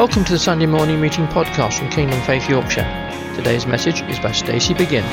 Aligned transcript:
Welcome 0.00 0.24
to 0.24 0.32
the 0.32 0.38
Sunday 0.38 0.64
morning 0.64 0.98
meeting 0.98 1.26
podcast 1.26 1.78
from 1.78 1.90
Kingdom 1.90 2.18
Faith 2.22 2.48
Yorkshire. 2.48 2.86
Today's 3.36 3.66
message 3.66 4.00
is 4.04 4.18
by 4.18 4.32
Stacey 4.32 4.72
Begin. 4.72 5.04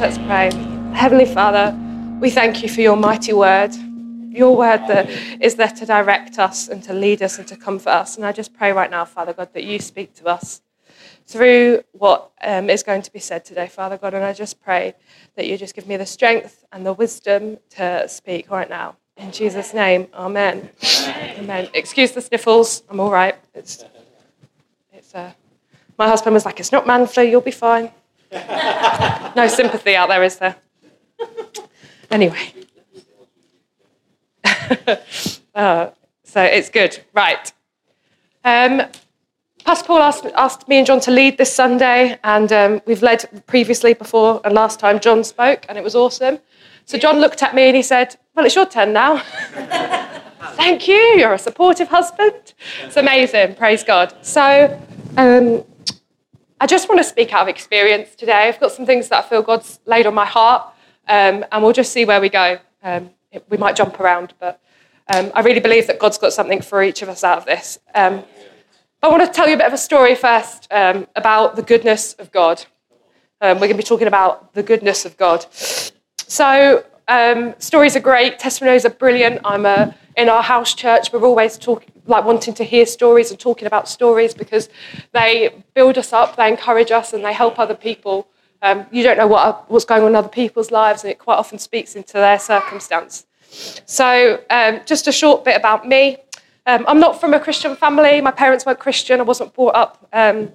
Let's 0.00 0.16
pray. 0.16 0.50
Heavenly 0.94 1.26
Father, 1.26 1.78
we 2.22 2.30
thank 2.30 2.62
you 2.62 2.70
for 2.70 2.80
your 2.80 2.96
mighty 2.96 3.34
word, 3.34 3.74
your 4.30 4.56
word 4.56 4.78
that 4.88 5.10
is 5.42 5.56
there 5.56 5.68
to 5.68 5.84
direct 5.84 6.38
us 6.38 6.68
and 6.68 6.82
to 6.84 6.94
lead 6.94 7.22
us 7.22 7.36
and 7.36 7.46
to 7.48 7.56
comfort 7.58 7.90
us. 7.90 8.16
And 8.16 8.24
I 8.24 8.32
just 8.32 8.54
pray 8.54 8.72
right 8.72 8.90
now, 8.90 9.04
Father 9.04 9.34
God, 9.34 9.52
that 9.52 9.64
you 9.64 9.78
speak 9.78 10.14
to 10.14 10.28
us 10.28 10.62
through 11.26 11.84
what 11.92 12.30
um, 12.42 12.70
is 12.70 12.82
going 12.82 13.02
to 13.02 13.12
be 13.12 13.18
said 13.18 13.44
today, 13.44 13.68
Father 13.68 13.98
God. 13.98 14.14
And 14.14 14.24
I 14.24 14.32
just 14.32 14.62
pray 14.62 14.94
that 15.36 15.46
you 15.46 15.58
just 15.58 15.74
give 15.74 15.86
me 15.86 15.98
the 15.98 16.06
strength 16.06 16.64
and 16.72 16.86
the 16.86 16.94
wisdom 16.94 17.58
to 17.76 18.08
speak 18.08 18.50
right 18.50 18.70
now. 18.70 18.96
In 19.16 19.30
Jesus' 19.30 19.72
name, 19.72 20.08
amen. 20.12 20.70
Amen. 21.38 21.68
Excuse 21.72 22.12
the 22.12 22.20
sniffles. 22.20 22.82
I'm 22.88 22.98
all 22.98 23.10
right. 23.10 23.36
It's, 23.54 23.84
it's, 24.92 25.14
uh, 25.14 25.32
my 25.96 26.08
husband 26.08 26.34
was 26.34 26.44
like, 26.44 26.58
it's 26.58 26.72
not 26.72 26.86
man 26.86 27.06
flu, 27.06 27.22
you'll 27.22 27.40
be 27.40 27.52
fine. 27.52 27.90
no 29.36 29.46
sympathy 29.48 29.94
out 29.94 30.08
there, 30.08 30.22
is 30.24 30.36
there? 30.36 30.56
Anyway. 32.10 32.52
uh, 35.54 35.90
so 36.24 36.42
it's 36.42 36.68
good. 36.68 36.98
Right. 37.12 37.52
Um, 38.44 38.82
Pastor 39.64 39.86
Paul 39.86 40.02
asked, 40.02 40.26
asked, 40.34 40.68
me 40.68 40.76
and 40.76 40.86
John 40.86 41.00
to 41.00 41.10
lead 41.10 41.38
this 41.38 41.54
Sunday, 41.54 42.18
and 42.22 42.52
um, 42.52 42.82
we've 42.86 43.02
led 43.02 43.46
previously 43.46 43.94
before, 43.94 44.40
and 44.44 44.52
last 44.52 44.78
time 44.78 45.00
John 45.00 45.24
spoke, 45.24 45.64
and 45.68 45.78
it 45.78 45.84
was 45.84 45.94
awesome. 45.94 46.38
So 46.86 46.98
John 46.98 47.18
looked 47.18 47.42
at 47.42 47.54
me 47.54 47.64
and 47.64 47.76
he 47.76 47.82
said, 47.82 48.16
Well, 48.34 48.44
it's 48.44 48.54
your 48.54 48.66
turn 48.66 48.92
now. 48.92 49.18
Thank 50.54 50.86
you. 50.86 50.94
You're 50.94 51.32
a 51.32 51.38
supportive 51.38 51.88
husband. 51.88 52.54
It's 52.82 52.96
amazing. 52.96 53.54
Praise 53.54 53.82
God. 53.82 54.14
So 54.22 54.80
um, 55.16 55.64
I 56.60 56.66
just 56.66 56.88
want 56.88 56.98
to 57.00 57.04
speak 57.04 57.32
out 57.32 57.42
of 57.42 57.48
experience 57.48 58.14
today. 58.14 58.48
I've 58.48 58.60
got 58.60 58.72
some 58.72 58.86
things 58.86 59.08
that 59.08 59.24
I 59.24 59.28
feel 59.28 59.42
God's 59.42 59.80
laid 59.86 60.06
on 60.06 60.14
my 60.14 60.26
heart, 60.26 60.62
um, 61.08 61.44
and 61.50 61.62
we'll 61.62 61.72
just 61.72 61.92
see 61.92 62.04
where 62.04 62.20
we 62.20 62.28
go. 62.28 62.58
Um, 62.82 63.10
we 63.48 63.56
might 63.56 63.76
jump 63.76 63.98
around, 63.98 64.34
but 64.38 64.60
um, 65.08 65.32
I 65.34 65.40
really 65.40 65.60
believe 65.60 65.86
that 65.88 65.98
God's 65.98 66.18
got 66.18 66.32
something 66.32 66.60
for 66.60 66.82
each 66.82 67.02
of 67.02 67.08
us 67.08 67.24
out 67.24 67.38
of 67.38 67.46
this. 67.46 67.78
Um, 67.94 68.24
I 69.02 69.08
want 69.08 69.22
to 69.22 69.30
tell 69.30 69.48
you 69.48 69.54
a 69.54 69.58
bit 69.58 69.66
of 69.66 69.72
a 69.72 69.78
story 69.78 70.14
first 70.14 70.68
about 70.70 71.56
the 71.56 71.62
goodness 71.62 72.12
of 72.14 72.30
God. 72.30 72.64
we're 73.40 73.54
going 73.54 73.70
to 73.70 73.76
be 73.76 73.82
talking 73.82 74.06
about 74.06 74.54
the 74.54 74.62
goodness 74.62 75.04
of 75.04 75.16
God. 75.16 75.46
So 76.26 76.84
um, 77.08 77.54
stories 77.58 77.96
are 77.96 78.00
great, 78.00 78.38
testimonies 78.38 78.84
are 78.84 78.90
brilliant. 78.90 79.40
I'm 79.44 79.66
a, 79.66 79.94
in 80.16 80.28
our 80.28 80.42
house 80.42 80.74
church. 80.74 81.12
We're 81.12 81.24
always 81.24 81.58
talking, 81.58 81.90
like 82.06 82.24
wanting 82.24 82.54
to 82.54 82.64
hear 82.64 82.86
stories 82.86 83.30
and 83.30 83.38
talking 83.38 83.66
about 83.66 83.88
stories 83.88 84.34
because 84.34 84.68
they 85.12 85.64
build 85.74 85.98
us 85.98 86.12
up, 86.12 86.36
they 86.36 86.48
encourage 86.48 86.90
us, 86.90 87.12
and 87.12 87.24
they 87.24 87.32
help 87.32 87.58
other 87.58 87.74
people. 87.74 88.28
Um, 88.62 88.86
you 88.90 89.02
don't 89.02 89.18
know 89.18 89.26
what, 89.26 89.70
what's 89.70 89.84
going 89.84 90.02
on 90.02 90.08
in 90.08 90.16
other 90.16 90.28
people's 90.28 90.70
lives, 90.70 91.04
and 91.04 91.10
it 91.10 91.18
quite 91.18 91.36
often 91.36 91.58
speaks 91.58 91.96
into 91.96 92.14
their 92.14 92.38
circumstance. 92.38 93.26
So, 93.84 94.42
um, 94.50 94.80
just 94.86 95.06
a 95.06 95.12
short 95.12 95.44
bit 95.44 95.56
about 95.56 95.86
me. 95.86 96.18
Um, 96.66 96.84
I'm 96.88 96.98
not 96.98 97.20
from 97.20 97.34
a 97.34 97.40
Christian 97.40 97.76
family. 97.76 98.22
My 98.22 98.30
parents 98.30 98.64
weren't 98.64 98.78
Christian. 98.78 99.20
I 99.20 99.22
wasn't 99.24 99.52
brought 99.52 99.74
up 99.74 100.08
um, 100.14 100.52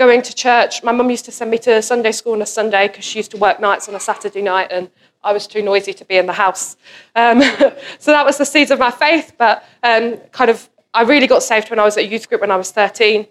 going 0.00 0.22
to 0.22 0.34
church. 0.34 0.82
My 0.82 0.92
mum 0.92 1.10
used 1.10 1.26
to 1.26 1.30
send 1.30 1.50
me 1.50 1.58
to 1.58 1.82
Sunday 1.82 2.12
school 2.12 2.32
on 2.32 2.40
a 2.40 2.46
Sunday 2.46 2.88
because 2.88 3.04
she 3.04 3.18
used 3.18 3.30
to 3.32 3.36
work 3.36 3.60
nights 3.60 3.86
on 3.86 3.94
a 3.94 4.00
Saturday 4.00 4.40
night, 4.40 4.68
and 4.70 4.90
I 5.22 5.34
was 5.34 5.46
too 5.46 5.60
noisy 5.60 5.92
to 5.92 6.06
be 6.06 6.16
in 6.16 6.24
the 6.24 6.32
house. 6.32 6.78
Um, 7.14 7.42
so 7.98 8.10
that 8.10 8.24
was 8.24 8.38
the 8.38 8.46
seeds 8.46 8.70
of 8.70 8.78
my 8.78 8.90
faith. 8.90 9.34
But 9.36 9.62
um, 9.82 10.16
kind 10.32 10.50
of, 10.50 10.70
I 10.94 11.02
really 11.02 11.26
got 11.26 11.42
saved 11.42 11.68
when 11.68 11.78
I 11.78 11.84
was 11.84 11.98
at 11.98 12.04
a 12.04 12.06
youth 12.06 12.30
group 12.30 12.40
when 12.40 12.50
I 12.50 12.56
was 12.56 12.72
13. 12.72 13.26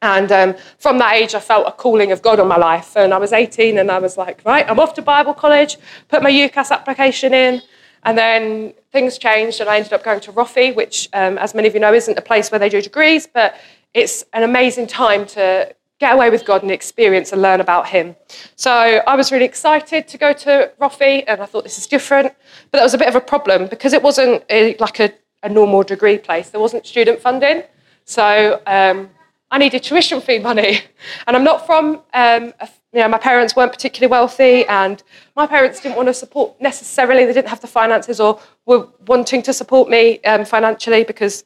And 0.00 0.32
um, 0.32 0.54
from 0.78 0.96
that 0.96 1.12
age, 1.12 1.34
I 1.34 1.40
felt 1.40 1.68
a 1.68 1.72
calling 1.72 2.10
of 2.10 2.22
God 2.22 2.40
on 2.40 2.48
my 2.48 2.56
life. 2.56 2.96
And 2.96 3.12
I 3.12 3.18
was 3.18 3.34
18, 3.34 3.76
and 3.76 3.90
I 3.90 3.98
was 3.98 4.16
like, 4.16 4.40
right, 4.46 4.64
I'm 4.70 4.80
off 4.80 4.94
to 4.94 5.02
Bible 5.02 5.34
college, 5.34 5.76
put 6.08 6.22
my 6.22 6.30
UCAS 6.30 6.70
application 6.70 7.34
in. 7.34 7.60
And 8.04 8.16
then 8.16 8.72
things 8.92 9.18
changed, 9.18 9.60
and 9.60 9.68
I 9.68 9.76
ended 9.76 9.92
up 9.92 10.02
going 10.02 10.20
to 10.20 10.32
Roffey, 10.32 10.74
which, 10.74 11.10
um, 11.12 11.36
as 11.36 11.54
many 11.54 11.68
of 11.68 11.74
you 11.74 11.80
know, 11.80 11.92
isn't 11.92 12.16
a 12.16 12.22
place 12.22 12.50
where 12.50 12.58
they 12.58 12.70
do 12.70 12.80
degrees, 12.80 13.26
but 13.26 13.56
it's 13.92 14.24
an 14.32 14.42
amazing 14.42 14.86
time 14.86 15.26
to 15.26 15.74
get 16.02 16.12
away 16.12 16.30
with 16.30 16.44
God 16.44 16.62
and 16.62 16.70
experience 16.72 17.30
and 17.32 17.40
learn 17.40 17.60
about 17.60 17.86
Him. 17.86 18.16
So 18.56 18.72
I 19.12 19.14
was 19.14 19.30
really 19.30 19.44
excited 19.44 20.08
to 20.08 20.18
go 20.18 20.32
to 20.44 20.72
Roffey, 20.80 21.22
and 21.28 21.40
I 21.40 21.46
thought 21.46 21.62
this 21.62 21.78
is 21.78 21.86
different. 21.86 22.34
But 22.70 22.78
that 22.78 22.84
was 22.88 22.94
a 22.94 22.98
bit 22.98 23.06
of 23.06 23.14
a 23.14 23.20
problem 23.20 23.68
because 23.68 23.92
it 23.92 24.02
wasn't 24.02 24.42
a, 24.50 24.76
like 24.78 24.98
a, 24.98 25.12
a, 25.44 25.48
normal 25.48 25.84
degree 25.84 26.18
place. 26.18 26.50
There 26.50 26.60
wasn't 26.60 26.86
student 26.86 27.20
funding, 27.20 27.62
so 28.04 28.60
um, 28.66 29.10
I 29.52 29.58
needed 29.58 29.84
tuition 29.84 30.20
fee 30.20 30.40
money. 30.40 30.80
And 31.26 31.36
I'm 31.36 31.44
not 31.44 31.66
from, 31.66 31.84
um, 32.24 32.44
a, 32.64 32.68
you 32.92 33.00
know, 33.00 33.08
my 33.08 33.18
parents 33.18 33.54
weren't 33.54 33.72
particularly 33.72 34.10
wealthy, 34.10 34.66
and 34.66 35.00
my 35.36 35.46
parents 35.46 35.80
didn't 35.80 35.96
want 35.96 36.08
to 36.08 36.14
support 36.14 36.60
necessarily. 36.60 37.24
They 37.24 37.32
didn't 37.32 37.52
have 37.54 37.60
the 37.60 37.72
finances 37.80 38.18
or 38.18 38.40
were 38.66 38.88
wanting 39.06 39.40
to 39.42 39.52
support 39.52 39.88
me 39.88 40.20
um, 40.30 40.44
financially 40.44 41.04
because 41.04 41.44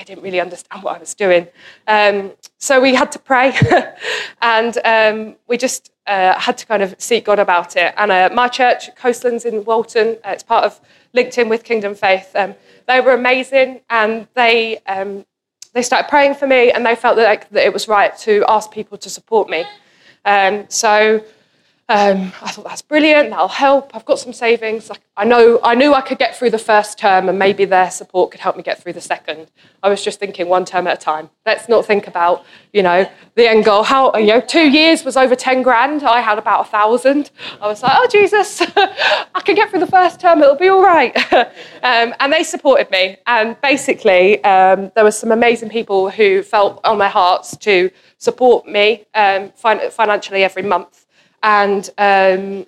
they 0.00 0.04
didn't 0.04 0.24
really 0.24 0.40
understand 0.40 0.82
what 0.82 0.96
I 0.96 0.98
was 0.98 1.14
doing. 1.14 1.46
Um, 1.86 2.32
so 2.58 2.80
we 2.80 2.94
had 2.94 3.12
to 3.12 3.18
pray 3.18 3.54
and 4.42 4.78
um, 4.84 5.36
we 5.46 5.58
just 5.58 5.92
uh, 6.06 6.38
had 6.38 6.56
to 6.56 6.66
kind 6.66 6.82
of 6.82 6.94
seek 6.98 7.26
God 7.26 7.38
about 7.38 7.76
it. 7.76 7.92
And 7.98 8.10
uh, 8.10 8.30
my 8.32 8.48
church, 8.48 8.94
Coastlands 8.96 9.44
in 9.44 9.62
Walton, 9.64 10.16
uh, 10.24 10.30
it's 10.30 10.42
part 10.42 10.64
of 10.64 10.80
LinkedIn 11.14 11.50
with 11.50 11.64
Kingdom 11.64 11.94
Faith. 11.94 12.34
Um, 12.34 12.54
they 12.88 13.00
were 13.02 13.12
amazing 13.12 13.82
and 13.90 14.26
they, 14.34 14.78
um, 14.86 15.26
they 15.74 15.82
started 15.82 16.08
praying 16.08 16.34
for 16.34 16.46
me 16.46 16.72
and 16.72 16.84
they 16.84 16.94
felt 16.94 17.16
that, 17.16 17.24
like, 17.24 17.50
that, 17.50 17.66
it 17.66 17.72
was 17.72 17.86
right 17.86 18.16
to 18.18 18.42
ask 18.48 18.70
people 18.70 18.96
to 18.96 19.10
support 19.10 19.50
me. 19.50 19.64
Um, 20.24 20.64
so 20.68 21.22
um, 21.90 22.32
I 22.40 22.52
thought 22.52 22.66
that's 22.66 22.82
brilliant. 22.82 23.30
That'll 23.30 23.48
help. 23.48 23.90
I've 23.96 24.04
got 24.04 24.20
some 24.20 24.32
savings. 24.32 24.92
I 25.16 25.24
know. 25.24 25.58
I 25.64 25.74
knew 25.74 25.92
I 25.92 26.02
could 26.02 26.18
get 26.18 26.36
through 26.36 26.50
the 26.50 26.58
first 26.58 27.00
term, 27.00 27.28
and 27.28 27.36
maybe 27.36 27.64
their 27.64 27.90
support 27.90 28.30
could 28.30 28.38
help 28.38 28.56
me 28.56 28.62
get 28.62 28.80
through 28.80 28.92
the 28.92 29.00
second. 29.00 29.50
I 29.82 29.88
was 29.88 30.04
just 30.04 30.20
thinking 30.20 30.46
one 30.46 30.64
term 30.64 30.86
at 30.86 30.98
a 30.98 31.00
time. 31.00 31.30
Let's 31.44 31.68
not 31.68 31.84
think 31.84 32.06
about, 32.06 32.44
you 32.72 32.84
know, 32.84 33.10
the 33.34 33.48
end 33.50 33.64
goal. 33.64 33.82
How 33.82 34.14
you 34.16 34.28
know, 34.28 34.40
two 34.40 34.70
years 34.70 35.04
was 35.04 35.16
over 35.16 35.34
ten 35.34 35.62
grand. 35.62 36.04
I 36.04 36.20
had 36.20 36.38
about 36.38 36.68
a 36.68 36.70
thousand. 36.70 37.32
I 37.60 37.66
was 37.66 37.82
like, 37.82 37.92
oh 37.96 38.06
Jesus, 38.06 38.62
I 38.76 39.40
can 39.44 39.56
get 39.56 39.70
through 39.70 39.80
the 39.80 39.88
first 39.88 40.20
term. 40.20 40.40
It'll 40.44 40.54
be 40.54 40.68
all 40.68 40.84
right. 40.84 41.12
um, 41.34 42.14
and 42.20 42.32
they 42.32 42.44
supported 42.44 42.88
me. 42.92 43.16
And 43.26 43.60
basically, 43.62 44.42
um, 44.44 44.92
there 44.94 45.02
were 45.02 45.10
some 45.10 45.32
amazing 45.32 45.70
people 45.70 46.08
who 46.08 46.44
felt 46.44 46.80
on 46.84 46.98
their 46.98 47.08
hearts 47.08 47.56
to 47.56 47.90
support 48.18 48.68
me 48.68 49.06
um, 49.14 49.50
financially 49.56 50.44
every 50.44 50.62
month. 50.62 51.06
And 51.42 51.88
um, 51.98 52.66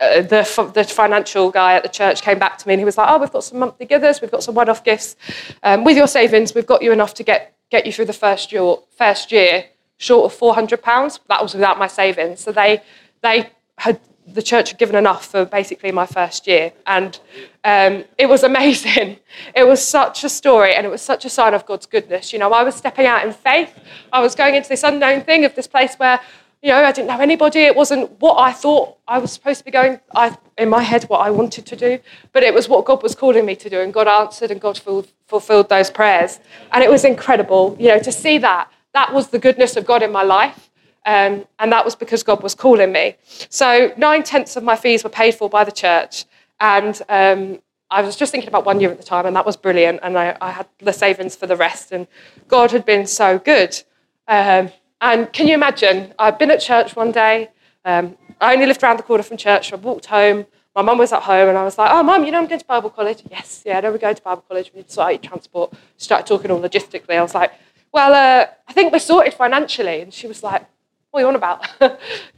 uh, 0.00 0.22
the, 0.22 0.70
the 0.74 0.84
financial 0.84 1.50
guy 1.50 1.74
at 1.74 1.82
the 1.82 1.88
church 1.88 2.22
came 2.22 2.38
back 2.38 2.58
to 2.58 2.66
me 2.66 2.74
and 2.74 2.80
he 2.80 2.84
was 2.84 2.98
like, 2.98 3.08
Oh, 3.08 3.18
we've 3.18 3.32
got 3.32 3.44
some 3.44 3.58
monthly 3.58 3.86
givers, 3.86 4.20
we've 4.20 4.30
got 4.30 4.42
some 4.42 4.54
one 4.54 4.68
off 4.68 4.82
gifts. 4.82 5.16
Um, 5.62 5.84
with 5.84 5.96
your 5.96 6.08
savings, 6.08 6.54
we've 6.54 6.66
got 6.66 6.82
you 6.82 6.92
enough 6.92 7.14
to 7.14 7.22
get, 7.22 7.54
get 7.70 7.86
you 7.86 7.92
through 7.92 8.06
the 8.06 8.12
first 8.12 8.52
year, 8.52 8.76
first 8.96 9.30
year 9.30 9.66
short 9.98 10.32
of 10.32 10.38
£400. 10.38 11.20
That 11.28 11.42
was 11.42 11.54
without 11.54 11.78
my 11.78 11.86
savings. 11.86 12.40
So 12.40 12.50
they, 12.50 12.82
they 13.22 13.50
had 13.78 14.00
the 14.26 14.42
church 14.42 14.70
had 14.70 14.78
given 14.78 14.94
enough 14.94 15.26
for 15.26 15.44
basically 15.44 15.90
my 15.92 16.06
first 16.06 16.46
year. 16.46 16.72
And 16.86 17.18
um, 17.64 18.04
it 18.18 18.28
was 18.28 18.42
amazing. 18.42 19.18
It 19.54 19.66
was 19.66 19.84
such 19.84 20.24
a 20.24 20.28
story 20.28 20.74
and 20.74 20.86
it 20.86 20.90
was 20.90 21.02
such 21.02 21.24
a 21.24 21.30
sign 21.30 21.54
of 21.54 21.64
God's 21.64 21.86
goodness. 21.86 22.32
You 22.32 22.38
know, 22.38 22.52
I 22.52 22.62
was 22.62 22.74
stepping 22.74 23.06
out 23.06 23.26
in 23.26 23.32
faith. 23.32 23.72
I 24.12 24.20
was 24.20 24.34
going 24.34 24.54
into 24.54 24.68
this 24.68 24.82
unknown 24.82 25.22
thing 25.22 25.44
of 25.44 25.54
this 25.54 25.66
place 25.66 25.94
where 25.96 26.20
you 26.62 26.70
know, 26.70 26.76
I 26.76 26.92
didn't 26.92 27.08
know 27.08 27.18
anybody. 27.18 27.62
It 27.62 27.74
wasn't 27.74 28.08
what 28.20 28.38
I 28.38 28.52
thought 28.52 28.96
I 29.08 29.18
was 29.18 29.32
supposed 29.32 29.58
to 29.58 29.64
be 29.64 29.72
going, 29.72 29.98
I, 30.14 30.36
in 30.56 30.68
my 30.68 30.82
head, 30.82 31.02
what 31.04 31.18
I 31.18 31.28
wanted 31.28 31.66
to 31.66 31.74
do, 31.74 31.98
but 32.32 32.44
it 32.44 32.54
was 32.54 32.68
what 32.68 32.84
God 32.84 33.02
was 33.02 33.16
calling 33.16 33.44
me 33.44 33.56
to 33.56 33.68
do. 33.68 33.80
And 33.80 33.92
God 33.92 34.06
answered 34.06 34.52
and 34.52 34.60
God 34.60 34.80
fulfilled 35.26 35.68
those 35.68 35.90
prayers. 35.90 36.38
And 36.70 36.84
it 36.84 36.88
was 36.88 37.04
incredible, 37.04 37.76
you 37.80 37.88
know, 37.88 37.98
to 37.98 38.12
see 38.12 38.38
that. 38.38 38.70
That 38.94 39.12
was 39.12 39.28
the 39.28 39.40
goodness 39.40 39.76
of 39.76 39.84
God 39.84 40.04
in 40.04 40.12
my 40.12 40.22
life. 40.22 40.70
Um, 41.04 41.46
and 41.58 41.72
that 41.72 41.84
was 41.84 41.96
because 41.96 42.22
God 42.22 42.44
was 42.44 42.54
calling 42.54 42.92
me. 42.92 43.16
So 43.48 43.92
nine 43.96 44.22
tenths 44.22 44.54
of 44.54 44.62
my 44.62 44.76
fees 44.76 45.02
were 45.02 45.10
paid 45.10 45.34
for 45.34 45.50
by 45.50 45.64
the 45.64 45.72
church. 45.72 46.26
And 46.60 47.00
um, 47.08 47.60
I 47.90 48.02
was 48.02 48.14
just 48.14 48.30
thinking 48.30 48.48
about 48.48 48.64
one 48.64 48.78
year 48.78 48.92
at 48.92 48.98
the 48.98 49.04
time, 49.04 49.26
and 49.26 49.34
that 49.34 49.44
was 49.44 49.56
brilliant. 49.56 49.98
And 50.04 50.16
I, 50.16 50.36
I 50.40 50.52
had 50.52 50.68
the 50.78 50.92
savings 50.92 51.34
for 51.34 51.48
the 51.48 51.56
rest. 51.56 51.90
And 51.90 52.06
God 52.46 52.70
had 52.70 52.84
been 52.84 53.04
so 53.08 53.40
good. 53.40 53.82
Um, 54.28 54.70
and 55.02 55.32
can 55.32 55.48
you 55.48 55.54
imagine? 55.54 56.14
I'd 56.18 56.38
been 56.38 56.52
at 56.52 56.60
church 56.60 56.94
one 56.94 57.10
day. 57.10 57.50
Um, 57.84 58.16
I 58.40 58.54
only 58.54 58.66
lived 58.66 58.82
around 58.84 58.98
the 58.98 59.02
corner 59.02 59.24
from 59.24 59.36
church. 59.36 59.70
So 59.70 59.76
I 59.76 59.80
walked 59.80 60.06
home. 60.06 60.46
My 60.76 60.82
mum 60.82 60.98
was 60.98 61.12
at 61.12 61.22
home, 61.22 61.48
and 61.48 61.58
I 61.58 61.64
was 61.64 61.76
like, 61.76 61.90
"Oh, 61.92 62.02
mum, 62.04 62.24
you 62.24 62.30
know 62.30 62.38
I'm 62.38 62.46
going 62.46 62.60
to 62.60 62.64
Bible 62.64 62.88
college." 62.88 63.22
Yes, 63.28 63.62
yeah, 63.66 63.78
I 63.78 63.80
know 63.80 63.90
we're 63.90 63.98
going 63.98 64.14
to 64.14 64.22
Bible 64.22 64.44
college. 64.48 64.70
We 64.72 64.78
need 64.78 64.86
to 64.86 64.92
sort 64.92 65.14
out 65.14 65.22
transport. 65.22 65.74
Started 65.96 66.26
talking 66.26 66.50
all 66.52 66.60
logistically. 66.60 67.16
I 67.16 67.22
was 67.22 67.34
like, 67.34 67.52
"Well, 67.90 68.14
uh, 68.14 68.46
I 68.68 68.72
think 68.72 68.92
we're 68.92 69.00
sorted 69.00 69.34
financially." 69.34 70.00
And 70.02 70.14
she 70.14 70.28
was 70.28 70.44
like, 70.44 70.64
"What 71.10 71.18
are 71.18 71.22
you 71.24 71.28
on 71.28 71.34
about? 71.34 71.68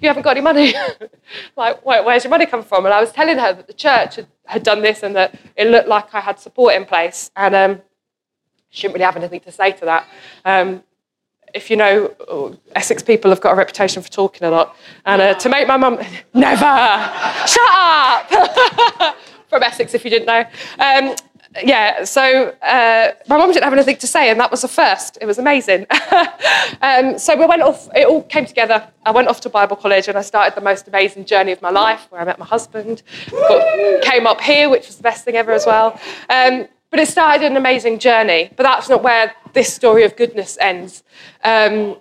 you 0.00 0.08
haven't 0.08 0.22
got 0.22 0.30
any 0.30 0.40
money. 0.40 0.74
like, 1.56 1.84
where, 1.84 2.02
where's 2.02 2.24
your 2.24 2.30
money 2.30 2.46
come 2.46 2.64
from?" 2.64 2.86
And 2.86 2.94
I 2.94 3.00
was 3.00 3.12
telling 3.12 3.36
her 3.38 3.52
that 3.52 3.66
the 3.66 3.74
church 3.74 4.16
had, 4.16 4.26
had, 4.46 4.62
done 4.62 4.80
this 4.80 5.02
and 5.02 5.14
that 5.16 5.38
it 5.54 5.68
looked 5.68 5.88
like 5.88 6.14
I 6.14 6.20
had 6.20 6.40
support 6.40 6.74
in 6.74 6.86
place. 6.86 7.30
And 7.36 7.54
um, 7.54 7.82
She 8.70 8.82
didn't 8.82 8.94
really 8.94 9.04
have 9.04 9.16
anything 9.16 9.40
to 9.40 9.52
say 9.52 9.72
to 9.72 9.84
that. 9.84 10.08
Um, 10.46 10.82
if 11.54 11.70
you 11.70 11.76
know, 11.76 12.58
Essex 12.74 13.02
people 13.02 13.30
have 13.30 13.40
got 13.40 13.52
a 13.52 13.56
reputation 13.56 14.02
for 14.02 14.10
talking 14.10 14.46
a 14.46 14.50
lot. 14.50 14.76
And 15.06 15.22
uh, 15.22 15.34
to 15.34 15.48
make 15.48 15.68
my 15.68 15.76
mum, 15.76 15.98
never, 16.34 17.12
shut 17.46 17.70
up, 17.70 19.16
from 19.48 19.62
Essex 19.62 19.94
if 19.94 20.04
you 20.04 20.10
didn't 20.10 20.26
know. 20.26 20.44
Um, 20.78 21.14
yeah, 21.62 22.02
so 22.02 22.48
uh, 22.62 23.12
my 23.28 23.36
mum 23.36 23.52
didn't 23.52 23.62
have 23.62 23.72
anything 23.72 23.96
to 23.98 24.08
say, 24.08 24.28
and 24.28 24.40
that 24.40 24.50
was 24.50 24.62
the 24.62 24.68
first. 24.68 25.18
It 25.20 25.26
was 25.26 25.38
amazing. 25.38 25.86
um, 26.82 27.16
so 27.16 27.36
we 27.36 27.46
went 27.46 27.62
off, 27.62 27.88
it 27.94 28.08
all 28.08 28.22
came 28.22 28.44
together. 28.44 28.88
I 29.06 29.12
went 29.12 29.28
off 29.28 29.40
to 29.42 29.48
Bible 29.48 29.76
college 29.76 30.08
and 30.08 30.18
I 30.18 30.22
started 30.22 30.56
the 30.56 30.60
most 30.60 30.88
amazing 30.88 31.26
journey 31.26 31.52
of 31.52 31.62
my 31.62 31.70
life 31.70 32.06
where 32.10 32.20
I 32.20 32.24
met 32.24 32.40
my 32.40 32.46
husband, 32.46 33.02
got, 33.30 34.02
came 34.02 34.26
up 34.26 34.40
here, 34.40 34.68
which 34.68 34.88
was 34.88 34.96
the 34.96 35.04
best 35.04 35.24
thing 35.24 35.36
ever 35.36 35.52
as 35.52 35.64
well. 35.64 36.00
Um, 36.28 36.66
but 36.94 37.00
it 37.00 37.08
started 37.08 37.44
an 37.44 37.56
amazing 37.56 37.98
journey, 37.98 38.52
but 38.54 38.62
that's 38.62 38.88
not 38.88 39.02
where 39.02 39.34
this 39.52 39.74
story 39.74 40.04
of 40.04 40.14
goodness 40.14 40.56
ends. 40.60 41.02
Um, 41.42 41.96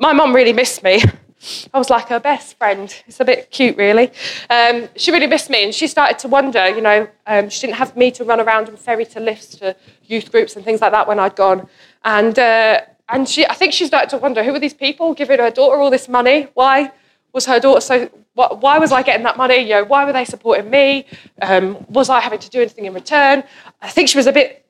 my 0.00 0.12
mum 0.12 0.34
really 0.34 0.52
missed 0.52 0.82
me. 0.82 1.00
I 1.72 1.78
was 1.78 1.90
like 1.90 2.08
her 2.08 2.18
best 2.18 2.58
friend. 2.58 2.92
It's 3.06 3.20
a 3.20 3.24
bit 3.24 3.52
cute, 3.52 3.76
really. 3.76 4.10
Um, 4.50 4.88
she 4.96 5.12
really 5.12 5.28
missed 5.28 5.48
me, 5.48 5.62
and 5.62 5.72
she 5.72 5.86
started 5.86 6.18
to 6.18 6.26
wonder. 6.26 6.68
You 6.68 6.80
know, 6.80 7.08
um, 7.24 7.48
she 7.50 7.68
didn't 7.68 7.76
have 7.76 7.96
me 7.96 8.10
to 8.10 8.24
run 8.24 8.40
around 8.40 8.68
and 8.68 8.76
ferry 8.76 9.06
to 9.06 9.20
lifts 9.20 9.54
to 9.58 9.76
youth 10.02 10.32
groups 10.32 10.56
and 10.56 10.64
things 10.64 10.80
like 10.80 10.90
that 10.90 11.06
when 11.06 11.20
I'd 11.20 11.36
gone. 11.36 11.68
And 12.02 12.36
uh, 12.36 12.80
and 13.08 13.28
she, 13.28 13.46
I 13.46 13.54
think 13.54 13.72
she 13.72 13.86
started 13.86 14.10
to 14.10 14.18
wonder 14.18 14.42
who 14.42 14.52
are 14.52 14.58
these 14.58 14.74
people 14.74 15.14
giving 15.14 15.38
her 15.38 15.52
daughter 15.52 15.80
all 15.80 15.88
this 15.88 16.08
money? 16.08 16.48
Why 16.54 16.90
was 17.32 17.46
her 17.46 17.60
daughter 17.60 17.80
so? 17.80 18.10
Why 18.48 18.78
was 18.78 18.92
I 18.92 19.02
getting 19.02 19.24
that 19.24 19.36
money? 19.36 19.58
You 19.58 19.70
know, 19.70 19.84
why 19.84 20.04
were 20.04 20.12
they 20.12 20.24
supporting 20.24 20.70
me? 20.70 21.06
Um, 21.42 21.84
was 21.88 22.08
I 22.08 22.20
having 22.20 22.38
to 22.40 22.50
do 22.50 22.60
anything 22.60 22.86
in 22.86 22.94
return? 22.94 23.44
I 23.80 23.88
think 23.88 24.08
she 24.08 24.18
was 24.18 24.26
a 24.26 24.32
bit 24.32 24.60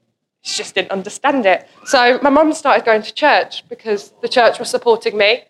she 0.42 0.58
just 0.58 0.74
didn't 0.74 0.90
understand 0.90 1.44
it. 1.46 1.68
So 1.84 2.18
my 2.22 2.30
mum 2.30 2.52
started 2.52 2.84
going 2.84 3.02
to 3.02 3.12
church 3.12 3.68
because 3.68 4.12
the 4.22 4.28
church 4.28 4.58
was 4.58 4.70
supporting 4.70 5.16
me. 5.18 5.44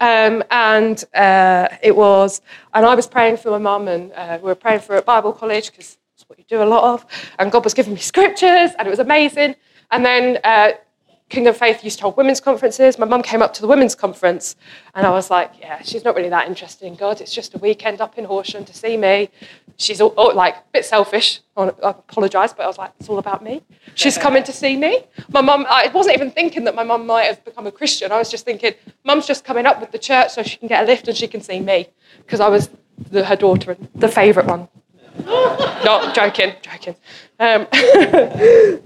Um, 0.00 0.42
and 0.50 1.04
uh, 1.14 1.68
it 1.82 1.94
was, 1.94 2.40
and 2.74 2.84
I 2.84 2.94
was 2.94 3.06
praying 3.06 3.36
for 3.36 3.50
my 3.50 3.58
mum, 3.58 3.88
and 3.88 4.12
uh, 4.12 4.38
we 4.40 4.46
were 4.46 4.56
praying 4.56 4.80
for 4.80 4.96
at 4.96 5.04
Bible 5.04 5.32
college 5.32 5.70
because 5.70 5.98
that's 6.10 6.28
what 6.28 6.38
you 6.38 6.44
do 6.48 6.62
a 6.62 6.64
lot 6.64 6.82
of. 6.94 7.06
And 7.38 7.52
God 7.52 7.62
was 7.62 7.74
giving 7.74 7.94
me 7.94 8.00
scriptures, 8.00 8.70
and 8.78 8.88
it 8.88 8.90
was 8.90 8.98
amazing. 8.98 9.54
And 9.90 10.04
then 10.04 10.38
uh, 10.42 10.72
Kingdom 11.32 11.54
Faith 11.54 11.82
used 11.82 11.96
to 11.96 12.02
hold 12.02 12.18
women's 12.18 12.42
conferences. 12.42 12.98
My 12.98 13.06
mum 13.06 13.22
came 13.22 13.40
up 13.40 13.54
to 13.54 13.62
the 13.62 13.66
women's 13.66 13.94
conference, 13.94 14.54
and 14.94 15.06
I 15.06 15.08
was 15.08 15.30
like, 15.30 15.50
yeah, 15.58 15.80
she's 15.80 16.04
not 16.04 16.14
really 16.14 16.28
that 16.28 16.46
interested 16.46 16.84
in 16.84 16.94
God. 16.94 17.22
It's 17.22 17.32
just 17.32 17.54
a 17.54 17.58
weekend 17.58 18.02
up 18.02 18.18
in 18.18 18.26
Horsham 18.26 18.66
to 18.66 18.74
see 18.74 18.98
me. 18.98 19.30
She's 19.78 20.02
all, 20.02 20.10
all, 20.10 20.34
like 20.34 20.56
a 20.56 20.62
bit 20.74 20.84
selfish. 20.84 21.40
I 21.56 21.72
apologise, 21.82 22.52
but 22.52 22.64
I 22.64 22.66
was 22.66 22.76
like, 22.76 22.92
it's 23.00 23.08
all 23.08 23.18
about 23.18 23.42
me. 23.42 23.62
She's 23.94 24.18
coming 24.18 24.42
to 24.42 24.52
see 24.52 24.76
me. 24.76 25.04
My 25.30 25.40
mum, 25.40 25.64
I 25.70 25.88
wasn't 25.94 26.16
even 26.16 26.30
thinking 26.30 26.64
that 26.64 26.74
my 26.74 26.84
mum 26.84 27.06
might 27.06 27.24
have 27.24 27.42
become 27.46 27.66
a 27.66 27.72
Christian. 27.72 28.12
I 28.12 28.18
was 28.18 28.30
just 28.30 28.44
thinking, 28.44 28.74
mum's 29.02 29.26
just 29.26 29.42
coming 29.42 29.64
up 29.64 29.80
with 29.80 29.90
the 29.90 29.98
church 29.98 30.32
so 30.32 30.42
she 30.42 30.58
can 30.58 30.68
get 30.68 30.84
a 30.84 30.86
lift 30.86 31.08
and 31.08 31.16
she 31.16 31.28
can 31.28 31.40
see 31.40 31.60
me 31.60 31.88
because 32.18 32.40
I 32.40 32.48
was 32.48 32.68
the, 33.10 33.24
her 33.24 33.36
daughter, 33.36 33.70
and 33.70 33.88
the 33.94 34.08
favourite 34.08 34.46
one. 34.46 34.68
Not 35.24 36.14
joking, 36.14 36.52
joking. 36.60 36.96
Um, 37.40 37.66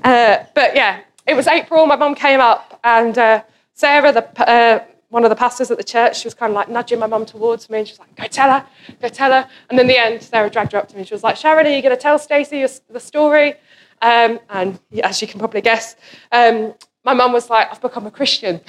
uh, 0.04 0.44
but 0.54 0.76
yeah, 0.76 1.00
it 1.26 1.34
was 1.34 1.46
April, 1.46 1.86
my 1.86 1.96
mum 1.96 2.14
came 2.14 2.40
up, 2.40 2.78
and 2.84 3.16
uh, 3.18 3.42
Sarah, 3.74 4.12
the, 4.12 4.48
uh, 4.48 4.84
one 5.08 5.24
of 5.24 5.30
the 5.30 5.36
pastors 5.36 5.70
at 5.70 5.78
the 5.78 5.84
church, 5.84 6.20
she 6.20 6.26
was 6.26 6.34
kind 6.34 6.50
of 6.50 6.54
like 6.54 6.68
nudging 6.68 6.98
my 6.98 7.06
mum 7.06 7.26
towards 7.26 7.68
me, 7.68 7.78
and 7.78 7.88
she 7.88 7.92
was 7.92 8.00
like, 8.00 8.14
go 8.16 8.24
tell 8.24 8.50
her, 8.50 8.66
go 9.00 9.08
tell 9.08 9.32
her. 9.32 9.48
And 9.70 9.78
in 9.78 9.86
the 9.86 9.98
end, 9.98 10.22
Sarah 10.22 10.50
dragged 10.50 10.72
her 10.72 10.78
up 10.78 10.88
to 10.88 10.96
me. 10.96 11.04
She 11.04 11.14
was 11.14 11.22
like, 11.22 11.36
Sharon, 11.36 11.66
are 11.66 11.70
you 11.70 11.82
going 11.82 11.94
to 11.94 12.00
tell 12.00 12.18
Stacey 12.18 12.66
the 12.90 13.00
story? 13.00 13.54
Um, 14.02 14.40
and 14.50 14.78
as 15.02 15.22
you 15.22 15.28
can 15.28 15.38
probably 15.38 15.62
guess, 15.62 15.96
um, 16.32 16.74
my 17.04 17.14
mum 17.14 17.32
was 17.32 17.48
like, 17.48 17.70
I've 17.70 17.80
become 17.80 18.06
a 18.06 18.10
Christian. 18.10 18.56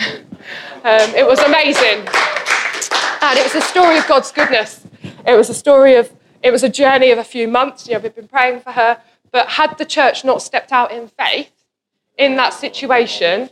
um, 0.84 1.10
it 1.16 1.26
was 1.26 1.40
amazing. 1.40 2.08
And 3.22 3.38
it 3.38 3.44
was 3.44 3.56
a 3.56 3.62
story 3.62 3.98
of 3.98 4.08
God's 4.08 4.32
goodness. 4.32 4.86
It 5.26 5.36
was 5.36 5.50
a 5.50 5.54
story 5.54 5.96
of, 5.96 6.12
it 6.44 6.52
was 6.52 6.64
a 6.64 6.70
journey 6.70 7.12
of 7.12 7.18
a 7.18 7.24
few 7.24 7.48
months. 7.48 7.88
You 7.88 7.96
know, 7.96 8.00
we've 8.00 8.16
been 8.16 8.28
praying 8.28 8.62
for 8.62 8.72
her. 8.72 9.02
But 9.32 9.50
had 9.50 9.78
the 9.78 9.86
church 9.86 10.24
not 10.24 10.42
stepped 10.42 10.72
out 10.72 10.92
in 10.92 11.10
faith, 11.10 11.52
in 12.18 12.36
that 12.36 12.54
situation, 12.54 13.50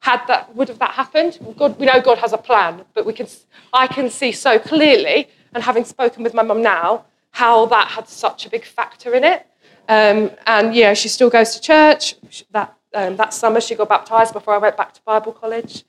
had 0.00 0.26
that 0.26 0.54
would 0.54 0.68
have 0.68 0.78
that 0.78 0.92
happened? 0.92 1.38
God, 1.56 1.78
we 1.78 1.86
know 1.86 2.00
God 2.00 2.18
has 2.18 2.32
a 2.32 2.38
plan, 2.38 2.84
but 2.94 3.06
we 3.06 3.12
can, 3.12 3.26
I 3.72 3.86
can 3.86 4.10
see 4.10 4.32
so 4.32 4.58
clearly, 4.58 5.28
and 5.54 5.62
having 5.62 5.84
spoken 5.84 6.22
with 6.22 6.34
my 6.34 6.42
mum 6.42 6.62
now, 6.62 7.04
how 7.30 7.66
that 7.66 7.88
had 7.88 8.08
such 8.08 8.46
a 8.46 8.50
big 8.50 8.64
factor 8.64 9.14
in 9.14 9.24
it. 9.24 9.46
Um, 9.88 10.30
and 10.46 10.74
yeah, 10.74 10.94
she 10.94 11.08
still 11.08 11.30
goes 11.30 11.54
to 11.54 11.60
church. 11.60 12.14
That 12.50 12.76
um, 12.94 13.16
that 13.16 13.32
summer, 13.32 13.60
she 13.60 13.74
got 13.74 13.88
baptised 13.88 14.32
before 14.32 14.54
I 14.54 14.58
went 14.58 14.76
back 14.76 14.92
to 14.94 15.00
Bible 15.02 15.32
college. 15.32 15.84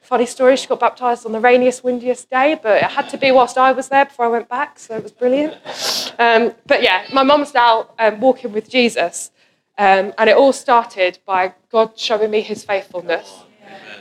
Funny 0.00 0.26
story, 0.26 0.56
she 0.56 0.68
got 0.68 0.78
baptised 0.78 1.26
on 1.26 1.32
the 1.32 1.40
rainiest, 1.40 1.82
windiest 1.82 2.30
day, 2.30 2.56
but 2.62 2.76
it 2.76 2.84
had 2.84 3.08
to 3.08 3.18
be 3.18 3.32
whilst 3.32 3.58
I 3.58 3.72
was 3.72 3.88
there 3.88 4.04
before 4.04 4.26
I 4.26 4.28
went 4.28 4.48
back, 4.48 4.78
so 4.78 4.94
it 4.94 5.02
was 5.02 5.10
brilliant. 5.10 5.54
Um, 6.20 6.54
but 6.66 6.80
yeah, 6.80 7.06
my 7.12 7.24
mum's 7.24 7.52
now 7.52 7.90
um, 7.98 8.20
walking 8.20 8.52
with 8.52 8.70
Jesus. 8.70 9.32
Um, 9.78 10.14
and 10.16 10.30
it 10.30 10.36
all 10.36 10.52
started 10.52 11.18
by 11.26 11.54
God 11.70 11.98
showing 11.98 12.30
me 12.30 12.40
his 12.40 12.64
faithfulness 12.64 13.42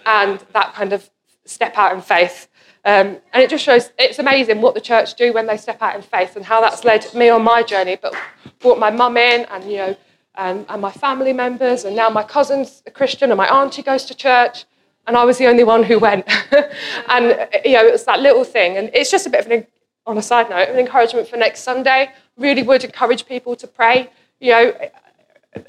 and 0.06 0.40
that 0.54 0.74
kind 0.74 0.94
of 0.94 1.10
step 1.46 1.78
out 1.78 1.94
in 1.94 2.02
faith. 2.02 2.48
Um, 2.86 3.18
and 3.34 3.44
it 3.44 3.50
just 3.50 3.64
shows, 3.64 3.92
it's 3.98 4.20
amazing 4.20 4.62
what 4.62 4.76
the 4.76 4.82
church 4.82 5.16
do 5.16 5.34
when 5.34 5.48
they 5.48 5.58
step 5.58 5.82
out 5.82 5.96
in 5.96 6.02
faith 6.02 6.36
and 6.36 6.46
how 6.46 6.62
that's 6.62 6.84
led 6.84 7.12
me 7.14 7.30
on 7.30 7.44
my 7.44 7.64
journey, 7.64 7.98
but 8.00 8.16
brought 8.60 8.80
my 8.80 8.92
mum 8.92 9.18
in 9.18 9.46
and, 9.46 9.64
you 9.70 9.78
know, 9.78 9.98
and, 10.38 10.66
and 10.70 10.82
my 10.82 10.92
family 10.92 11.34
members, 11.34 11.86
and 11.86 11.96
now 11.96 12.10
my 12.10 12.24
cousin's 12.24 12.84
a 12.86 12.92
Christian 12.92 13.32
and 13.32 13.38
my 13.38 13.48
auntie 13.48 13.82
goes 13.82 14.06
to 14.06 14.14
church, 14.14 14.66
and 15.08 15.16
I 15.16 15.24
was 15.24 15.38
the 15.38 15.48
only 15.48 15.64
one 15.64 15.84
who 15.84 16.00
went. 16.00 16.26
and, 17.08 17.48
you 17.64 17.74
know, 17.74 17.86
it 17.86 17.92
was 17.92 18.06
that 18.06 18.20
little 18.20 18.44
thing. 18.44 18.78
And 18.78 18.90
it's 18.94 19.12
just 19.12 19.26
a 19.28 19.30
bit 19.30 19.46
of 19.46 19.52
an, 19.52 19.68
on 20.06 20.18
a 20.18 20.22
side 20.22 20.50
note, 20.50 20.70
an 20.70 20.78
encouragement 20.78 21.28
for 21.28 21.38
next 21.38 21.62
Sunday. 21.62 22.12
Really 22.38 22.64
would 22.64 22.84
encourage 22.84 23.26
people 23.26 23.56
to 23.56 23.68
pray. 23.68 24.10
You 24.40 24.52
know, 24.52 24.90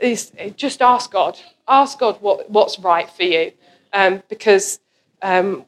is 0.00 0.32
just 0.56 0.82
ask 0.82 1.10
God. 1.10 1.38
Ask 1.68 1.98
God 1.98 2.20
what, 2.20 2.50
what's 2.50 2.78
right 2.78 3.08
for 3.10 3.22
you. 3.22 3.52
Um, 3.92 4.22
because, 4.28 4.80
um, 5.22 5.64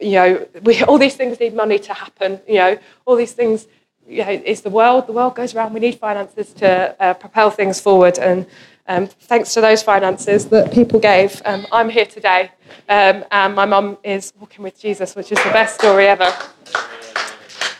you 0.00 0.12
know, 0.12 0.48
we, 0.62 0.82
all 0.84 0.98
these 0.98 1.16
things 1.16 1.40
need 1.40 1.54
money 1.54 1.78
to 1.78 1.94
happen. 1.94 2.40
You 2.46 2.54
know, 2.54 2.78
all 3.04 3.16
these 3.16 3.32
things, 3.32 3.66
you 4.06 4.24
know, 4.24 4.30
it's 4.30 4.60
the 4.60 4.70
world. 4.70 5.06
The 5.06 5.12
world 5.12 5.34
goes 5.34 5.54
around. 5.54 5.74
We 5.74 5.80
need 5.80 5.98
finances 5.98 6.52
to 6.54 6.94
uh, 7.00 7.14
propel 7.14 7.50
things 7.50 7.80
forward. 7.80 8.18
And 8.18 8.46
um, 8.86 9.06
thanks 9.06 9.54
to 9.54 9.60
those 9.60 9.82
finances 9.82 10.46
that 10.48 10.72
people 10.72 11.00
gave, 11.00 11.40
um, 11.44 11.66
I'm 11.72 11.88
here 11.88 12.06
today. 12.06 12.50
Um, 12.88 13.24
and 13.30 13.54
my 13.54 13.64
mum 13.64 13.98
is 14.04 14.32
walking 14.38 14.62
with 14.62 14.78
Jesus, 14.78 15.16
which 15.16 15.32
is 15.32 15.42
the 15.42 15.50
best 15.50 15.76
story 15.76 16.06
ever. 16.06 16.32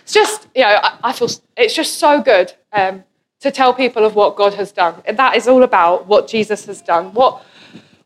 It's 0.02 0.12
just, 0.12 0.48
you 0.54 0.62
know, 0.62 0.78
I, 0.82 0.98
I 1.04 1.12
feel 1.12 1.28
it's 1.56 1.74
just 1.74 1.98
so 1.98 2.22
good 2.22 2.52
um, 2.72 3.04
to 3.44 3.50
tell 3.50 3.74
people 3.74 4.06
of 4.06 4.14
what 4.14 4.36
God 4.36 4.54
has 4.54 4.72
done. 4.72 5.02
That 5.06 5.36
is 5.36 5.46
all 5.46 5.62
about 5.62 6.06
what 6.06 6.26
Jesus 6.26 6.64
has 6.64 6.80
done, 6.80 7.12
what, 7.12 7.44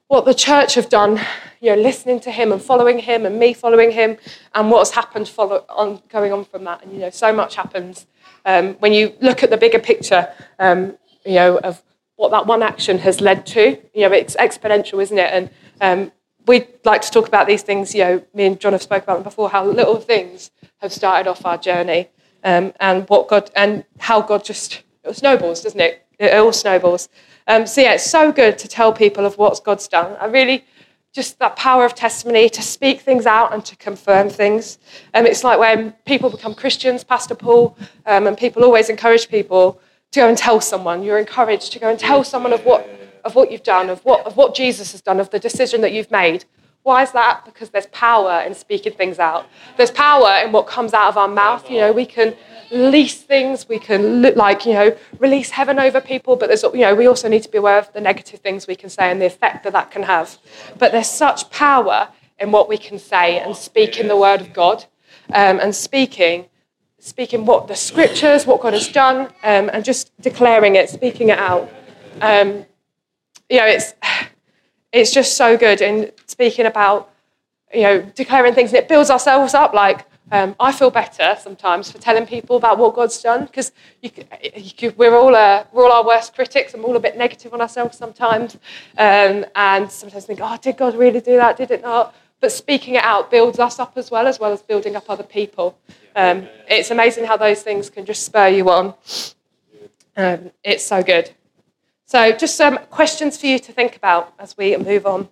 what 0.09 0.25
the 0.25 0.35
church 0.35 0.75
have 0.75 0.89
done, 0.89 1.21
you 1.61 1.71
know, 1.71 1.81
listening 1.81 2.19
to 2.21 2.33
him 2.33 2.51
and 2.51 2.61
following 2.61 2.99
him 2.99 3.25
and 3.25 3.39
me 3.39 3.55
following 3.55 3.93
him 3.93 4.17
and 4.57 4.69
what 4.69 4.81
has 4.81 4.91
happened 4.91 5.29
follow, 5.29 5.65
on, 5.69 6.03
going 6.09 6.33
on 6.33 6.45
from 6.45 6.65
that. 6.65 6.83
And, 6.83 6.93
you 6.93 6.99
know, 6.99 7.11
so 7.11 7.33
much 7.33 7.55
happens 7.55 8.09
um, 8.45 8.75
when 8.81 8.93
you 8.93 9.15
look 9.21 9.45
at 9.45 9.51
the 9.51 9.57
bigger 9.57 9.79
picture, 9.79 10.29
um, 10.59 10.99
you 11.25 11.35
know, 11.35 11.59
of 11.59 11.85
what 12.17 12.33
that 12.33 12.47
one 12.47 12.65
action 12.65 12.99
has 12.99 13.21
led 13.21 13.47
to. 13.47 13.81
You 13.95 14.09
know, 14.09 14.13
it's 14.13 14.35
exponential, 14.35 15.01
isn't 15.01 15.19
it? 15.19 15.31
And 15.33 15.51
um, 15.81 16.13
we'd 16.49 16.67
like 16.85 17.03
to 17.03 17.13
talk 17.13 17.29
about 17.29 17.47
these 17.47 17.63
things, 17.63 17.95
you 17.95 18.03
know, 18.03 18.25
me 18.35 18.45
and 18.45 18.59
John 18.59 18.73
have 18.73 18.83
spoke 18.83 19.05
about 19.05 19.15
them 19.15 19.23
before, 19.23 19.51
how 19.51 19.65
little 19.65 20.01
things 20.01 20.51
have 20.79 20.93
started 20.93 21.31
off 21.31 21.47
our 21.47 21.59
journey 21.59 22.09
um, 22.43 22.73
and 22.81 23.09
what 23.09 23.29
God, 23.29 23.53
and 23.55 23.85
how 24.01 24.21
God 24.21 24.43
just 24.45 24.83
it 25.05 25.17
snowballs, 25.17 25.63
doesn't 25.63 25.81
it? 25.81 26.07
It 26.19 26.35
all 26.35 26.53
snowballs. 26.53 27.09
Um, 27.47 27.67
so 27.67 27.81
yeah, 27.81 27.95
it's 27.95 28.11
so 28.11 28.33
good 28.33 28.59
to 28.59 28.69
tell 28.69 28.93
people 28.93 29.25
of 29.25 29.39
what 29.39 29.63
God's 29.65 29.89
done. 29.89 30.17
I 30.21 30.27
really 30.27 30.65
just 31.13 31.39
that 31.39 31.57
power 31.57 31.85
of 31.85 31.95
testimony 31.95 32.49
to 32.51 32.63
speak 32.63 33.01
things 33.01 33.27
out 33.27 33.53
and 33.53 33.65
to 33.65 33.75
confirm 33.77 34.29
things. 34.29 34.79
Um, 35.15 35.27
it's 35.27 35.43
like 35.43 35.59
when 35.59 35.93
people 36.05 36.31
become 36.31 36.55
Christians, 36.55 37.03
Pastor 37.03 37.35
Paul, 37.35 37.77
um, 38.07 38.27
and 38.27 38.37
people 38.37 38.63
always 38.63 38.91
encourage 38.91 39.29
people 39.29 39.81
to 40.13 40.21
go 40.21 40.29
and 40.29 40.37
tell 40.37 40.61
someone. 40.61 41.03
You're 41.03 41.19
encouraged 41.19 41.73
to 41.73 41.79
go 41.79 41.89
and 41.89 41.99
tell 41.99 42.25
someone 42.25 42.53
of 42.53 42.65
what 42.65 42.89
of 43.25 43.35
what 43.35 43.51
you've 43.51 43.63
done, 43.63 43.91
of 43.91 44.05
what 44.05 44.27
of 44.27 44.37
what 44.37 44.55
Jesus 44.55 44.93
has 44.93 45.01
done, 45.01 45.19
of 45.21 45.31
the 45.31 45.39
decision 45.39 45.81
that 45.81 45.93
you've 45.93 46.11
made. 46.11 46.45
Why 46.83 47.03
is 47.03 47.13
that? 47.13 47.45
Because 47.45 47.71
there's 47.71 47.87
power 47.87 48.43
in 48.47 48.55
speaking 48.55 48.95
things 48.95 49.19
out. 49.19 49.47
There's 49.77 49.91
power 49.91 50.43
in 50.45 50.53
what 50.53 50.67
comes 50.67 50.95
out 50.95 51.09
of 51.09 51.17
our 51.17 51.29
mouth. 51.29 51.71
You 51.71 51.79
know, 51.79 51.93
we 51.93 52.07
can 52.07 52.35
release 52.71 53.23
things, 53.23 53.69
we 53.69 53.79
can 53.79 54.23
like, 54.37 54.67
you 54.67 54.75
know, 54.75 54.97
release 55.19 55.51
heaven 55.51 55.79
over 55.79 56.01
people, 56.01 56.37
but 56.37 56.49
there's, 56.49 56.63
you 56.63 56.81
know, 56.81 56.95
we 56.95 57.07
also 57.07 57.29
need 57.29 57.43
to 57.43 57.49
be 57.49 57.59
aware 57.59 57.79
of 57.79 57.93
the 57.93 58.01
negative 58.01 58.41
things 58.41 58.67
we 58.67 58.77
can 58.77 58.91
say 58.91 59.11
and 59.11 59.21
the 59.21 59.27
effect 59.27 59.65
that 59.65 59.73
that 59.73 59.91
can 59.91 60.03
have. 60.03 60.39
But 60.79 60.93
there's 60.93 61.09
such 61.09 61.51
power 61.51 62.09
in 62.39 62.53
what 62.53 62.69
we 62.69 62.79
can 62.79 62.99
say 62.99 63.39
and 63.39 63.57
speak 63.57 63.99
in 63.99 64.09
the 64.09 64.17
word 64.17 64.41
of 64.41 64.53
God 64.53 64.85
um, 65.33 65.61
and 65.61 65.75
speaking, 65.75 66.47
speaking 66.99 67.47
what 67.47 67.69
the 67.69 67.75
scriptures, 67.75 68.47
what 68.47 68.61
God 68.61 68.75
has 68.75 68.89
done, 68.89 69.27
um, 69.43 69.71
and 69.73 69.85
just 69.85 70.11
declaring 70.21 70.77
it, 70.77 70.89
speaking 70.91 71.31
it 71.31 71.39
out. 71.39 71.71
Um, 72.21 72.65
you 73.49 73.59
know, 73.59 73.67
it's, 73.67 73.95
it's 74.93 75.13
just 75.13 75.37
so 75.37 75.57
good 75.57 75.81
in 75.81 76.13
speaking 76.27 76.67
about, 76.67 77.11
you 77.73 77.83
know, 77.83 78.03
declaring 78.15 78.55
things, 78.55 78.71
and 78.71 78.79
it 78.79 78.89
builds 78.89 79.11
ourselves 79.11 79.55
up. 79.55 79.75
Like 79.75 80.07
um, 80.31 80.55
I 80.61 80.73
feel 80.73 80.91
better 80.91 81.37
sometimes 81.41 81.91
for 81.91 81.99
telling 81.99 82.27
people 82.27 82.57
about 82.57 82.79
what 82.79 82.95
God's 82.95 83.21
done 83.23 83.47
because 83.47 83.73
we're 84.97 85.17
all 85.17 85.35
uh, 85.35 85.65
we're 85.73 85.85
all 85.85 85.93
our 85.93 86.07
worst 86.07 86.35
critics, 86.35 86.75
and 86.75 86.83
we're 86.83 86.91
all 86.91 86.97
a 86.97 87.01
bit 87.01 87.17
negative 87.17 87.55
on 87.55 87.61
ourselves 87.61 87.97
sometimes, 87.97 88.57
um, 88.97 89.45
and 89.55 89.91
sometimes 89.91 90.27
think, 90.27 90.41
oh, 90.43 90.59
did 90.61 90.77
God 90.77 90.95
really 90.97 91.21
do 91.21 91.37
that? 91.37 91.57
Did 91.57 91.71
it 91.71 91.83
not? 91.83 92.15
But 92.41 92.53
speaking 92.53 92.95
it 92.95 93.03
out 93.03 93.31
builds 93.31 93.59
us 93.59 93.79
up 93.79 93.95
as 93.97 94.11
well, 94.11 94.27
as 94.27 94.39
well 94.39 94.53
as 94.53 94.63
building 94.63 94.97
up 94.97 95.11
other 95.11 95.25
people. 95.25 95.77
Um, 96.15 96.49
it's 96.69 96.91
amazing 96.91 97.25
how 97.25 97.37
those 97.37 97.63
things 97.63 97.91
can 97.91 98.05
just 98.05 98.25
spur 98.25 98.49
you 98.49 98.71
on. 98.71 98.95
Um, 100.17 100.51
it's 100.63 100.85
so 100.85 101.03
good. 101.03 101.31
So, 102.09 102.33
just 102.33 102.57
some 102.57 102.79
questions 102.89 103.37
for 103.37 103.45
you 103.45 103.59
to 103.59 103.71
think 103.71 103.95
about 103.95 104.33
as 104.39 104.57
we 104.57 104.75
move 104.79 105.05
on. 105.05 105.29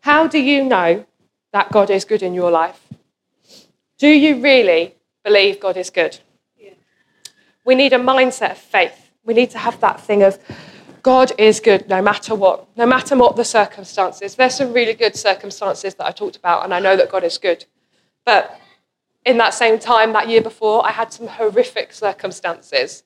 How 0.00 0.26
do 0.26 0.38
you 0.38 0.62
know 0.62 1.06
that 1.54 1.72
God 1.72 1.88
is 1.88 2.04
good 2.04 2.22
in 2.22 2.34
your 2.34 2.50
life? 2.50 2.86
Do 3.96 4.08
you 4.08 4.42
really 4.42 4.94
believe 5.24 5.58
God 5.58 5.78
is 5.78 5.88
good? 5.88 6.18
Yeah. 6.58 6.72
We 7.64 7.74
need 7.74 7.94
a 7.94 7.98
mindset 7.98 8.50
of 8.50 8.58
faith. 8.58 9.08
We 9.24 9.32
need 9.32 9.52
to 9.52 9.58
have 9.58 9.80
that 9.80 10.02
thing 10.02 10.22
of 10.22 10.38
God 11.02 11.32
is 11.38 11.60
good 11.60 11.88
no 11.88 12.02
matter 12.02 12.34
what, 12.34 12.68
no 12.76 12.84
matter 12.84 13.16
what 13.16 13.36
the 13.36 13.44
circumstances. 13.44 14.34
There's 14.34 14.54
some 14.54 14.74
really 14.74 14.92
good 14.92 15.16
circumstances 15.16 15.94
that 15.94 16.06
I 16.06 16.10
talked 16.10 16.36
about, 16.36 16.64
and 16.64 16.74
I 16.74 16.78
know 16.78 16.94
that 16.94 17.10
God 17.10 17.24
is 17.24 17.38
good. 17.38 17.64
But 18.26 18.60
in 19.24 19.38
that 19.38 19.54
same 19.54 19.78
time, 19.78 20.12
that 20.12 20.28
year 20.28 20.42
before, 20.42 20.84
I 20.86 20.90
had 20.90 21.10
some 21.10 21.26
horrific 21.26 21.94
circumstances 21.94 23.02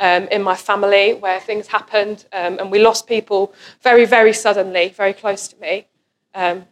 um, 0.00 0.28
in 0.28 0.42
my 0.42 0.54
family 0.54 1.14
where 1.14 1.40
things 1.40 1.68
happened 1.68 2.26
um, 2.32 2.58
and 2.58 2.70
we 2.70 2.78
lost 2.78 3.06
people 3.06 3.54
very, 3.82 4.04
very 4.04 4.32
suddenly, 4.32 4.90
very 4.90 5.12
close 5.12 5.48
to 5.48 5.60
me. 5.60 5.86
Um, 6.34 6.66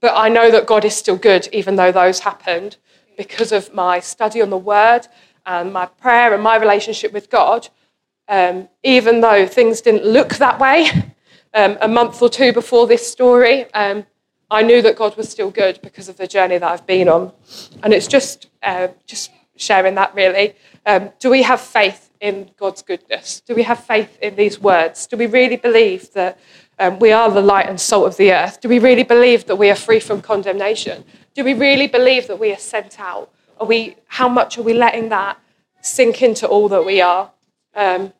but 0.00 0.14
I 0.16 0.28
know 0.28 0.50
that 0.50 0.66
God 0.66 0.84
is 0.84 0.94
still 0.96 1.16
good, 1.16 1.48
even 1.52 1.76
though 1.76 1.92
those 1.92 2.20
happened, 2.20 2.76
because 3.16 3.52
of 3.52 3.74
my 3.74 4.00
study 4.00 4.40
on 4.40 4.50
the 4.50 4.56
Word 4.56 5.08
and 5.44 5.72
my 5.72 5.86
prayer 5.86 6.34
and 6.34 6.42
my 6.42 6.56
relationship 6.56 7.12
with 7.12 7.30
God. 7.30 7.68
Um, 8.28 8.68
even 8.82 9.20
though 9.20 9.46
things 9.46 9.80
didn't 9.80 10.04
look 10.04 10.34
that 10.34 10.60
way 10.60 10.88
um, 11.54 11.78
a 11.80 11.88
month 11.88 12.20
or 12.22 12.28
two 12.28 12.52
before 12.52 12.86
this 12.86 13.10
story, 13.10 13.72
um, 13.74 14.06
I 14.50 14.62
knew 14.62 14.82
that 14.82 14.96
God 14.96 15.16
was 15.16 15.28
still 15.28 15.50
good 15.50 15.80
because 15.82 16.08
of 16.08 16.16
the 16.16 16.26
journey 16.26 16.58
that 16.58 16.70
I've 16.70 16.86
been 16.86 17.08
on. 17.08 17.32
And 17.82 17.92
it's 17.92 18.06
just, 18.06 18.48
uh, 18.62 18.88
just 19.06 19.30
sharing 19.58 19.94
that 19.96 20.14
really. 20.14 20.54
Um, 20.86 21.10
do 21.18 21.30
we 21.30 21.42
have 21.42 21.60
faith 21.60 22.10
in 22.20 22.50
God's 22.56 22.82
goodness? 22.82 23.40
Do 23.40 23.54
we 23.54 23.62
have 23.64 23.84
faith 23.84 24.18
in 24.20 24.36
these 24.36 24.58
words? 24.58 25.06
Do 25.06 25.16
we 25.16 25.26
really 25.26 25.56
believe 25.56 26.12
that 26.12 26.38
um, 26.78 26.98
we 26.98 27.12
are 27.12 27.30
the 27.30 27.40
light 27.40 27.68
and 27.68 27.80
salt 27.80 28.06
of 28.06 28.16
the 28.16 28.32
earth? 28.32 28.60
Do 28.60 28.68
we 28.68 28.78
really 28.78 29.02
believe 29.02 29.46
that 29.46 29.56
we 29.56 29.70
are 29.70 29.74
free 29.74 30.00
from 30.00 30.22
condemnation? 30.22 31.04
Do 31.34 31.44
we 31.44 31.54
really 31.54 31.86
believe 31.86 32.26
that 32.28 32.38
we 32.38 32.52
are 32.52 32.58
sent 32.58 32.98
out? 32.98 33.30
Are 33.60 33.66
we, 33.66 33.96
how 34.06 34.28
much 34.28 34.58
are 34.58 34.62
we 34.62 34.72
letting 34.72 35.08
that 35.08 35.38
sink 35.80 36.22
into 36.22 36.46
all 36.46 36.68
that 36.68 36.84
we 36.84 37.00
are? 37.00 37.30
Um, 37.74 38.12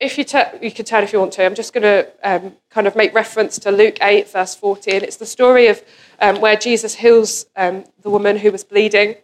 if 0.00 0.18
you, 0.18 0.24
t- 0.24 0.42
you 0.60 0.70
can 0.70 0.84
turn 0.84 1.04
if 1.04 1.12
you 1.12 1.18
want 1.18 1.32
to, 1.34 1.44
I'm 1.44 1.54
just 1.54 1.72
going 1.72 1.82
to 1.82 2.08
um, 2.22 2.54
kind 2.70 2.86
of 2.86 2.96
make 2.96 3.14
reference 3.14 3.58
to 3.60 3.70
Luke 3.70 3.98
8, 4.00 4.28
verse 4.28 4.54
14. 4.54 5.02
It's 5.02 5.16
the 5.16 5.26
story 5.26 5.68
of 5.68 5.82
um, 6.20 6.40
where 6.40 6.56
Jesus 6.56 6.96
heals 6.96 7.46
um, 7.56 7.84
the 8.02 8.10
woman 8.10 8.36
who 8.36 8.50
was 8.52 8.64
bleeding. 8.64 9.16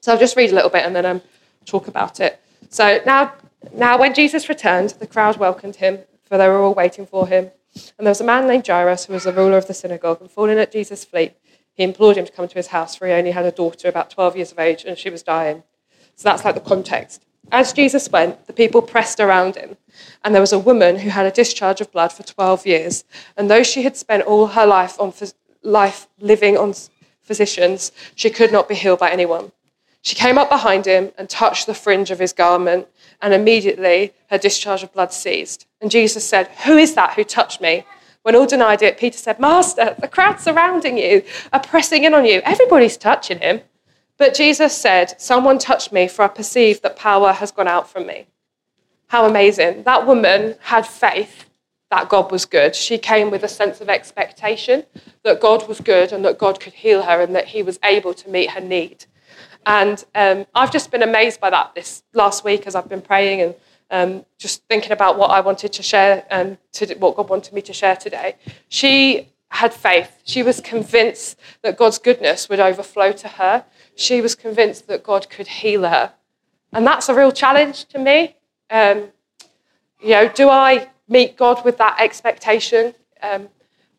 So 0.00 0.12
I'll 0.12 0.18
just 0.18 0.36
read 0.36 0.50
a 0.50 0.54
little 0.54 0.70
bit 0.70 0.84
and 0.84 0.94
then 0.94 1.06
um, 1.06 1.22
talk 1.64 1.88
about 1.88 2.20
it. 2.20 2.40
So 2.68 3.00
now, 3.06 3.32
now, 3.72 3.98
when 3.98 4.14
Jesus 4.14 4.48
returned, 4.48 4.90
the 4.90 5.06
crowd 5.06 5.36
welcomed 5.36 5.76
him, 5.76 6.00
for 6.24 6.36
they 6.36 6.48
were 6.48 6.62
all 6.62 6.74
waiting 6.74 7.06
for 7.06 7.26
him. 7.26 7.50
And 7.98 8.06
there 8.06 8.10
was 8.10 8.20
a 8.20 8.24
man 8.24 8.46
named 8.46 8.66
Jairus 8.66 9.06
who 9.06 9.14
was 9.14 9.24
the 9.24 9.32
ruler 9.32 9.56
of 9.56 9.66
the 9.66 9.74
synagogue, 9.74 10.20
and 10.20 10.30
falling 10.30 10.58
at 10.58 10.72
Jesus' 10.72 11.04
feet, 11.04 11.34
he 11.72 11.82
implored 11.82 12.16
him 12.16 12.24
to 12.24 12.32
come 12.32 12.46
to 12.46 12.54
his 12.54 12.68
house, 12.68 12.94
for 12.94 13.06
he 13.06 13.12
only 13.12 13.32
had 13.32 13.44
a 13.44 13.50
daughter 13.50 13.88
about 13.88 14.10
12 14.10 14.36
years 14.36 14.52
of 14.52 14.58
age, 14.58 14.84
and 14.84 14.96
she 14.96 15.10
was 15.10 15.22
dying. 15.22 15.62
So 16.14 16.28
that's 16.28 16.44
like 16.44 16.54
the 16.54 16.60
context. 16.60 17.24
As 17.50 17.72
Jesus 17.72 18.08
went, 18.08 18.46
the 18.46 18.52
people 18.52 18.80
pressed 18.80 19.20
around 19.20 19.56
him, 19.56 19.76
and 20.22 20.34
there 20.34 20.40
was 20.40 20.52
a 20.52 20.58
woman 20.58 21.00
who 21.00 21.10
had 21.10 21.26
a 21.26 21.30
discharge 21.30 21.80
of 21.80 21.92
blood 21.92 22.12
for 22.12 22.22
12 22.22 22.66
years. 22.66 23.04
And 23.36 23.50
though 23.50 23.62
she 23.62 23.82
had 23.82 23.96
spent 23.96 24.22
all 24.22 24.48
her 24.48 24.66
life 24.66 24.98
on 25.00 25.12
life 25.62 26.08
living 26.20 26.56
on 26.56 26.74
physicians, 27.22 27.92
she 28.14 28.30
could 28.30 28.52
not 28.52 28.68
be 28.68 28.74
healed 28.74 29.00
by 29.00 29.10
anyone. 29.10 29.52
She 30.04 30.14
came 30.14 30.36
up 30.36 30.50
behind 30.50 30.84
him 30.84 31.12
and 31.16 31.30
touched 31.30 31.66
the 31.66 31.72
fringe 31.72 32.10
of 32.10 32.18
his 32.18 32.34
garment, 32.34 32.86
and 33.22 33.32
immediately 33.32 34.12
her 34.28 34.36
discharge 34.36 34.82
of 34.82 34.92
blood 34.92 35.14
ceased. 35.14 35.66
And 35.80 35.90
Jesus 35.90 36.28
said, 36.28 36.48
Who 36.66 36.76
is 36.76 36.94
that 36.94 37.14
who 37.14 37.24
touched 37.24 37.62
me? 37.62 37.86
When 38.22 38.36
all 38.36 38.46
denied 38.46 38.82
it, 38.82 38.98
Peter 38.98 39.16
said, 39.16 39.40
Master, 39.40 39.96
the 39.98 40.08
crowd 40.08 40.40
surrounding 40.40 40.98
you 40.98 41.22
are 41.54 41.60
pressing 41.60 42.04
in 42.04 42.12
on 42.12 42.26
you. 42.26 42.42
Everybody's 42.44 42.98
touching 42.98 43.38
him. 43.38 43.62
But 44.18 44.34
Jesus 44.34 44.76
said, 44.76 45.18
Someone 45.18 45.58
touched 45.58 45.90
me, 45.90 46.06
for 46.06 46.22
I 46.22 46.28
perceive 46.28 46.82
that 46.82 46.96
power 46.96 47.32
has 47.32 47.50
gone 47.50 47.68
out 47.68 47.88
from 47.88 48.06
me. 48.06 48.26
How 49.06 49.24
amazing. 49.24 49.84
That 49.84 50.06
woman 50.06 50.56
had 50.60 50.86
faith 50.86 51.46
that 51.90 52.10
God 52.10 52.30
was 52.30 52.44
good. 52.44 52.76
She 52.76 52.98
came 52.98 53.30
with 53.30 53.42
a 53.42 53.48
sense 53.48 53.80
of 53.80 53.88
expectation 53.88 54.84
that 55.22 55.40
God 55.40 55.66
was 55.66 55.80
good 55.80 56.12
and 56.12 56.22
that 56.26 56.36
God 56.36 56.60
could 56.60 56.74
heal 56.74 57.02
her 57.04 57.22
and 57.22 57.34
that 57.34 57.48
he 57.48 57.62
was 57.62 57.78
able 57.82 58.12
to 58.12 58.28
meet 58.28 58.50
her 58.50 58.60
need. 58.60 59.06
And 59.66 60.04
um, 60.14 60.46
I've 60.54 60.72
just 60.72 60.90
been 60.90 61.02
amazed 61.02 61.40
by 61.40 61.50
that 61.50 61.74
this 61.74 62.02
last 62.12 62.44
week 62.44 62.66
as 62.66 62.74
I've 62.74 62.88
been 62.88 63.00
praying 63.00 63.40
and 63.40 63.54
um, 63.90 64.26
just 64.38 64.64
thinking 64.64 64.92
about 64.92 65.18
what 65.18 65.30
I 65.30 65.40
wanted 65.40 65.72
to 65.72 65.82
share 65.82 66.26
and 66.30 66.58
to, 66.72 66.94
what 66.94 67.16
God 67.16 67.28
wanted 67.28 67.54
me 67.54 67.62
to 67.62 67.72
share 67.72 67.96
today. 67.96 68.36
She 68.68 69.28
had 69.48 69.72
faith. 69.72 70.20
She 70.24 70.42
was 70.42 70.60
convinced 70.60 71.38
that 71.62 71.78
God's 71.78 71.98
goodness 71.98 72.48
would 72.48 72.60
overflow 72.60 73.12
to 73.12 73.28
her. 73.28 73.64
She 73.94 74.20
was 74.20 74.34
convinced 74.34 74.88
that 74.88 75.04
God 75.04 75.30
could 75.30 75.46
heal 75.46 75.82
her. 75.82 76.12
And 76.72 76.86
that's 76.86 77.08
a 77.08 77.14
real 77.14 77.30
challenge 77.30 77.84
to 77.86 77.98
me. 77.98 78.34
Um, 78.68 79.10
you 80.02 80.10
know, 80.10 80.28
do 80.28 80.50
I 80.50 80.88
meet 81.08 81.36
God 81.36 81.64
with 81.64 81.78
that 81.78 81.96
expectation? 82.00 82.94
Um, 83.22 83.48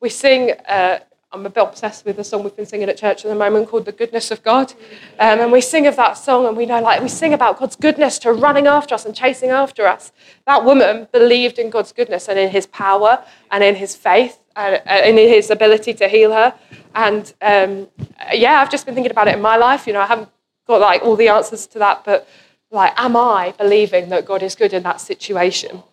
we 0.01 0.09
sing 0.09 0.51
uh, 0.67 0.99
I'm 1.31 1.45
a 1.45 1.49
bit 1.49 1.63
obsessed 1.63 2.05
with 2.05 2.15
the 2.15 2.23
song 2.23 2.43
we've 2.43 2.55
been 2.55 2.65
singing 2.65 2.87
at 2.87 2.97
church 2.97 3.25
at 3.25 3.29
the 3.29 3.35
moment 3.35 3.67
called 3.67 3.85
The 3.85 3.91
Goodness 3.91 4.31
of 4.31 4.41
God. 4.41 4.71
Um, 5.19 5.39
and 5.41 5.51
we 5.51 5.59
sing 5.59 5.85
of 5.85 5.95
that 5.97 6.13
song 6.13 6.45
and 6.45 6.55
we 6.55 6.65
know, 6.65 6.79
like, 6.79 7.01
we 7.01 7.09
sing 7.09 7.33
about 7.33 7.59
God's 7.59 7.75
goodness 7.75 8.19
to 8.19 8.31
running 8.31 8.67
after 8.67 8.95
us 8.95 9.05
and 9.05 9.13
chasing 9.13 9.49
after 9.49 9.85
us. 9.85 10.13
That 10.45 10.63
woman 10.63 11.07
believed 11.11 11.59
in 11.59 11.69
God's 11.69 11.91
goodness 11.91 12.29
and 12.29 12.39
in 12.39 12.49
his 12.51 12.67
power 12.67 13.25
and 13.51 13.63
in 13.63 13.75
his 13.75 13.95
faith 13.95 14.39
and, 14.55 14.81
in 14.87 15.17
his 15.17 15.49
ability 15.49 15.93
to 15.95 16.07
heal 16.07 16.31
her. 16.31 16.53
And 16.93 17.33
um, 17.41 17.89
yeah, 18.31 18.61
I've 18.61 18.71
just 18.71 18.85
been 18.85 18.95
thinking 18.95 19.11
about 19.11 19.27
it 19.27 19.35
in 19.35 19.41
my 19.41 19.57
life. 19.57 19.87
You 19.87 19.93
know, 19.93 20.01
I 20.01 20.05
haven't 20.05 20.29
got 20.67 20.79
like 20.79 21.01
all 21.01 21.17
the 21.17 21.27
answers 21.27 21.67
to 21.67 21.79
that, 21.79 22.05
but 22.05 22.29
like, 22.71 22.93
am 22.97 23.17
I 23.17 23.53
believing 23.57 24.07
that 24.09 24.25
God 24.25 24.41
is 24.41 24.55
good 24.55 24.73
in 24.73 24.83
that 24.83 25.01
situation? 25.01 25.83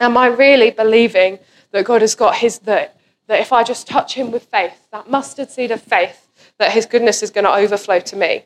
Am 0.00 0.16
I 0.16 0.26
really 0.28 0.70
believing 0.70 1.40
that 1.72 1.84
God 1.84 2.02
has 2.02 2.14
got 2.14 2.36
his, 2.36 2.60
that 2.60 2.99
that 3.30 3.38
if 3.38 3.52
I 3.52 3.62
just 3.62 3.86
touch 3.86 4.14
him 4.14 4.32
with 4.32 4.46
faith, 4.46 4.88
that 4.90 5.08
mustard 5.08 5.50
seed 5.50 5.70
of 5.70 5.80
faith, 5.80 6.26
that 6.58 6.72
his 6.72 6.84
goodness 6.84 7.22
is 7.22 7.30
going 7.30 7.44
to 7.44 7.54
overflow 7.54 8.00
to 8.00 8.16
me. 8.16 8.44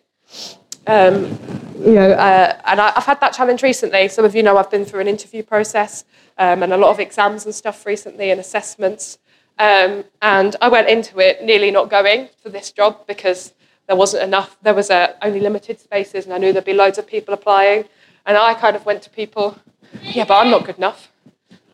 Um, 0.86 1.38
you 1.78 1.94
know, 1.94 2.10
uh, 2.10 2.60
and 2.66 2.78
I, 2.78 2.90
have 2.90 3.06
had 3.06 3.20
that 3.22 3.32
challenge 3.32 3.62
recently. 3.62 4.08
Some 4.08 4.26
of 4.26 4.34
you 4.34 4.42
know 4.42 4.58
I've 4.58 4.70
been 4.70 4.84
through 4.84 5.00
an 5.00 5.08
interview 5.08 5.42
process 5.42 6.04
um, 6.36 6.62
and 6.62 6.70
a 6.70 6.76
lot 6.76 6.90
of 6.90 7.00
exams 7.00 7.46
and 7.46 7.54
stuff 7.54 7.86
recently 7.86 8.30
and 8.30 8.38
assessments. 8.38 9.16
Um, 9.58 10.04
and 10.20 10.54
I 10.60 10.68
went 10.68 10.90
into 10.90 11.18
it 11.18 11.42
nearly 11.42 11.70
not 11.70 11.88
going 11.88 12.28
for 12.42 12.50
this 12.50 12.70
job 12.70 13.06
because 13.06 13.54
there 13.86 13.96
wasn't 13.96 14.22
enough. 14.22 14.58
There 14.60 14.74
was 14.74 14.90
uh, 14.90 15.14
only 15.22 15.40
limited 15.40 15.80
spaces, 15.80 16.26
and 16.26 16.34
I 16.34 16.36
knew 16.36 16.52
there'd 16.52 16.66
be 16.66 16.74
loads 16.74 16.98
of 16.98 17.06
people 17.06 17.32
applying. 17.32 17.86
And 18.26 18.36
I 18.36 18.52
kind 18.52 18.76
of 18.76 18.84
went 18.84 19.00
to 19.04 19.08
people, 19.08 19.58
yeah, 20.02 20.26
but 20.26 20.34
I'm 20.34 20.50
not 20.50 20.66
good 20.66 20.76
enough. 20.76 21.10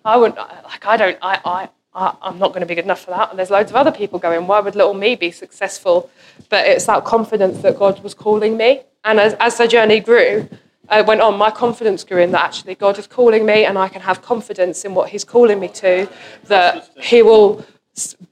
I 0.05 0.17
wouldn't 0.17 0.39
like. 0.39 0.87
I 0.87 0.97
don't. 0.97 1.19
I. 1.21 1.41
I 1.45 1.69
I'm 1.93 2.39
not 2.39 2.49
going 2.49 2.61
to 2.61 2.67
be 2.67 2.75
good 2.75 2.85
enough 2.85 3.05
for 3.05 3.11
that. 3.11 3.31
And 3.31 3.39
there's 3.39 3.51
loads 3.51 3.71
of 3.71 3.77
other 3.77 3.91
people 3.91 4.19
going, 4.19 4.47
why 4.47 4.61
would 4.61 4.77
little 4.77 4.95
me 4.95 5.17
be 5.17 5.31
successful? 5.31 6.09
But 6.49 6.67
it's 6.67 6.87
that 6.87 7.05
confidence 7.05 7.63
that 7.63 7.79
God 7.79 8.03
was 8.03 8.15
calling 8.15 8.57
me. 8.57 8.83
And 9.05 9.19
as, 9.19 9.35
as 9.41 9.59
the 9.59 9.67
journey 9.67 9.99
grew, 9.99 10.49
I 10.89 11.03
went 11.03 11.21
on, 11.21 11.37
my 11.37 11.51
confidence 11.51 12.05
grew 12.05 12.21
in 12.21 12.33
that 12.33 12.45
actually 12.45 12.75
God 12.75 12.99
is 12.99 13.07
calling 13.07 13.47
me 13.47 13.65
and 13.65 13.79
I 13.79 13.89
can 13.89 14.03
have 14.03 14.23
confidence 14.23 14.85
in 14.85 14.95
what 14.95 15.09
He's 15.09 15.25
calling 15.25 15.59
me 15.59 15.69
to, 15.69 16.09
that 16.45 16.91
He 16.97 17.23
will 17.23 17.65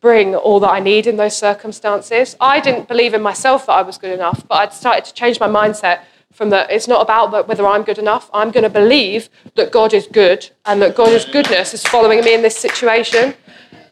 bring 0.00 0.34
all 0.34 0.60
that 0.60 0.70
I 0.70 0.80
need 0.80 1.06
in 1.06 1.16
those 1.16 1.36
circumstances. 1.36 2.36
I 2.40 2.60
didn't 2.60 2.88
believe 2.88 3.14
in 3.14 3.22
myself 3.22 3.66
that 3.66 3.72
I 3.72 3.82
was 3.82 3.98
good 3.98 4.12
enough, 4.12 4.46
but 4.46 4.56
I'd 4.56 4.72
started 4.72 5.04
to 5.04 5.14
change 5.14 5.40
my 5.40 5.48
mindset 5.48 6.00
from 6.32 6.50
that 6.50 6.70
it's 6.70 6.86
not 6.86 7.02
about 7.02 7.48
whether 7.48 7.66
I'm 7.66 7.82
good 7.82 7.98
enough. 7.98 8.30
I'm 8.32 8.50
going 8.50 8.62
to 8.62 8.70
believe 8.70 9.28
that 9.56 9.72
God 9.72 9.92
is 9.92 10.06
good 10.06 10.48
and 10.66 10.80
that 10.82 10.94
God's 10.94 11.24
goodness 11.24 11.74
is 11.74 11.82
following 11.82 12.22
me 12.22 12.34
in 12.34 12.42
this 12.42 12.56
situation. 12.56 13.34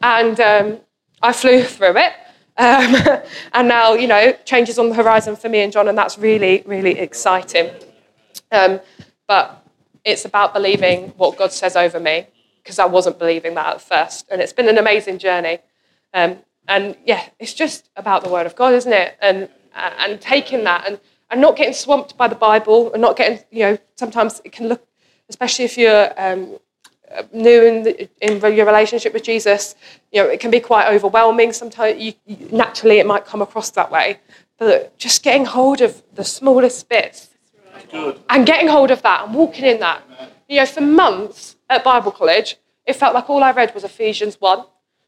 And 0.02 0.38
um, 0.40 0.80
I 1.22 1.32
flew 1.32 1.62
through 1.62 1.96
it. 1.96 2.12
Um, 2.58 3.22
and 3.52 3.68
now, 3.68 3.94
you 3.94 4.06
know, 4.06 4.32
changes 4.44 4.78
on 4.78 4.88
the 4.88 4.94
horizon 4.94 5.36
for 5.36 5.48
me 5.48 5.60
and 5.60 5.72
John, 5.72 5.88
and 5.88 5.96
that's 5.96 6.18
really, 6.18 6.62
really 6.66 6.98
exciting. 6.98 7.70
Um, 8.52 8.80
but 9.26 9.66
it's 10.04 10.24
about 10.24 10.54
believing 10.54 11.08
what 11.16 11.36
God 11.36 11.52
says 11.52 11.76
over 11.76 12.00
me. 12.00 12.26
because 12.66 12.80
I 12.80 12.86
wasn't 12.86 13.20
believing 13.20 13.54
that 13.54 13.74
at 13.74 13.80
first. 13.80 14.26
And 14.28 14.42
it's 14.42 14.52
been 14.52 14.68
an 14.68 14.76
amazing 14.76 15.18
journey. 15.18 15.60
Um, 16.12 16.38
and 16.66 16.96
yeah, 17.04 17.28
it's 17.38 17.54
just 17.54 17.90
about 17.94 18.24
the 18.24 18.28
Word 18.28 18.44
of 18.44 18.56
God, 18.56 18.74
isn't 18.74 18.92
it? 18.92 19.16
And, 19.22 19.48
and 19.72 20.20
taking 20.20 20.64
that 20.64 20.84
and, 20.84 20.98
and 21.30 21.40
not 21.40 21.54
getting 21.54 21.74
swamped 21.74 22.16
by 22.16 22.26
the 22.26 22.34
Bible 22.34 22.92
and 22.92 23.00
not 23.00 23.16
getting, 23.16 23.38
you 23.52 23.60
know, 23.60 23.78
sometimes 23.94 24.42
it 24.44 24.50
can 24.50 24.68
look, 24.68 24.84
especially 25.28 25.64
if 25.64 25.78
you're 25.78 26.12
um, 26.20 26.58
new 27.32 27.64
in, 27.64 27.82
the, 27.82 28.08
in 28.20 28.54
your 28.54 28.66
relationship 28.66 29.12
with 29.12 29.22
Jesus, 29.22 29.74
you 30.12 30.22
know, 30.22 30.28
it 30.28 30.40
can 30.40 30.50
be 30.50 30.60
quite 30.60 30.88
overwhelming. 30.88 31.52
Sometimes 31.52 32.02
you, 32.02 32.14
you, 32.26 32.48
naturally 32.50 32.98
it 32.98 33.06
might 33.06 33.24
come 33.24 33.42
across 33.42 33.70
that 33.70 33.90
way. 33.90 34.20
But 34.58 34.96
just 34.98 35.22
getting 35.22 35.44
hold 35.44 35.80
of 35.80 36.02
the 36.14 36.24
smallest 36.24 36.88
bits 36.88 37.28
and 37.92 38.46
getting 38.46 38.68
hold 38.68 38.90
of 38.90 39.02
that 39.02 39.24
and 39.24 39.34
walking 39.34 39.64
in 39.64 39.80
that. 39.80 40.02
You 40.48 40.60
know, 40.60 40.66
for 40.66 40.80
months, 40.80 41.56
at 41.68 41.84
Bible 41.84 42.12
college, 42.12 42.56
it 42.84 42.94
felt 42.94 43.14
like 43.14 43.28
all 43.28 43.42
I 43.42 43.50
read 43.50 43.74
was 43.74 43.84
Ephesians 43.84 44.40
1 44.40 44.64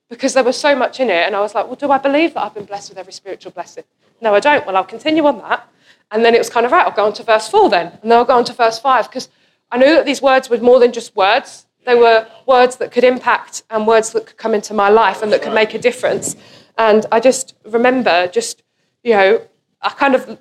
because 0.08 0.34
there 0.34 0.44
was 0.44 0.56
so 0.56 0.74
much 0.74 1.00
in 1.00 1.10
it. 1.10 1.26
And 1.26 1.36
I 1.36 1.40
was 1.40 1.54
like, 1.54 1.66
well, 1.66 1.76
do 1.76 1.90
I 1.90 1.98
believe 1.98 2.34
that 2.34 2.42
I've 2.42 2.54
been 2.54 2.64
blessed 2.64 2.90
with 2.90 2.98
every 2.98 3.12
spiritual 3.12 3.52
blessing? 3.52 3.84
No, 4.20 4.34
I 4.34 4.40
don't. 4.40 4.66
Well, 4.66 4.76
I'll 4.76 4.84
continue 4.84 5.24
on 5.26 5.38
that. 5.38 5.68
And 6.10 6.24
then 6.24 6.34
it 6.34 6.38
was 6.38 6.48
kind 6.48 6.64
of 6.64 6.72
right, 6.72 6.86
I'll 6.86 6.96
go 6.96 7.04
on 7.04 7.12
to 7.14 7.22
verse 7.22 7.48
4 7.48 7.70
then. 7.70 7.98
And 8.02 8.10
then 8.10 8.18
I'll 8.18 8.24
go 8.24 8.36
on 8.36 8.44
to 8.44 8.52
verse 8.52 8.78
5 8.78 9.08
because 9.08 9.28
I 9.70 9.76
knew 9.76 9.94
that 9.94 10.06
these 10.06 10.22
words 10.22 10.48
were 10.48 10.58
more 10.58 10.80
than 10.80 10.92
just 10.92 11.14
words. 11.14 11.66
They 11.88 11.94
were 11.94 12.28
words 12.44 12.76
that 12.76 12.92
could 12.92 13.02
impact 13.02 13.62
and 13.70 13.86
words 13.86 14.10
that 14.12 14.26
could 14.26 14.36
come 14.36 14.52
into 14.52 14.74
my 14.74 14.90
life 14.90 15.22
and 15.22 15.32
that 15.32 15.40
could 15.40 15.54
make 15.54 15.72
a 15.72 15.78
difference. 15.78 16.36
And 16.76 17.06
I 17.10 17.18
just 17.18 17.54
remember 17.64 18.26
just, 18.26 18.62
you 19.02 19.14
know, 19.14 19.40
I 19.80 19.88
kind 19.88 20.14
of, 20.14 20.38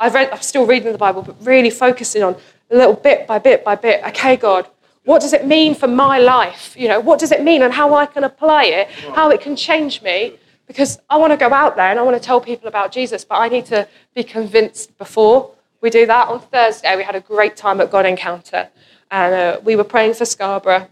I've 0.00 0.14
read, 0.14 0.30
I'm 0.30 0.40
still 0.40 0.64
reading 0.64 0.92
the 0.92 0.96
Bible, 0.96 1.20
but 1.20 1.36
really 1.44 1.68
focusing 1.68 2.22
on 2.22 2.36
a 2.70 2.76
little 2.80 2.94
bit 2.94 3.26
by 3.26 3.38
bit 3.38 3.66
by 3.66 3.74
bit. 3.74 4.02
Okay, 4.02 4.38
God, 4.38 4.66
what 5.04 5.20
does 5.20 5.34
it 5.34 5.44
mean 5.44 5.74
for 5.74 5.88
my 5.88 6.18
life? 6.18 6.74
You 6.78 6.88
know, 6.88 7.00
what 7.00 7.20
does 7.20 7.32
it 7.32 7.42
mean 7.44 7.60
and 7.62 7.74
how 7.74 7.92
I 7.92 8.06
can 8.06 8.24
apply 8.24 8.64
it, 8.64 8.88
how 9.14 9.28
it 9.28 9.42
can 9.42 9.56
change 9.56 10.00
me? 10.00 10.38
Because 10.66 11.00
I 11.10 11.18
want 11.18 11.34
to 11.34 11.36
go 11.36 11.52
out 11.52 11.76
there 11.76 11.90
and 11.90 11.98
I 11.98 12.02
want 12.02 12.16
to 12.16 12.26
tell 12.26 12.40
people 12.40 12.66
about 12.66 12.92
Jesus, 12.92 13.26
but 13.26 13.34
I 13.34 13.48
need 13.48 13.66
to 13.66 13.86
be 14.14 14.24
convinced 14.24 14.96
before 14.96 15.50
we 15.82 15.90
do 15.90 16.06
that. 16.06 16.28
On 16.28 16.40
Thursday, 16.40 16.96
we 16.96 17.02
had 17.02 17.14
a 17.14 17.20
great 17.20 17.56
time 17.56 17.78
at 17.82 17.90
God 17.90 18.06
Encounter, 18.06 18.70
and 19.10 19.34
uh, 19.34 19.60
we 19.62 19.76
were 19.76 19.84
praying 19.84 20.14
for 20.14 20.24
Scarborough 20.24 20.88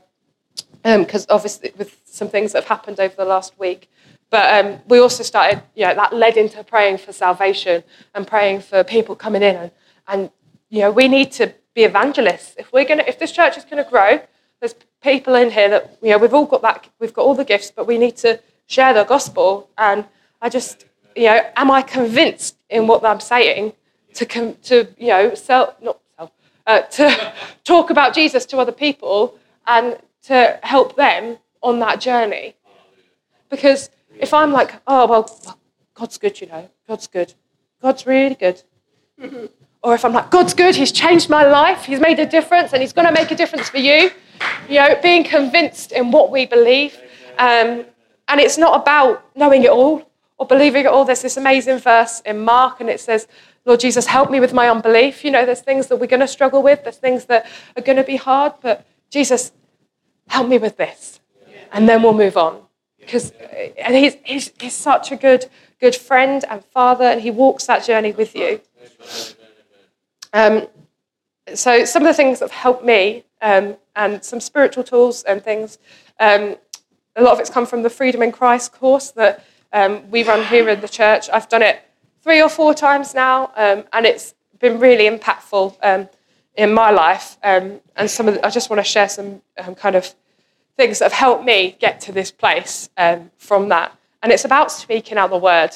because 0.82 1.23
um, 1.23 1.35
obviously 1.35 1.73
with 1.76 2.00
some 2.04 2.28
things 2.28 2.52
that 2.52 2.62
have 2.62 2.68
happened 2.68 3.00
over 3.00 3.14
the 3.16 3.25
last 3.25 3.58
week. 3.58 3.90
But 4.30 4.64
um, 4.64 4.80
we 4.88 4.99
also 4.99 5.23
started, 5.23 5.62
you 5.75 5.85
know, 5.85 5.94
that 5.94 6.12
led 6.12 6.37
into 6.37 6.62
praying 6.64 6.99
for 6.99 7.12
salvation 7.12 7.82
and 8.14 8.26
praying 8.26 8.61
for 8.61 8.82
people 8.85 9.14
coming 9.14 9.42
in. 9.42 9.56
And, 9.56 9.70
and 10.08 10.30
you 10.68 10.80
know, 10.80 10.90
we 10.90 11.08
need 11.08 11.32
to 11.32 11.54
be 11.75 11.85
evangelists. 11.85 12.54
If 12.58 12.73
we're 12.73 12.85
going 12.85 12.99
to, 12.99 13.08
if 13.08 13.18
this 13.18 13.32
church 13.32 13.56
is 13.56 13.64
going 13.64 13.82
to 13.82 13.88
grow, 13.88 14.20
there's 14.61 14.75
people 15.02 15.35
in 15.35 15.50
here 15.50 15.68
that 15.68 15.99
you 16.02 16.11
know 16.11 16.18
we've 16.18 16.35
all 16.35 16.46
got 16.46 16.62
that, 16.62 16.88
we've 16.99 17.12
got 17.12 17.23
all 17.23 17.35
the 17.35 17.44
gifts, 17.44 17.70
but 17.70 17.87
we 17.87 17.99
need 17.99 18.16
to 18.18 18.40
share 18.66 18.94
the 18.94 19.04
gospel. 19.04 19.70
And 19.76 20.04
I 20.40 20.49
just, 20.49 20.87
you 21.14 21.25
know, 21.25 21.40
am 21.56 21.70
I 21.70 21.82
convinced 21.82 22.56
in 22.70 22.87
what 22.87 23.04
I'm 23.04 23.20
saying 23.20 23.75
to 24.14 24.26
com- 24.26 24.56
to 24.64 24.88
you 24.99 25.08
know 25.08 25.35
sell 25.35 25.76
not 25.82 25.99
uh, 26.66 26.80
to 26.82 27.32
talk 27.64 27.90
about 27.90 28.14
Jesus 28.14 28.46
to 28.46 28.58
other 28.58 28.73
people 28.73 29.38
and 29.66 29.99
to 30.23 30.58
help 30.62 30.96
them 30.96 31.38
on 31.62 31.78
that 31.80 32.00
journey? 32.00 32.54
Because 33.49 33.90
if 34.18 34.35
I'm 34.35 34.52
like, 34.52 34.75
oh 34.87 35.06
well, 35.06 35.56
God's 35.94 36.18
good, 36.18 36.40
you 36.40 36.46
know, 36.46 36.68
God's 36.88 37.06
good, 37.06 37.35
God's 37.80 38.06
really 38.06 38.35
good. 38.35 38.62
or 39.82 39.94
if 39.94 40.04
I'm 40.04 40.12
like, 40.12 40.30
God's 40.30 40.54
good, 40.54 40.75
He's 40.75 40.92
changed 40.92 41.30
my 41.30 41.44
life, 41.44 41.85
He's 41.85 42.00
made 42.00 42.18
a 42.18 42.26
difference, 42.26 42.73
and 42.73 42.82
He's 42.82 42.92
going 42.92 43.06
to 43.06 43.12
make 43.12 43.30
a 43.30 43.37
difference 43.37 43.68
for 43.68 43.78
you. 43.78 44.11
You 44.68 44.80
know, 44.80 44.99
being 45.02 45.25
convinced 45.25 45.92
in 45.92 46.11
what 46.11 46.30
we 46.30 46.44
believe. 46.44 46.99
Um, 47.38 47.85
and 48.29 48.40
it's 48.40 48.59
not 48.59 48.81
about 48.81 49.24
knowing 49.37 49.62
it 49.62 49.70
all 49.70 50.11
or 50.38 50.46
believing 50.46 50.85
it 50.85 50.88
all. 50.88 51.05
There's 51.05 51.22
this 51.22 51.37
amazing 51.37 51.79
verse 51.79 52.20
in 52.20 52.44
Mark, 52.44 52.81
and 52.81 52.90
it 52.90 53.00
says, 53.00 53.29
Lord 53.66 53.81
Jesus, 53.81 54.07
help 54.07 54.31
me 54.31 54.38
with 54.38 54.55
my 54.55 54.70
unbelief. 54.70 55.24
You 55.24 55.33
know, 55.33 55.44
there's 55.44 55.61
things 55.61 55.88
that 55.88 55.96
we're 55.96 56.07
going 56.07 56.20
to 56.20 56.29
struggle 56.29 56.62
with, 56.62 56.85
there's 56.85 56.98
things 56.98 57.26
that 57.26 57.46
are 57.76 57.83
going 57.83 57.96
to 57.96 58.05
be 58.05 58.16
hard, 58.16 58.55
but 58.62 58.87
Jesus, 59.11 59.50
help 60.29 60.48
me 60.48 60.57
with 60.57 60.76
this. 60.76 61.20
And 61.72 61.88
then 61.88 62.02
we'll 62.02 62.14
move 62.14 62.37
on. 62.37 62.62
Because 62.98 63.33
and 63.76 63.94
he's, 63.94 64.16
he's, 64.24 64.52
he's 64.61 64.74
such 64.74 65.11
a 65.11 65.16
good, 65.16 65.46
good 65.81 65.96
friend 65.96 66.44
and 66.48 66.64
father, 66.64 67.05
and 67.05 67.20
he 67.20 67.31
walks 67.31 67.66
that 67.66 67.85
journey 67.85 68.12
with 68.12 68.37
you. 68.37 68.61
Um, 70.33 70.68
so 71.55 71.85
some 71.85 72.02
of 72.02 72.09
the 72.09 72.14
things 72.14 72.38
that 72.38 72.50
have 72.50 72.59
helped 72.59 72.85
me 72.85 73.24
um, 73.42 73.76
and 73.96 74.24
some 74.24 74.40
spiritual 74.40 74.85
tools 74.85 75.24
and 75.24 75.42
things, 75.42 75.79
um, 76.20 76.57
a 77.16 77.22
lot 77.22 77.33
of 77.33 77.40
it's 77.40 77.50
come 77.50 77.66
from 77.66 77.83
the 77.83 77.90
Freedom 77.90 78.22
in 78.22 78.31
Christ 78.31 78.72
course 78.72 79.11
that 79.12 79.44
um, 79.72 80.09
we 80.11 80.22
run 80.22 80.44
here 80.44 80.68
in 80.68 80.81
the 80.81 80.88
church. 80.88 81.29
I've 81.33 81.48
done 81.48 81.62
it 81.62 81.81
three 82.26 82.42
or 82.42 82.48
four 82.48 82.74
times 82.74 83.14
now, 83.14 83.52
um, 83.54 83.84
and 83.92 84.04
it's 84.04 84.34
been 84.58 84.80
really 84.80 85.08
impactful 85.08 85.76
um, 85.80 86.08
in 86.56 86.74
my 86.74 86.90
life. 86.90 87.38
and 87.44 87.80
some 88.06 88.26
of 88.26 88.34
the, 88.34 88.44
I 88.44 88.50
just 88.50 88.68
want 88.68 88.80
to 88.80 88.84
share 88.84 89.08
some 89.08 89.42
kind 89.76 89.94
of 89.94 90.12
things 90.76 90.98
that 90.98 91.04
have 91.04 91.12
helped 91.12 91.44
me 91.44 91.76
get 91.78 92.00
to 92.00 92.10
this 92.10 92.32
place 92.32 92.90
from 93.38 93.68
that. 93.68 93.96
And 94.24 94.32
it's 94.32 94.44
about 94.44 94.72
speaking 94.72 95.18
out 95.18 95.30
the 95.30 95.38
word. 95.38 95.70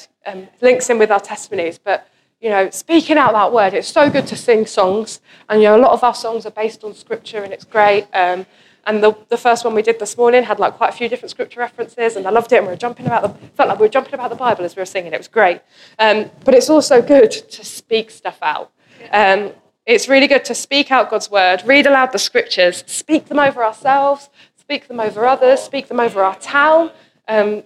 links 0.59 0.89
in 0.89 0.97
with 0.99 1.09
our 1.09 1.21
testimonies, 1.21 1.77
but 1.77 2.09
you 2.41 2.49
know, 2.49 2.69
speaking 2.71 3.17
out 3.17 3.31
that 3.31 3.53
word. 3.53 3.73
It's 3.73 3.87
so 3.87 4.09
good 4.09 4.27
to 4.27 4.35
sing 4.35 4.65
songs, 4.65 5.21
and 5.47 5.61
you 5.61 5.69
know, 5.69 5.77
a 5.77 5.83
lot 5.85 5.91
of 5.91 6.03
our 6.03 6.15
songs 6.15 6.45
are 6.45 6.51
based 6.51 6.83
on 6.83 6.93
scripture, 6.93 7.43
and 7.43 7.53
it's 7.53 7.63
great. 7.63 8.07
Um, 8.13 8.45
and 8.85 9.03
the, 9.03 9.15
the 9.29 9.37
first 9.37 9.63
one 9.63 9.75
we 9.75 9.81
did 9.81 9.99
this 9.99 10.17
morning 10.17 10.43
had 10.43 10.59
like 10.59 10.73
quite 10.73 10.89
a 10.89 10.97
few 10.97 11.07
different 11.07 11.29
scripture 11.29 11.59
references, 11.59 12.15
and 12.15 12.25
I 12.25 12.31
loved 12.31 12.51
it. 12.51 12.57
And 12.57 12.65
we 12.65 12.73
were 12.73 12.77
jumping 12.77 13.05
about 13.05 13.21
the 13.23 13.47
felt 13.49 13.69
like 13.69 13.79
we 13.79 13.85
were 13.85 13.91
jumping 13.91 14.13
about 14.13 14.29
the 14.29 14.35
Bible 14.35 14.65
as 14.65 14.75
we 14.75 14.81
were 14.81 14.85
singing. 14.85 15.13
It 15.13 15.19
was 15.19 15.27
great. 15.27 15.61
Um, 15.99 16.31
but 16.43 16.53
it's 16.55 16.69
also 16.69 17.01
good 17.01 17.31
to 17.31 17.63
speak 17.63 18.09
stuff 18.09 18.39
out. 18.41 18.71
Um, 19.11 19.51
it's 19.85 20.07
really 20.07 20.27
good 20.27 20.45
to 20.45 20.55
speak 20.55 20.91
out 20.91 21.09
God's 21.09 21.29
word, 21.29 21.63
read 21.65 21.87
aloud 21.87 22.11
the 22.11 22.19
scriptures, 22.19 22.83
speak 22.87 23.25
them 23.25 23.39
over 23.39 23.63
ourselves, 23.63 24.29
speak 24.57 24.87
them 24.87 24.99
over 24.99 25.25
others, 25.25 25.59
speak 25.59 25.87
them 25.87 25.99
over 25.99 26.23
our 26.23 26.35
town. 26.35 26.91
Um, 27.27 27.63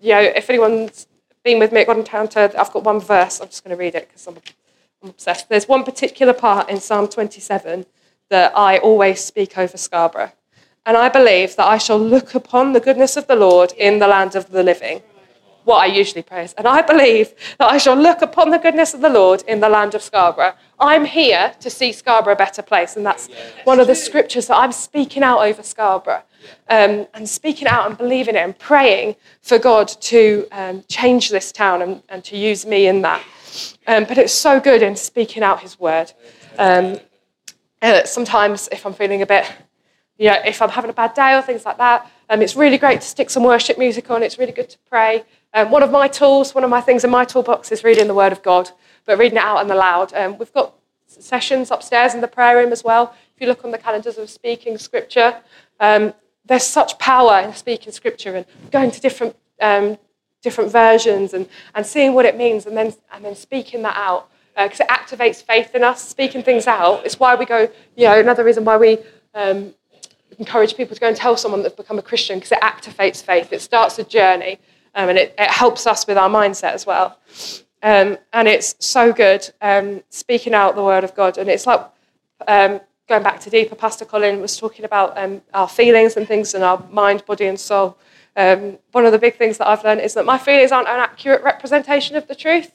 you 0.00 0.10
know, 0.10 0.20
if 0.20 0.48
anyone's 0.50 1.06
been 1.42 1.58
with 1.58 1.72
me 1.72 1.80
at 1.80 1.86
God 1.86 1.98
Encounter, 1.98 2.50
I've 2.58 2.72
got 2.72 2.84
one 2.84 3.00
verse. 3.00 3.40
I'm 3.40 3.48
just 3.48 3.64
going 3.64 3.76
to 3.76 3.80
read 3.80 3.94
it 3.94 4.08
because 4.08 4.26
I'm, 4.26 4.38
I'm 5.02 5.10
obsessed. 5.10 5.48
There's 5.48 5.68
one 5.68 5.84
particular 5.84 6.32
part 6.32 6.70
in 6.70 6.80
Psalm 6.80 7.08
27 7.08 7.86
that 8.30 8.56
I 8.56 8.78
always 8.78 9.22
speak 9.22 9.58
over 9.58 9.76
Scarborough. 9.76 10.32
And 10.86 10.96
I 10.96 11.08
believe 11.08 11.56
that 11.56 11.66
I 11.66 11.78
shall 11.78 11.98
look 11.98 12.34
upon 12.34 12.72
the 12.72 12.80
goodness 12.80 13.16
of 13.16 13.26
the 13.26 13.36
Lord 13.36 13.72
in 13.72 13.98
the 13.98 14.06
land 14.06 14.34
of 14.34 14.50
the 14.50 14.62
living. 14.62 15.02
What 15.64 15.78
I 15.78 15.86
usually 15.86 16.22
pray 16.22 16.44
is, 16.44 16.52
and 16.54 16.68
I 16.68 16.82
believe 16.82 17.32
that 17.58 17.70
I 17.70 17.78
shall 17.78 17.96
look 17.96 18.20
upon 18.20 18.50
the 18.50 18.58
goodness 18.58 18.92
of 18.92 19.00
the 19.00 19.08
Lord 19.08 19.42
in 19.48 19.60
the 19.60 19.68
land 19.70 19.94
of 19.94 20.02
Scarborough. 20.02 20.52
I'm 20.78 21.06
here 21.06 21.54
to 21.60 21.70
see 21.70 21.90
Scarborough 21.90 22.34
a 22.34 22.36
better 22.36 22.60
place, 22.60 22.96
and 22.96 23.06
that's 23.06 23.30
one 23.64 23.80
of 23.80 23.86
the 23.86 23.94
scriptures 23.94 24.48
that 24.48 24.58
I'm 24.58 24.72
speaking 24.72 25.22
out 25.22 25.38
over 25.38 25.62
Scarborough 25.62 26.22
um, 26.68 27.06
and 27.14 27.26
speaking 27.26 27.66
out 27.66 27.86
and 27.88 27.96
believing 27.96 28.34
it 28.34 28.44
and 28.44 28.58
praying 28.58 29.16
for 29.40 29.58
God 29.58 29.88
to 29.88 30.46
um, 30.52 30.84
change 30.88 31.30
this 31.30 31.50
town 31.50 31.80
and, 31.80 32.02
and, 32.10 32.22
to 32.24 32.36
use 32.36 32.66
me 32.66 32.86
in 32.86 33.00
that. 33.00 33.22
Um, 33.86 34.04
but 34.04 34.18
it's 34.18 34.34
so 34.34 34.60
good 34.60 34.82
in 34.82 34.96
speaking 34.96 35.42
out 35.42 35.60
His 35.60 35.80
word. 35.80 36.12
Um, 36.58 36.98
sometimes, 38.04 38.68
if 38.70 38.84
I'm 38.84 38.94
feeling 38.94 39.22
a 39.22 39.26
bit, 39.26 39.50
you 40.18 40.28
know, 40.28 40.38
if 40.44 40.62
I'm 40.62 40.68
having 40.68 40.90
a 40.90 40.94
bad 40.94 41.14
day 41.14 41.34
or 41.34 41.42
things 41.42 41.64
like 41.64 41.78
that, 41.78 42.10
um, 42.30 42.40
it's 42.40 42.56
really 42.56 42.78
great 42.78 43.00
to 43.00 43.06
stick 43.06 43.30
some 43.30 43.44
worship 43.44 43.78
music 43.78 44.10
on. 44.10 44.22
It's 44.22 44.38
really 44.38 44.52
good 44.52 44.68
to 44.70 44.78
pray. 44.88 45.24
Um, 45.52 45.70
one 45.70 45.82
of 45.82 45.90
my 45.90 46.08
tools, 46.08 46.54
one 46.54 46.64
of 46.64 46.70
my 46.70 46.80
things 46.80 47.04
in 47.04 47.10
my 47.10 47.24
toolbox 47.24 47.72
is 47.72 47.84
reading 47.84 48.06
the 48.06 48.14
Word 48.14 48.32
of 48.32 48.42
God, 48.42 48.70
but 49.04 49.18
reading 49.18 49.38
it 49.38 49.44
out 49.44 49.60
in 49.60 49.68
the 49.68 49.74
loud. 49.74 50.12
we've 50.38 50.52
got 50.52 50.74
sessions 51.06 51.70
upstairs 51.70 52.14
in 52.14 52.20
the 52.20 52.28
prayer 52.28 52.56
room 52.56 52.72
as 52.72 52.82
well. 52.82 53.14
If 53.34 53.40
you 53.40 53.46
look 53.46 53.64
on 53.64 53.70
the 53.70 53.78
calendars 53.78 54.18
of 54.18 54.30
speaking 54.30 54.78
scripture, 54.78 55.36
um, 55.80 56.14
there's 56.44 56.64
such 56.64 56.98
power 56.98 57.40
in 57.40 57.54
speaking 57.54 57.92
scripture 57.92 58.36
and 58.36 58.46
going 58.70 58.90
to 58.90 59.00
different, 59.00 59.36
um, 59.60 59.98
different 60.42 60.70
versions 60.70 61.34
and, 61.34 61.48
and 61.74 61.86
seeing 61.86 62.14
what 62.14 62.26
it 62.26 62.36
means 62.36 62.66
and 62.66 62.76
then, 62.76 62.94
and 63.12 63.24
then 63.24 63.34
speaking 63.34 63.82
that 63.82 63.96
out 63.96 64.28
because 64.56 64.80
uh, 64.80 64.84
it 64.84 64.90
activates 64.90 65.42
faith 65.42 65.74
in 65.74 65.82
us, 65.82 66.06
speaking 66.06 66.42
things 66.42 66.66
out. 66.66 67.04
It's 67.04 67.18
why 67.18 67.34
we 67.34 67.44
go, 67.44 67.68
you 67.96 68.06
know, 68.06 68.20
another 68.20 68.44
reason 68.44 68.64
why 68.64 68.76
we 68.76 68.98
um, 69.34 69.74
encourage 70.38 70.76
people 70.76 70.94
to 70.94 71.00
go 71.00 71.08
and 71.08 71.16
tell 71.16 71.36
someone 71.36 71.62
that 71.62 71.70
they've 71.70 71.76
become 71.76 71.98
a 71.98 72.02
Christian 72.02 72.38
because 72.38 72.52
it 72.52 72.60
activates 72.60 73.22
faith. 73.22 73.52
It 73.52 73.60
starts 73.60 73.98
a 73.98 74.04
journey 74.04 74.58
um, 74.94 75.08
and 75.08 75.18
it, 75.18 75.34
it, 75.38 75.50
helps 75.50 75.86
us 75.86 76.06
with 76.06 76.16
our 76.16 76.28
mindset 76.28 76.72
as 76.72 76.86
well. 76.86 77.18
Um, 77.82 78.18
and 78.32 78.48
it's 78.48 78.76
so 78.78 79.12
good 79.12 79.50
um, 79.60 80.02
speaking 80.10 80.54
out 80.54 80.74
the 80.74 80.82
word 80.82 81.04
of 81.04 81.14
God. 81.14 81.38
And 81.38 81.50
it's 81.50 81.66
like 81.66 81.84
um, 82.46 82.80
going 83.08 83.22
back 83.22 83.40
to 83.40 83.50
deeper, 83.50 83.74
Pastor 83.74 84.04
Colin 84.04 84.40
was 84.40 84.56
talking 84.56 84.84
about 84.84 85.16
um, 85.18 85.42
our 85.52 85.68
feelings 85.68 86.16
and 86.16 86.26
things 86.26 86.54
and 86.54 86.64
our 86.64 86.82
mind, 86.90 87.24
body, 87.26 87.46
and 87.46 87.58
soul. 87.58 87.98
Um, 88.36 88.78
one 88.92 89.06
of 89.06 89.12
the 89.12 89.18
big 89.18 89.36
things 89.36 89.58
that 89.58 89.68
I've 89.68 89.84
learned 89.84 90.00
is 90.00 90.14
that 90.14 90.24
my 90.24 90.38
feelings 90.38 90.72
aren't 90.72 90.88
an 90.88 90.98
accurate 90.98 91.42
representation 91.42 92.16
of 92.16 92.26
the 92.26 92.34
truth. 92.34 92.72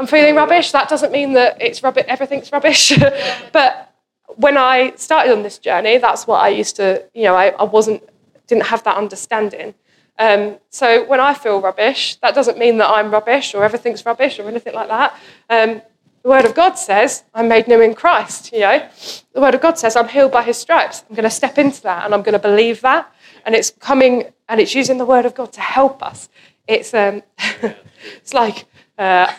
I'm 0.00 0.06
feeling 0.06 0.34
rubbish. 0.34 0.72
That 0.72 0.88
doesn't 0.88 1.12
mean 1.12 1.34
that 1.34 1.60
it's 1.60 1.82
rubbish, 1.82 2.06
everything's 2.08 2.50
rubbish. 2.50 2.98
but 3.52 3.89
when 4.36 4.56
I 4.56 4.94
started 4.96 5.32
on 5.32 5.42
this 5.42 5.58
journey, 5.58 5.98
that's 5.98 6.26
what 6.26 6.42
I 6.42 6.48
used 6.48 6.76
to, 6.76 7.04
you 7.14 7.24
know, 7.24 7.34
I, 7.34 7.48
I 7.48 7.64
wasn't, 7.64 8.02
didn't 8.46 8.64
have 8.64 8.82
that 8.84 8.96
understanding. 8.96 9.74
Um, 10.18 10.58
so 10.68 11.04
when 11.06 11.20
I 11.20 11.34
feel 11.34 11.60
rubbish, 11.60 12.16
that 12.16 12.34
doesn't 12.34 12.58
mean 12.58 12.78
that 12.78 12.88
I'm 12.90 13.10
rubbish 13.10 13.54
or 13.54 13.64
everything's 13.64 14.04
rubbish 14.04 14.38
or 14.38 14.48
anything 14.48 14.74
like 14.74 14.88
that. 14.88 15.16
Um, 15.48 15.82
the 16.22 16.28
Word 16.28 16.44
of 16.44 16.54
God 16.54 16.74
says 16.74 17.24
I'm 17.34 17.48
made 17.48 17.66
new 17.66 17.80
in 17.80 17.94
Christ. 17.94 18.52
You 18.52 18.60
know, 18.60 18.88
the 19.32 19.40
Word 19.40 19.54
of 19.54 19.62
God 19.62 19.78
says 19.78 19.96
I'm 19.96 20.08
healed 20.08 20.32
by 20.32 20.42
His 20.42 20.58
stripes. 20.58 21.04
I'm 21.08 21.16
going 21.16 21.24
to 21.24 21.30
step 21.30 21.56
into 21.56 21.80
that 21.82 22.04
and 22.04 22.12
I'm 22.12 22.22
going 22.22 22.34
to 22.34 22.38
believe 22.38 22.82
that. 22.82 23.10
And 23.46 23.54
it's 23.54 23.70
coming 23.70 24.30
and 24.48 24.60
it's 24.60 24.74
using 24.74 24.98
the 24.98 25.06
Word 25.06 25.24
of 25.24 25.34
God 25.34 25.52
to 25.54 25.60
help 25.62 26.02
us. 26.02 26.28
It's 26.68 26.92
um, 26.92 27.22
it's 28.16 28.34
like 28.34 28.66
uh, 29.00 29.32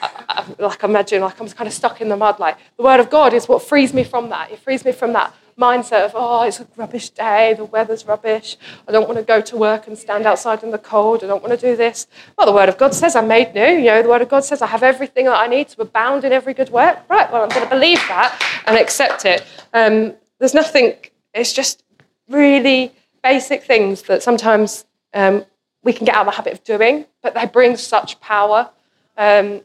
like 0.57 0.83
imagine 0.83 1.21
like 1.21 1.39
I'm 1.39 1.47
kind 1.49 1.67
of 1.67 1.73
stuck 1.73 2.01
in 2.01 2.09
the 2.09 2.17
mud. 2.17 2.39
Like 2.39 2.57
the 2.77 2.83
Word 2.83 2.99
of 2.99 3.09
God 3.09 3.33
is 3.33 3.47
what 3.47 3.61
frees 3.61 3.93
me 3.93 4.03
from 4.03 4.29
that. 4.29 4.51
It 4.51 4.59
frees 4.59 4.83
me 4.83 4.91
from 4.91 5.13
that 5.13 5.33
mindset 5.57 6.05
of, 6.05 6.13
oh, 6.15 6.41
it's 6.43 6.59
a 6.59 6.67
rubbish 6.75 7.09
day, 7.09 7.53
the 7.53 7.65
weather's 7.65 8.05
rubbish, 8.05 8.57
I 8.87 8.91
don't 8.91 9.07
want 9.07 9.19
to 9.19 9.23
go 9.23 9.41
to 9.41 9.57
work 9.57 9.85
and 9.85 9.95
stand 9.97 10.25
outside 10.25 10.63
in 10.63 10.71
the 10.71 10.79
cold, 10.79 11.23
I 11.23 11.27
don't 11.27 11.43
want 11.43 11.57
to 11.59 11.69
do 11.69 11.75
this. 11.75 12.07
Well, 12.37 12.47
the 12.47 12.53
Word 12.53 12.69
of 12.69 12.77
God 12.77 12.95
says 12.95 13.15
I'm 13.15 13.27
made 13.27 13.53
new. 13.53 13.67
You 13.67 13.85
know, 13.85 14.01
the 14.01 14.09
Word 14.09 14.23
of 14.23 14.29
God 14.29 14.43
says 14.43 14.61
I 14.61 14.67
have 14.67 14.81
everything 14.81 15.25
that 15.25 15.39
I 15.39 15.47
need 15.47 15.69
to 15.69 15.81
abound 15.81 16.23
in 16.23 16.31
every 16.31 16.53
good 16.53 16.69
work. 16.69 16.99
Right, 17.09 17.31
well, 17.31 17.43
I'm 17.43 17.49
going 17.49 17.63
to 17.63 17.69
believe 17.69 17.99
that 18.07 18.41
and 18.65 18.77
accept 18.77 19.25
it. 19.25 19.45
Um, 19.73 20.15
there's 20.39 20.55
nothing, 20.55 20.95
it's 21.33 21.53
just 21.53 21.83
really 22.27 22.91
basic 23.23 23.63
things 23.63 24.01
that 24.03 24.23
sometimes 24.23 24.85
um, 25.13 25.45
we 25.83 25.93
can 25.93 26.05
get 26.05 26.15
out 26.15 26.27
of 26.27 26.31
the 26.31 26.37
habit 26.37 26.53
of 26.53 26.63
doing, 26.63 27.05
but 27.21 27.35
they 27.35 27.45
bring 27.45 27.77
such 27.77 28.19
power. 28.19 28.71
Um, 29.17 29.61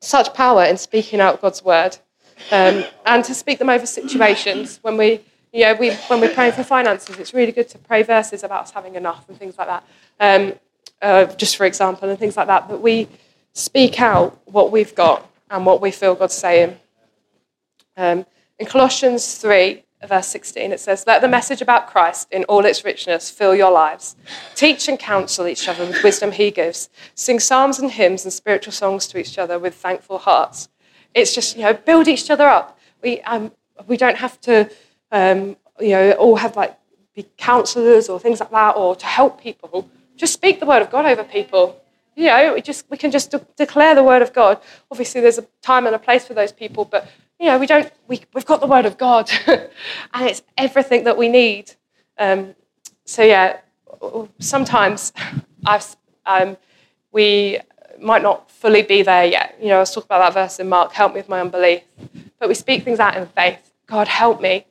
such 0.00 0.32
power 0.34 0.64
in 0.64 0.76
speaking 0.76 1.20
out 1.20 1.40
God's 1.40 1.64
word 1.64 1.98
um, 2.52 2.84
and 3.04 3.24
to 3.24 3.34
speak 3.34 3.58
them 3.58 3.68
over 3.68 3.84
situations 3.86 4.78
when 4.82 4.96
we, 4.96 5.20
you 5.52 5.64
know, 5.64 5.74
we, 5.74 5.92
when 5.92 6.20
we're 6.20 6.32
praying 6.32 6.52
for 6.52 6.62
finances. 6.62 7.18
It's 7.18 7.34
really 7.34 7.52
good 7.52 7.68
to 7.70 7.78
pray 7.78 8.02
verses 8.02 8.44
about 8.44 8.62
us 8.62 8.70
having 8.70 8.94
enough 8.94 9.28
and 9.28 9.38
things 9.38 9.58
like 9.58 9.66
that. 9.66 9.84
Um, 10.20 10.52
uh, 11.02 11.26
just 11.34 11.56
for 11.56 11.66
example, 11.66 12.08
and 12.08 12.18
things 12.18 12.36
like 12.36 12.46
that. 12.46 12.68
That 12.68 12.80
we 12.80 13.08
speak 13.52 14.00
out 14.00 14.40
what 14.46 14.70
we've 14.70 14.94
got 14.94 15.28
and 15.50 15.64
what 15.66 15.80
we 15.80 15.90
feel 15.90 16.14
God's 16.14 16.34
saying. 16.34 16.78
Um, 17.96 18.24
in 18.58 18.66
Colossians 18.66 19.36
3, 19.36 19.82
verse 20.06 20.28
16, 20.28 20.70
it 20.72 20.80
says, 20.80 21.04
Let 21.06 21.22
the 21.22 21.28
message 21.28 21.60
about 21.60 21.88
Christ 21.88 22.28
in 22.30 22.44
all 22.44 22.64
its 22.64 22.84
richness 22.84 23.30
fill 23.30 23.54
your 23.54 23.72
lives. 23.72 24.14
Teach 24.54 24.88
and 24.88 24.98
counsel 24.98 25.48
each 25.48 25.68
other 25.68 25.84
with 25.84 26.02
wisdom 26.04 26.30
he 26.30 26.50
gives. 26.50 26.88
Sing 27.14 27.40
psalms 27.40 27.78
and 27.80 27.90
hymns 27.90 28.24
and 28.24 28.32
spiritual 28.32 28.72
songs 28.72 29.08
to 29.08 29.18
each 29.18 29.38
other 29.38 29.58
with 29.58 29.74
thankful 29.74 30.18
hearts. 30.18 30.68
It's 31.14 31.34
just, 31.34 31.56
you 31.56 31.62
know, 31.62 31.74
build 31.74 32.06
each 32.06 32.30
other 32.30 32.46
up. 32.46 32.78
We, 33.02 33.20
um, 33.22 33.50
we 33.86 33.96
don't 33.96 34.16
have 34.16 34.40
to, 34.42 34.70
um, 35.10 35.56
you 35.80 35.90
know, 35.90 36.12
all 36.12 36.36
have 36.36 36.56
like 36.56 36.76
be 37.14 37.26
counselors 37.36 38.08
or 38.08 38.20
things 38.20 38.38
like 38.38 38.50
that 38.50 38.76
or 38.76 38.94
to 38.94 39.06
help 39.06 39.40
people. 39.40 39.90
Just 40.16 40.32
speak 40.32 40.60
the 40.60 40.66
word 40.66 40.82
of 40.82 40.90
God 40.90 41.06
over 41.06 41.24
people. 41.24 41.80
You 42.18 42.26
know, 42.26 42.54
we, 42.54 42.62
just, 42.62 42.84
we 42.90 42.96
can 42.96 43.12
just 43.12 43.30
de- 43.30 43.46
declare 43.54 43.94
the 43.94 44.02
word 44.02 44.22
of 44.22 44.32
God. 44.32 44.58
Obviously, 44.90 45.20
there's 45.20 45.38
a 45.38 45.46
time 45.62 45.86
and 45.86 45.94
a 45.94 46.00
place 46.00 46.26
for 46.26 46.34
those 46.34 46.50
people, 46.50 46.84
but, 46.84 47.08
you 47.38 47.46
know, 47.46 47.56
we 47.60 47.66
don't, 47.66 47.92
we, 48.08 48.22
we've 48.34 48.44
got 48.44 48.60
the 48.60 48.66
word 48.66 48.86
of 48.86 48.98
God 48.98 49.30
and 49.46 49.70
it's 50.28 50.42
everything 50.56 51.04
that 51.04 51.16
we 51.16 51.28
need. 51.28 51.74
Um, 52.18 52.56
so, 53.04 53.22
yeah, 53.22 53.58
sometimes 54.40 55.12
I've, 55.64 55.94
um, 56.26 56.56
we 57.12 57.60
might 58.00 58.24
not 58.24 58.50
fully 58.50 58.82
be 58.82 59.02
there 59.02 59.24
yet. 59.24 59.56
You 59.60 59.68
know, 59.68 59.76
I 59.76 59.80
was 59.80 59.94
talking 59.94 60.08
about 60.08 60.34
that 60.34 60.42
verse 60.42 60.58
in 60.58 60.68
Mark, 60.68 60.92
help 60.94 61.12
me 61.12 61.20
with 61.20 61.28
my 61.28 61.40
unbelief. 61.40 61.82
But 62.40 62.48
we 62.48 62.56
speak 62.56 62.82
things 62.82 62.98
out 62.98 63.16
in 63.16 63.28
faith. 63.28 63.60
God, 63.86 64.08
help 64.08 64.40
me. 64.40 64.66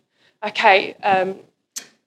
Okay, 0.45 0.95
um, 0.95 1.37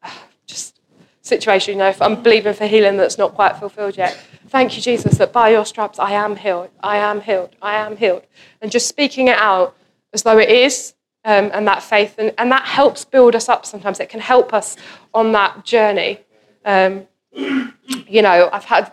just 0.47 0.79
situation, 1.23 1.73
you 1.73 1.79
know, 1.79 1.89
if 1.89 2.03
I'm 2.03 2.23
believing 2.23 2.53
for 2.53 2.67
healing 2.67 2.99
that's 2.99 3.17
not 3.17 3.35
quite 3.35 3.57
fulfilled 3.57 3.97
yet. 3.97 4.23
Thank 4.51 4.75
you, 4.75 4.83
Jesus, 4.83 5.17
that 5.19 5.33
by 5.33 5.51
your 5.51 5.65
stripes 5.65 6.01
I 6.01 6.11
am 6.11 6.35
healed. 6.35 6.71
I 6.83 6.97
am 6.97 7.21
healed. 7.21 7.55
I 7.63 7.77
am 7.77 7.97
healed. 7.97 8.25
And 8.61 8.73
just 8.73 8.89
speaking 8.89 9.29
it 9.29 9.39
out 9.39 9.77
as 10.13 10.25
though 10.25 10.39
it 10.39 10.49
is, 10.49 10.95
um, 11.25 11.53
and 11.55 11.69
that 11.69 11.85
faith, 11.85 12.17
and, 12.19 12.35
and 12.37 12.51
that 12.51 12.65
helps 12.65 13.05
build 13.05 13.37
us 13.37 13.49
up 13.49 13.65
sometimes. 13.65 14.01
It 14.01 14.09
can 14.09 14.19
help 14.19 14.53
us 14.53 14.77
on 15.15 15.31
that 15.33 15.65
journey. 15.65 16.19
Um, 16.65 17.07
you 17.33 18.23
know, 18.23 18.51
I've 18.53 18.65
had 18.65 18.93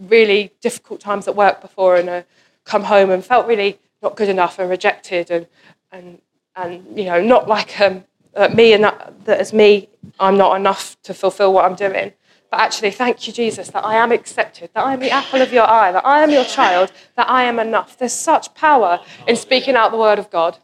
really 0.00 0.50
difficult 0.60 0.98
times 1.00 1.28
at 1.28 1.36
work 1.36 1.60
before 1.60 1.94
and 1.94 2.08
uh, 2.08 2.22
come 2.64 2.82
home 2.82 3.10
and 3.10 3.24
felt 3.24 3.46
really 3.46 3.78
not 4.02 4.16
good 4.16 4.28
enough 4.28 4.58
and 4.58 4.68
rejected 4.68 5.30
and, 5.30 5.46
and, 5.92 6.20
and 6.56 6.98
you 6.98 7.04
know, 7.04 7.22
not 7.22 7.46
like 7.46 7.80
um, 7.80 8.02
uh, 8.34 8.48
me 8.48 8.72
and 8.72 8.82
that, 8.82 9.24
that 9.26 9.38
as 9.38 9.52
me, 9.52 9.88
I'm 10.18 10.36
not 10.36 10.56
enough 10.56 11.00
to 11.02 11.14
fulfill 11.14 11.52
what 11.52 11.66
I'm 11.66 11.76
doing. 11.76 12.14
But 12.50 12.60
actually, 12.60 12.92
thank 12.92 13.26
you, 13.26 13.32
Jesus, 13.32 13.68
that 13.70 13.84
I 13.84 13.96
am 13.96 14.10
accepted, 14.10 14.70
that 14.72 14.84
I 14.84 14.94
am 14.94 15.00
the 15.00 15.10
apple 15.10 15.42
of 15.42 15.52
your 15.52 15.68
eye, 15.68 15.92
that 15.92 16.06
I 16.06 16.22
am 16.22 16.30
your 16.30 16.44
child, 16.44 16.92
that 17.16 17.28
I 17.28 17.44
am 17.44 17.58
enough. 17.58 17.98
There's 17.98 18.14
such 18.14 18.54
power 18.54 19.00
in 19.26 19.36
speaking 19.36 19.74
out 19.74 19.90
the 19.90 19.98
word 19.98 20.18
of 20.18 20.30
God. 20.30 20.56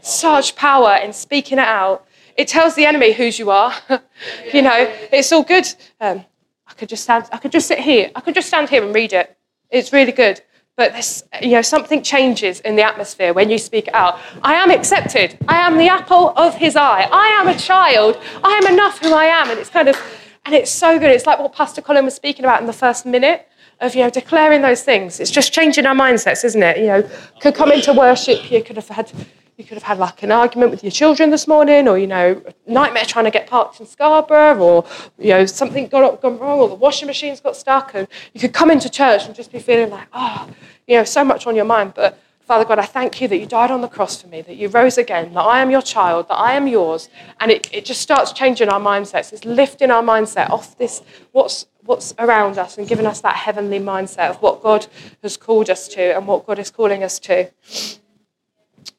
Such 0.00 0.56
power 0.56 0.96
in 0.96 1.12
speaking 1.12 1.58
it 1.58 1.68
out. 1.68 2.04
It 2.36 2.48
tells 2.48 2.74
the 2.74 2.84
enemy 2.84 3.12
whose 3.12 3.38
you 3.38 3.50
are. 3.50 3.72
you 4.52 4.62
know, 4.62 4.92
it's 5.12 5.30
all 5.30 5.44
good. 5.44 5.66
Um, 6.00 6.24
I 6.66 6.72
could 6.72 6.88
just 6.88 7.04
stand, 7.04 7.28
I 7.30 7.38
could 7.38 7.52
just 7.52 7.68
sit 7.68 7.78
here. 7.78 8.10
I 8.16 8.20
could 8.20 8.34
just 8.34 8.48
stand 8.48 8.68
here 8.68 8.84
and 8.84 8.92
read 8.92 9.12
it. 9.12 9.36
It's 9.70 9.92
really 9.92 10.12
good. 10.12 10.40
But 10.76 10.92
this, 10.92 11.22
you 11.40 11.52
know, 11.52 11.62
something 11.62 12.02
changes 12.02 12.58
in 12.60 12.74
the 12.74 12.82
atmosphere 12.82 13.32
when 13.32 13.48
you 13.48 13.58
speak 13.58 13.88
out. 13.92 14.18
I 14.42 14.54
am 14.54 14.72
accepted. 14.72 15.38
I 15.46 15.58
am 15.58 15.78
the 15.78 15.86
apple 15.86 16.32
of 16.36 16.56
his 16.56 16.74
eye. 16.74 17.08
I 17.12 17.28
am 17.40 17.46
a 17.46 17.56
child. 17.56 18.20
I 18.42 18.60
am 18.60 18.72
enough 18.72 18.98
who 18.98 19.14
I 19.14 19.26
am. 19.26 19.50
And 19.50 19.60
it's 19.60 19.70
kind 19.70 19.88
of, 19.88 19.96
and 20.44 20.54
it's 20.54 20.70
so 20.70 20.98
good. 20.98 21.10
It's 21.10 21.26
like 21.26 21.38
what 21.38 21.52
Pastor 21.52 21.80
Colin 21.82 22.04
was 22.04 22.14
speaking 22.14 22.44
about 22.44 22.60
in 22.60 22.66
the 22.66 22.72
first 22.72 23.06
minute 23.06 23.48
of, 23.80 23.94
you 23.94 24.02
know, 24.02 24.10
declaring 24.10 24.62
those 24.62 24.82
things. 24.82 25.20
It's 25.20 25.30
just 25.30 25.52
changing 25.52 25.86
our 25.86 25.94
mindsets, 25.94 26.44
isn't 26.44 26.62
it? 26.62 26.78
You 26.78 26.86
know, 26.86 27.10
could 27.40 27.54
come 27.54 27.72
into 27.72 27.92
worship, 27.92 28.50
you 28.50 28.62
could 28.62 28.76
have 28.76 28.88
had 28.88 29.12
you 29.56 29.62
could 29.62 29.74
have 29.74 29.84
had 29.84 29.98
like 29.98 30.22
an 30.24 30.32
argument 30.32 30.72
with 30.72 30.82
your 30.82 30.90
children 30.90 31.30
this 31.30 31.46
morning, 31.46 31.86
or 31.86 31.96
you 31.96 32.08
know, 32.08 32.42
nightmare 32.66 33.04
trying 33.04 33.24
to 33.24 33.30
get 33.30 33.46
parked 33.46 33.78
in 33.78 33.86
Scarborough, 33.86 34.58
or 34.58 34.84
you 35.16 35.30
know, 35.30 35.46
something 35.46 35.86
got 35.86 36.20
gone 36.20 36.38
wrong, 36.38 36.58
or 36.58 36.68
the 36.68 36.74
washing 36.74 37.06
machine's 37.06 37.40
got 37.40 37.56
stuck, 37.56 37.94
and 37.94 38.08
you 38.32 38.40
could 38.40 38.52
come 38.52 38.70
into 38.70 38.90
church 38.90 39.26
and 39.26 39.34
just 39.34 39.52
be 39.52 39.60
feeling 39.60 39.90
like, 39.90 40.08
oh, 40.12 40.48
you 40.88 40.96
know, 40.96 41.04
so 41.04 41.24
much 41.24 41.46
on 41.46 41.54
your 41.54 41.64
mind. 41.64 41.94
But 41.94 42.18
Father 42.44 42.66
God, 42.66 42.78
I 42.78 42.84
thank 42.84 43.22
you 43.22 43.28
that 43.28 43.38
you 43.38 43.46
died 43.46 43.70
on 43.70 43.80
the 43.80 43.88
cross 43.88 44.20
for 44.20 44.28
me, 44.28 44.42
that 44.42 44.56
you 44.56 44.68
rose 44.68 44.98
again, 44.98 45.32
that 45.32 45.40
I 45.40 45.60
am 45.60 45.70
your 45.70 45.80
child, 45.80 46.28
that 46.28 46.34
I 46.34 46.52
am 46.52 46.68
yours, 46.68 47.08
and 47.40 47.50
it, 47.50 47.70
it 47.72 47.86
just 47.86 48.02
starts 48.02 48.32
changing 48.32 48.68
our 48.68 48.80
mindsets. 48.80 49.32
It's 49.32 49.46
lifting 49.46 49.90
our 49.90 50.02
mindset 50.02 50.50
off 50.50 50.76
this 50.76 51.02
what's 51.32 51.66
what's 51.84 52.14
around 52.18 52.58
us 52.58 52.76
and 52.76 52.86
giving 52.86 53.06
us 53.06 53.20
that 53.22 53.36
heavenly 53.36 53.78
mindset 53.78 54.30
of 54.30 54.42
what 54.42 54.62
God 54.62 54.86
has 55.22 55.36
called 55.36 55.70
us 55.70 55.88
to 55.88 56.16
and 56.16 56.26
what 56.26 56.46
God 56.46 56.58
is 56.58 56.70
calling 56.70 57.02
us 57.02 57.18
to. 57.20 57.50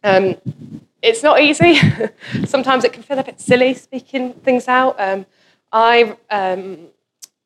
Um, 0.04 0.36
it's 1.02 1.24
not 1.24 1.40
easy. 1.40 1.80
Sometimes 2.46 2.84
it 2.84 2.94
can 2.94 3.04
feel 3.04 3.20
a 3.20 3.24
bit 3.24 3.40
silly 3.40 3.74
speaking 3.74 4.34
things 4.34 4.68
out. 4.68 4.96
Um, 5.00 5.26
I, 5.72 6.16
um, 6.30 6.88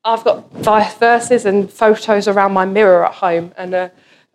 I've 0.04 0.24
got 0.24 0.52
verses 1.00 1.46
and 1.46 1.72
photos 1.72 2.28
around 2.28 2.54
my 2.54 2.66
mirror 2.66 3.06
at 3.06 3.14
home, 3.14 3.54
and 3.58 3.74
uh, 3.74 3.90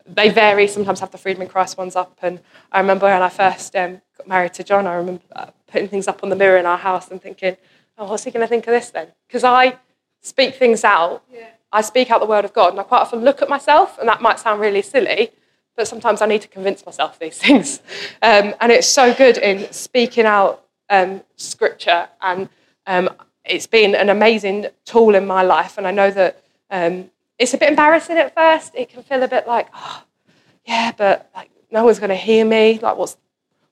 they 0.06 0.28
vary. 0.28 0.66
Sometimes 0.68 1.00
have 1.00 1.10
the 1.10 1.18
Freedom 1.18 1.42
in 1.42 1.48
Christ 1.48 1.78
ones 1.78 1.96
up. 1.96 2.18
And 2.22 2.40
I 2.70 2.80
remember 2.80 3.06
when 3.06 3.22
I 3.22 3.28
first 3.28 3.74
um, 3.76 4.00
got 4.16 4.28
married 4.28 4.54
to 4.54 4.64
John, 4.64 4.86
I 4.86 4.94
remember 4.94 5.22
putting 5.66 5.88
things 5.88 6.08
up 6.08 6.22
on 6.22 6.28
the 6.28 6.36
mirror 6.36 6.58
in 6.58 6.66
our 6.66 6.78
house 6.78 7.10
and 7.10 7.20
thinking, 7.20 7.56
oh, 7.98 8.10
what's 8.10 8.24
he 8.24 8.30
going 8.30 8.42
to 8.42 8.48
think 8.48 8.66
of 8.66 8.72
this 8.72 8.90
then? 8.90 9.08
Because 9.26 9.44
I 9.44 9.78
speak 10.20 10.54
things 10.56 10.84
out. 10.84 11.22
Yeah. 11.32 11.48
I 11.72 11.80
speak 11.80 12.10
out 12.10 12.20
the 12.20 12.26
word 12.26 12.44
of 12.44 12.52
God, 12.52 12.70
and 12.70 12.80
I 12.80 12.84
quite 12.84 13.00
often 13.00 13.20
look 13.20 13.42
at 13.42 13.48
myself, 13.48 13.98
and 13.98 14.08
that 14.08 14.22
might 14.22 14.38
sound 14.38 14.60
really 14.60 14.82
silly, 14.82 15.30
but 15.76 15.88
sometimes 15.88 16.22
I 16.22 16.26
need 16.26 16.42
to 16.42 16.48
convince 16.48 16.86
myself 16.86 17.18
these 17.18 17.36
things. 17.44 17.80
Um, 18.22 18.54
and 18.60 18.70
it's 18.70 18.86
so 18.86 19.12
good 19.12 19.38
in 19.38 19.70
speaking 19.72 20.24
out 20.24 20.64
um, 20.88 21.22
scripture, 21.36 22.08
and 22.20 22.48
um, 22.86 23.10
it's 23.44 23.66
been 23.66 23.94
an 23.94 24.08
amazing 24.08 24.66
tool 24.84 25.14
in 25.14 25.26
my 25.26 25.42
life. 25.42 25.76
And 25.76 25.86
I 25.86 25.90
know 25.90 26.10
that 26.12 26.42
um, 26.70 27.10
it's 27.44 27.54
a 27.54 27.58
bit 27.58 27.68
embarrassing 27.68 28.16
at 28.16 28.34
first. 28.34 28.74
It 28.74 28.88
can 28.88 29.02
feel 29.02 29.22
a 29.22 29.28
bit 29.28 29.46
like, 29.46 29.68
oh, 29.74 30.02
yeah, 30.66 30.92
but 30.96 31.30
like 31.34 31.50
no 31.70 31.84
one's 31.84 31.98
going 31.98 32.10
to 32.10 32.16
hear 32.16 32.44
me. 32.44 32.78
Like, 32.80 32.96
what's 32.96 33.16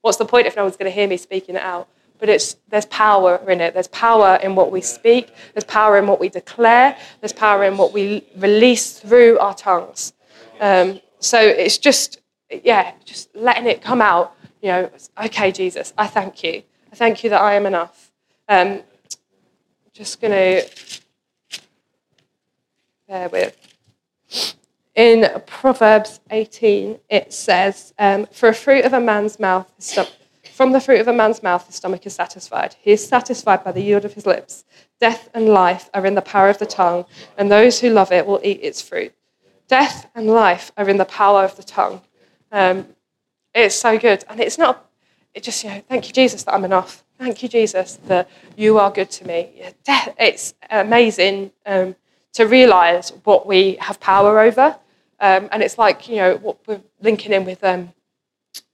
what's 0.03 0.19
the 0.19 0.25
point 0.25 0.47
if 0.47 0.57
no 0.57 0.63
one's 0.63 0.77
going 0.77 0.91
to 0.91 0.95
hear 0.95 1.09
me 1.09 1.17
speaking 1.17 1.57
it 1.57 1.63
out? 1.63 1.89
But 2.19 2.29
it's 2.29 2.57
there's 2.69 2.87
power 2.87 3.41
in 3.49 3.61
it. 3.61 3.75
There's 3.75 3.89
power 3.89 4.37
in 4.43 4.55
what 4.55 4.71
we 4.71 4.81
speak. 4.81 5.35
There's 5.55 5.65
power 5.65 5.99
in 5.99 6.07
what 6.07 6.21
we 6.21 6.29
declare. 6.29 6.97
There's 7.21 7.33
power 7.33 7.65
in 7.65 7.77
what 7.77 7.93
we 7.93 8.25
release 8.37 9.01
through 9.01 9.39
our 9.39 9.55
tongues. 9.55 10.13
Um, 10.61 11.01
so 11.19 11.41
it's 11.41 11.79
just, 11.79 12.21
yeah, 12.63 12.93
just 13.05 13.35
letting 13.35 13.67
it 13.67 13.81
come 13.83 14.01
out. 14.01 14.37
You 14.61 14.69
know, 14.69 14.91
okay, 15.25 15.51
Jesus, 15.51 15.93
I 15.97 16.07
thank 16.07 16.45
you. 16.45 16.63
I 16.93 16.95
thank 16.95 17.25
you 17.25 17.31
that 17.31 17.41
I 17.41 17.55
am 17.55 17.67
enough. 17.67 18.13
Um, 18.49 18.83
just 19.93 20.21
going 20.21 20.33
to 20.33 21.02
with. 23.33 23.57
In 24.95 25.29
Proverbs 25.47 26.21
18, 26.31 26.99
it 27.09 27.33
says, 27.33 27.95
um, 27.99 28.27
For 28.33 28.49
a 28.49 28.55
fruit 28.55 28.85
of 28.85 28.93
a 28.93 29.01
man's 29.01 29.41
mouth 29.41 29.67
From 30.53 30.73
the 30.73 30.81
fruit 30.81 31.01
of 31.01 31.09
a 31.09 31.13
man's 31.13 31.43
mouth, 31.43 31.67
the 31.67 31.73
stomach 31.73 32.05
is 32.05 32.15
satisfied. 32.15 32.77
He 32.81 32.93
is 32.93 33.07
satisfied 33.07 33.65
by 33.65 33.73
the 33.73 33.81
yield 33.81 34.05
of 34.05 34.13
his 34.13 34.27
lips. 34.27 34.65
Death 35.01 35.31
and 35.33 35.49
life 35.49 35.89
are 35.95 36.05
in 36.05 36.15
the 36.15 36.23
power 36.23 36.51
of 36.51 36.59
the 36.59 36.67
tongue, 36.67 37.07
and 37.39 37.51
those 37.51 37.81
who 37.81 37.89
love 37.91 38.13
it 38.13 38.27
will 38.27 38.41
eat 38.45 38.61
its 38.63 38.83
fruit. 38.83 39.15
Death 39.67 40.11
and 40.15 40.27
life 40.27 40.71
are 40.77 40.89
in 40.89 40.99
the 40.99 41.07
power 41.07 41.45
of 41.45 41.57
the 41.57 41.63
tongue. 41.63 42.03
Um, 42.51 42.87
it's 43.55 43.75
so 43.75 43.99
good. 43.99 44.25
And 44.29 44.41
it's 44.41 44.59
not, 44.59 44.91
it 45.35 45.43
just, 45.43 45.65
you 45.65 45.71
know, 45.71 45.83
thank 45.89 46.07
you, 46.07 46.13
Jesus, 46.13 46.43
that 46.45 46.55
I'm 46.55 46.65
enough. 46.65 47.03
Thank 47.19 47.43
you, 47.43 47.49
Jesus, 47.49 47.99
that 48.07 48.29
you 48.57 48.79
are 48.79 48.91
good 48.91 49.11
to 49.13 49.27
me. 49.27 49.63
Death, 49.85 50.15
it's 50.19 50.55
amazing 50.69 51.53
um, 51.65 51.97
to 52.35 52.47
realize 52.47 53.11
what 53.25 53.47
we 53.47 53.77
have 53.81 54.01
power 54.01 54.41
over. 54.41 54.77
Um, 55.21 55.49
and 55.53 55.63
it's 55.63 55.79
like, 55.79 56.09
you 56.09 56.17
know, 56.17 56.37
what 56.37 56.59
we're 56.67 56.81
linking 57.01 57.33
in 57.33 57.45
with 57.45 57.63
um, 57.63 57.93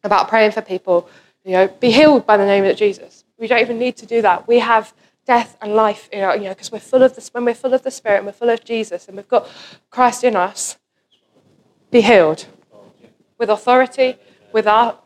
about 0.04 0.28
praying 0.28 0.52
for 0.52 0.62
people, 0.62 1.08
you 1.44 1.52
know, 1.52 1.68
be 1.68 1.90
healed 1.90 2.26
by 2.26 2.36
the 2.36 2.46
name 2.46 2.64
of 2.64 2.76
Jesus. 2.76 3.24
We 3.38 3.46
don't 3.46 3.60
even 3.60 3.78
need 3.78 3.96
to 3.98 4.06
do 4.06 4.22
that. 4.22 4.48
We 4.48 4.58
have 4.60 4.94
death 5.26 5.56
and 5.60 5.74
life, 5.74 6.08
you 6.12 6.20
know, 6.20 6.32
you 6.32 6.44
know, 6.44 6.50
because 6.50 6.72
we're 6.72 6.78
full 6.78 7.02
of 7.02 7.14
this, 7.14 7.28
when 7.28 7.44
we're 7.44 7.54
full 7.54 7.74
of 7.74 7.82
the 7.82 7.90
Spirit 7.90 8.18
and 8.18 8.26
we're 8.26 8.32
full 8.32 8.48
of 8.48 8.64
Jesus 8.64 9.08
and 9.08 9.16
we've 9.16 9.28
got 9.28 9.46
Christ 9.90 10.24
in 10.24 10.36
us, 10.36 10.78
be 11.90 12.00
healed 12.00 12.46
with 13.38 13.50
authority, 13.50 14.16
with 14.52 14.66
our, 14.66 14.98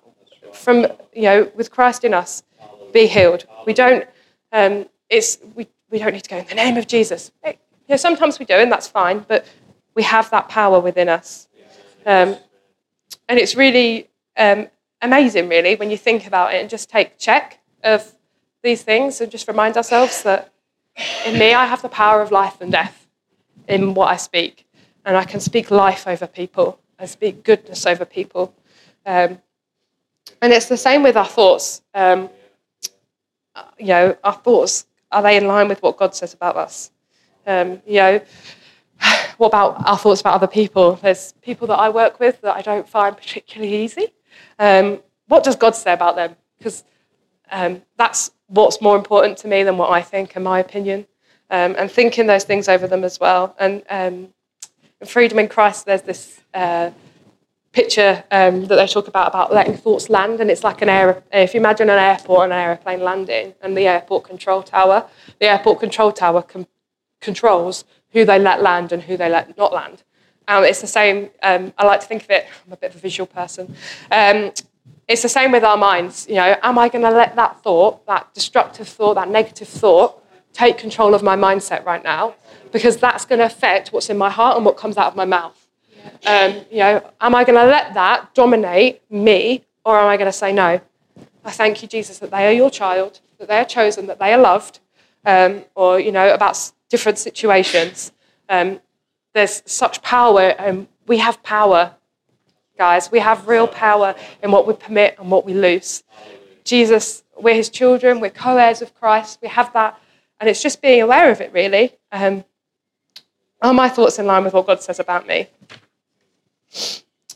from, 0.52 0.86
you 1.12 1.22
know, 1.22 1.50
with 1.54 1.70
Christ 1.70 2.04
in 2.04 2.14
us, 2.14 2.44
be 2.92 3.06
healed. 3.06 3.46
We 3.66 3.74
don't, 3.74 4.06
um, 4.52 4.86
it's, 5.10 5.38
we, 5.54 5.66
we 5.90 5.98
don't 5.98 6.12
need 6.12 6.24
to 6.24 6.30
go 6.30 6.36
in 6.36 6.46
the 6.46 6.54
name 6.54 6.76
of 6.76 6.86
Jesus. 6.86 7.32
you 7.44 7.54
know, 7.92 7.96
sometimes 7.96 8.38
we 8.38 8.44
do, 8.44 8.54
and 8.54 8.72
that's 8.72 8.88
fine, 8.88 9.24
but 9.28 9.46
we 9.94 10.02
have 10.02 10.30
that 10.30 10.48
power 10.48 10.80
within 10.80 11.08
us. 11.08 11.48
Um, 12.04 12.36
and 13.28 13.38
it's 13.38 13.54
really 13.54 14.08
um, 14.36 14.68
amazing, 15.00 15.48
really, 15.48 15.76
when 15.76 15.90
you 15.90 15.96
think 15.96 16.26
about 16.26 16.54
it 16.54 16.60
and 16.60 16.68
just 16.68 16.90
take 16.90 17.18
check 17.18 17.60
of 17.84 18.14
these 18.62 18.82
things 18.82 19.20
and 19.20 19.30
just 19.30 19.48
remind 19.48 19.76
ourselves 19.76 20.22
that 20.22 20.52
in 21.24 21.38
me, 21.38 21.54
I 21.54 21.66
have 21.66 21.82
the 21.82 21.88
power 21.88 22.20
of 22.20 22.30
life 22.30 22.60
and 22.60 22.72
death 22.72 23.06
in 23.68 23.94
what 23.94 24.08
I 24.08 24.16
speak. 24.16 24.66
And 25.04 25.16
I 25.16 25.24
can 25.24 25.40
speak 25.40 25.70
life 25.70 26.06
over 26.06 26.26
people, 26.26 26.78
I 26.98 27.06
speak 27.06 27.42
goodness 27.42 27.86
over 27.86 28.04
people. 28.04 28.54
Um, 29.04 29.40
and 30.40 30.52
it's 30.52 30.66
the 30.66 30.76
same 30.76 31.02
with 31.02 31.16
our 31.16 31.26
thoughts. 31.26 31.82
Um, 31.94 32.30
you 33.78 33.88
know, 33.88 34.16
our 34.22 34.32
thoughts, 34.32 34.86
are 35.10 35.22
they 35.22 35.36
in 35.36 35.46
line 35.46 35.68
with 35.68 35.82
what 35.82 35.96
God 35.96 36.14
says 36.14 36.34
about 36.34 36.56
us? 36.56 36.90
Um, 37.46 37.82
you 37.86 37.96
know, 37.96 38.20
what 39.36 39.48
about 39.48 39.86
our 39.86 39.98
thoughts 39.98 40.20
about 40.20 40.34
other 40.34 40.46
people? 40.46 40.96
There's 40.96 41.32
people 41.42 41.66
that 41.68 41.78
I 41.78 41.88
work 41.88 42.20
with 42.20 42.40
that 42.42 42.56
I 42.56 42.62
don't 42.62 42.88
find 42.88 43.16
particularly 43.16 43.84
easy. 43.84 44.08
Um, 44.58 45.00
what 45.28 45.44
does 45.44 45.56
God 45.56 45.74
say 45.74 45.92
about 45.92 46.16
them? 46.16 46.36
Because 46.58 46.84
um, 47.50 47.82
that's 47.96 48.30
what's 48.46 48.80
more 48.80 48.96
important 48.96 49.38
to 49.38 49.48
me 49.48 49.62
than 49.62 49.76
what 49.76 49.90
I 49.90 50.02
think, 50.02 50.36
in 50.36 50.42
my 50.42 50.58
opinion. 50.58 51.06
Um, 51.50 51.74
and 51.76 51.90
thinking 51.90 52.26
those 52.26 52.44
things 52.44 52.66
over 52.66 52.86
them 52.86 53.04
as 53.04 53.20
well. 53.20 53.54
And 53.58 53.82
um, 53.90 54.32
Freedom 55.04 55.40
in 55.40 55.48
Christ, 55.48 55.84
there's 55.86 56.02
this 56.02 56.40
uh, 56.54 56.90
picture 57.72 58.22
um, 58.30 58.66
that 58.66 58.76
they 58.76 58.86
talk 58.86 59.08
about 59.08 59.28
about 59.28 59.52
letting 59.52 59.76
thoughts 59.76 60.08
land, 60.08 60.40
and 60.40 60.48
it's 60.48 60.62
like 60.62 60.80
an 60.80 60.88
air. 60.88 61.22
If 61.32 61.54
you 61.54 61.60
imagine 61.60 61.90
an 61.90 61.98
airport 61.98 62.44
and 62.44 62.52
an 62.52 62.58
aeroplane 62.60 63.00
landing, 63.00 63.54
and 63.62 63.76
the 63.76 63.88
airport 63.88 64.24
control 64.24 64.62
tower, 64.62 65.08
the 65.40 65.46
airport 65.46 65.80
control 65.80 66.12
tower 66.12 66.42
com- 66.42 66.68
controls 67.22 67.84
who 68.12 68.24
they 68.26 68.38
let 68.38 68.62
land 68.62 68.92
and 68.92 69.02
who 69.02 69.16
they 69.16 69.30
let 69.30 69.56
not 69.56 69.72
land. 69.72 70.02
Um, 70.48 70.64
it's 70.64 70.80
the 70.80 70.86
same. 70.86 71.30
Um, 71.42 71.72
I 71.78 71.86
like 71.86 72.00
to 72.00 72.06
think 72.06 72.24
of 72.24 72.30
it. 72.30 72.46
I'm 72.66 72.72
a 72.72 72.76
bit 72.76 72.90
of 72.90 72.96
a 72.96 72.98
visual 72.98 73.26
person. 73.26 73.74
Um, 74.10 74.52
it's 75.08 75.22
the 75.22 75.28
same 75.28 75.52
with 75.52 75.64
our 75.64 75.76
minds. 75.76 76.26
You 76.28 76.36
know, 76.36 76.56
am 76.62 76.78
I 76.78 76.88
going 76.88 77.04
to 77.04 77.10
let 77.10 77.36
that 77.36 77.62
thought, 77.62 78.04
that 78.06 78.32
destructive 78.34 78.88
thought, 78.88 79.14
that 79.14 79.28
negative 79.28 79.68
thought, 79.68 80.22
take 80.52 80.78
control 80.78 81.14
of 81.14 81.22
my 81.22 81.36
mindset 81.36 81.84
right 81.84 82.02
now? 82.02 82.34
Because 82.72 82.96
that's 82.96 83.24
going 83.24 83.38
to 83.38 83.46
affect 83.46 83.92
what's 83.92 84.10
in 84.10 84.18
my 84.18 84.30
heart 84.30 84.56
and 84.56 84.64
what 84.64 84.76
comes 84.76 84.96
out 84.96 85.06
of 85.06 85.16
my 85.16 85.24
mouth. 85.24 85.58
Um, 86.26 86.64
you 86.70 86.78
know, 86.78 87.10
am 87.20 87.34
I 87.34 87.44
going 87.44 87.58
to 87.58 87.66
let 87.66 87.94
that 87.94 88.34
dominate 88.34 89.02
me, 89.10 89.64
or 89.84 89.98
am 89.98 90.08
I 90.08 90.16
going 90.16 90.26
to 90.26 90.32
say 90.32 90.52
no? 90.52 90.80
I 91.44 91.50
thank 91.50 91.82
you, 91.82 91.88
Jesus, 91.88 92.18
that 92.18 92.30
they 92.30 92.46
are 92.46 92.52
your 92.52 92.70
child, 92.70 93.20
that 93.38 93.48
they 93.48 93.58
are 93.58 93.64
chosen, 93.64 94.06
that 94.06 94.18
they 94.18 94.32
are 94.32 94.40
loved, 94.40 94.80
um, 95.24 95.64
or 95.74 96.00
you 96.00 96.12
know, 96.12 96.32
about 96.32 96.56
different 96.92 97.18
situations. 97.18 98.12
Um, 98.48 98.80
there's 99.34 99.62
such 99.64 100.02
power, 100.02 100.54
and 100.64 100.86
we 101.06 101.18
have 101.18 101.42
power 101.42 101.96
guys. 102.76 103.10
We 103.10 103.20
have 103.20 103.48
real 103.48 103.66
power 103.66 104.14
in 104.42 104.50
what 104.50 104.66
we 104.66 104.74
permit 104.74 105.16
and 105.18 105.30
what 105.30 105.44
we 105.44 105.54
lose. 105.54 106.04
Jesus, 106.64 107.24
we're 107.44 107.54
his 107.54 107.70
children, 107.70 108.20
we're 108.20 108.30
co 108.30 108.56
heirs 108.56 108.82
of 108.82 108.94
Christ, 108.94 109.38
we 109.42 109.48
have 109.48 109.72
that. 109.72 109.98
And 110.38 110.50
it's 110.50 110.62
just 110.62 110.82
being 110.82 111.02
aware 111.02 111.30
of 111.30 111.40
it, 111.40 111.52
really. 111.52 111.92
Um, 112.10 112.44
are 113.62 113.72
my 113.72 113.88
thoughts 113.88 114.18
in 114.18 114.26
line 114.26 114.44
with 114.44 114.54
what 114.54 114.66
God 114.66 114.82
says 114.82 114.98
about 115.00 115.26
me? 115.26 115.48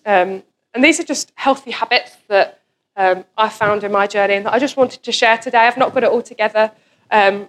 Um, 0.04 0.42
and 0.74 0.84
these 0.84 0.98
are 1.00 1.04
just 1.04 1.32
healthy 1.36 1.70
habits 1.70 2.12
that 2.28 2.60
um, 2.96 3.24
I 3.38 3.48
found 3.48 3.84
in 3.84 3.92
my 3.92 4.06
journey 4.06 4.34
and 4.34 4.46
that 4.46 4.52
I 4.52 4.58
just 4.58 4.76
wanted 4.76 5.02
to 5.02 5.12
share 5.12 5.38
today. 5.38 5.58
I've 5.58 5.76
not 5.76 5.94
got 5.94 6.02
it 6.02 6.10
all 6.10 6.22
together, 6.22 6.72
um, 7.10 7.48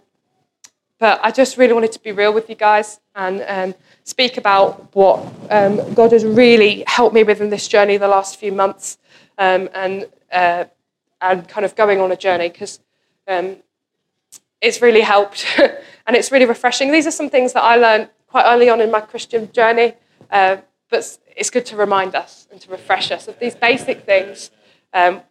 but 1.00 1.20
I 1.24 1.32
just 1.32 1.58
really 1.58 1.74
wanted 1.74 1.92
to 1.92 2.00
be 2.00 2.12
real 2.12 2.34
with 2.34 2.50
you 2.50 2.56
guys 2.56 3.00
and 3.16 3.44
um, 3.48 3.76
speak 4.04 4.38
about 4.38 4.96
what 4.96 5.26
um, 5.50 5.94
God 5.94 6.12
has 6.12 6.26
really 6.26 6.84
helped 6.88 7.14
me 7.14 7.24
with 7.24 7.40
in 7.40 7.50
this 7.50 7.68
journey 7.68 7.98
the 7.98 8.08
last 8.08 8.38
few 8.38 8.52
months 8.52 8.98
um, 9.38 9.70
and, 9.74 10.08
uh, 10.32 10.66
and 11.22 11.48
kind 11.48 11.66
of 11.66 11.76
going 11.76 12.00
on 12.00 12.12
a 12.12 12.18
journey 12.18 12.50
because 12.50 12.80
um, 13.28 13.58
it's 14.62 14.82
really 14.82 15.02
helped 15.02 15.46
and 16.08 16.16
it's 16.16 16.32
really 16.32 16.46
refreshing. 16.46 16.92
These 16.92 17.06
are 17.06 17.12
some 17.12 17.30
things 17.30 17.54
that 17.54 17.64
I 17.64 17.76
learned 17.76 18.10
quite 18.28 18.46
early 18.46 18.70
on 18.70 18.82
in 18.82 18.90
my 18.90 19.02
Christian 19.02 19.52
journey, 19.52 19.94
uh, 20.32 20.58
but 20.90 21.18
it's 21.36 21.50
good 21.50 21.66
to 21.68 21.76
remind 21.76 22.16
us 22.16 22.48
and 22.52 22.60
to 22.62 22.72
refresh 22.72 23.12
us 23.12 23.28
of 23.28 23.38
these 23.40 23.56
basic 23.56 24.04
things. 24.04 24.52
Um, 24.94 25.22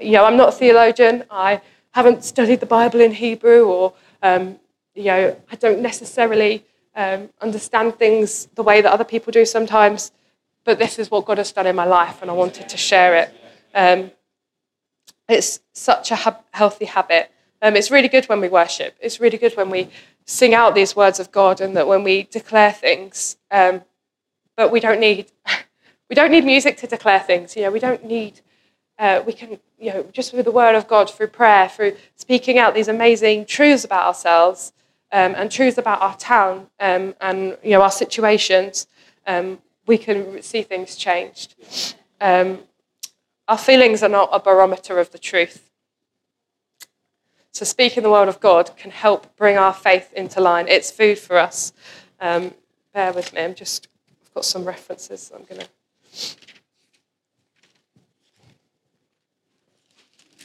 you 0.00 0.12
know, 0.12 0.24
I'm 0.24 0.36
not 0.36 0.48
a 0.48 0.52
theologian. 0.52 1.24
I 1.30 1.60
haven't 1.90 2.24
studied 2.24 2.60
the 2.60 2.66
Bible 2.66 3.00
in 3.00 3.12
Hebrew 3.12 3.64
or, 3.66 3.92
um, 4.22 4.58
you 4.94 5.04
know, 5.04 5.36
I 5.50 5.56
don't 5.56 5.80
necessarily 5.80 6.64
um, 6.94 7.30
understand 7.40 7.98
things 7.98 8.46
the 8.54 8.62
way 8.62 8.80
that 8.80 8.92
other 8.92 9.04
people 9.04 9.30
do 9.30 9.44
sometimes, 9.44 10.12
but 10.64 10.78
this 10.78 10.98
is 10.98 11.10
what 11.10 11.24
God 11.24 11.38
has 11.38 11.52
done 11.52 11.66
in 11.66 11.76
my 11.76 11.84
life, 11.84 12.20
and 12.22 12.30
I 12.30 12.34
wanted 12.34 12.68
to 12.68 12.76
share 12.76 13.16
it. 13.16 13.34
Um, 13.74 14.10
it's 15.28 15.60
such 15.72 16.10
a 16.10 16.16
ha- 16.16 16.40
healthy 16.52 16.84
habit. 16.84 17.30
Um, 17.62 17.76
it's 17.76 17.90
really 17.90 18.08
good 18.08 18.26
when 18.26 18.40
we 18.40 18.48
worship. 18.48 18.96
It's 19.00 19.20
really 19.20 19.38
good 19.38 19.56
when 19.56 19.70
we 19.70 19.88
sing 20.26 20.54
out 20.54 20.74
these 20.74 20.94
words 20.94 21.18
of 21.20 21.32
God, 21.32 21.60
and 21.60 21.76
that 21.76 21.86
when 21.86 22.02
we 22.04 22.24
declare 22.24 22.72
things. 22.72 23.36
Um, 23.50 23.82
but 24.56 24.70
we 24.70 24.80
don't 24.80 25.00
need 25.00 25.32
we 26.10 26.14
don't 26.14 26.30
need 26.30 26.44
music 26.44 26.76
to 26.78 26.86
declare 26.86 27.20
things. 27.20 27.56
You 27.56 27.62
know, 27.62 27.70
we 27.70 27.80
don't 27.80 28.04
need. 28.04 28.40
Uh, 28.98 29.22
we 29.26 29.32
can, 29.32 29.58
you 29.80 29.92
know, 29.92 30.06
just 30.12 30.32
with 30.32 30.44
the 30.44 30.50
word 30.52 30.74
of 30.74 30.86
God, 30.86 31.10
through 31.10 31.28
prayer, 31.28 31.68
through 31.68 31.96
speaking 32.14 32.58
out 32.58 32.74
these 32.74 32.88
amazing 32.88 33.46
truths 33.46 33.84
about 33.84 34.06
ourselves, 34.06 34.72
um, 35.12 35.34
and 35.36 35.50
truths 35.50 35.78
about 35.78 36.00
our 36.00 36.16
town 36.16 36.68
um, 36.80 37.14
and 37.20 37.56
you 37.62 37.70
know 37.70 37.82
our 37.82 37.90
situations, 37.90 38.86
um, 39.26 39.58
we 39.86 39.98
can 39.98 40.42
see 40.42 40.62
things 40.62 40.96
changed. 40.96 41.54
Um, 42.20 42.60
our 43.46 43.58
feelings 43.58 44.02
are 44.02 44.08
not 44.08 44.30
a 44.32 44.40
barometer 44.40 44.98
of 44.98 45.10
the 45.12 45.18
truth. 45.18 45.70
So 47.52 47.66
speaking 47.66 48.02
the 48.02 48.10
word 48.10 48.28
of 48.28 48.40
God 48.40 48.74
can 48.76 48.90
help 48.90 49.36
bring 49.36 49.58
our 49.58 49.74
faith 49.74 50.10
into 50.14 50.40
line. 50.40 50.68
It's 50.68 50.90
food 50.90 51.18
for 51.18 51.36
us. 51.36 51.74
Um, 52.18 52.54
bear 52.94 53.12
with 53.12 53.32
me. 53.34 53.42
I'm 53.42 53.54
just 53.54 53.88
I've 54.24 54.32
got 54.32 54.44
some 54.46 54.64
references. 54.64 55.30
I'm 55.34 55.44
gonna. 55.44 55.66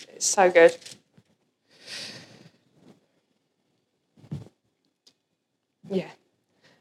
It's 0.10 0.26
so 0.26 0.52
good. 0.52 0.76
Yeah. 5.90 6.10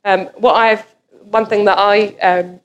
Um, 0.04 0.26
what 0.36 0.54
I've 0.54 0.86
one 1.30 1.46
thing 1.46 1.64
that 1.64 1.78
I 1.78 2.08
um, 2.22 2.60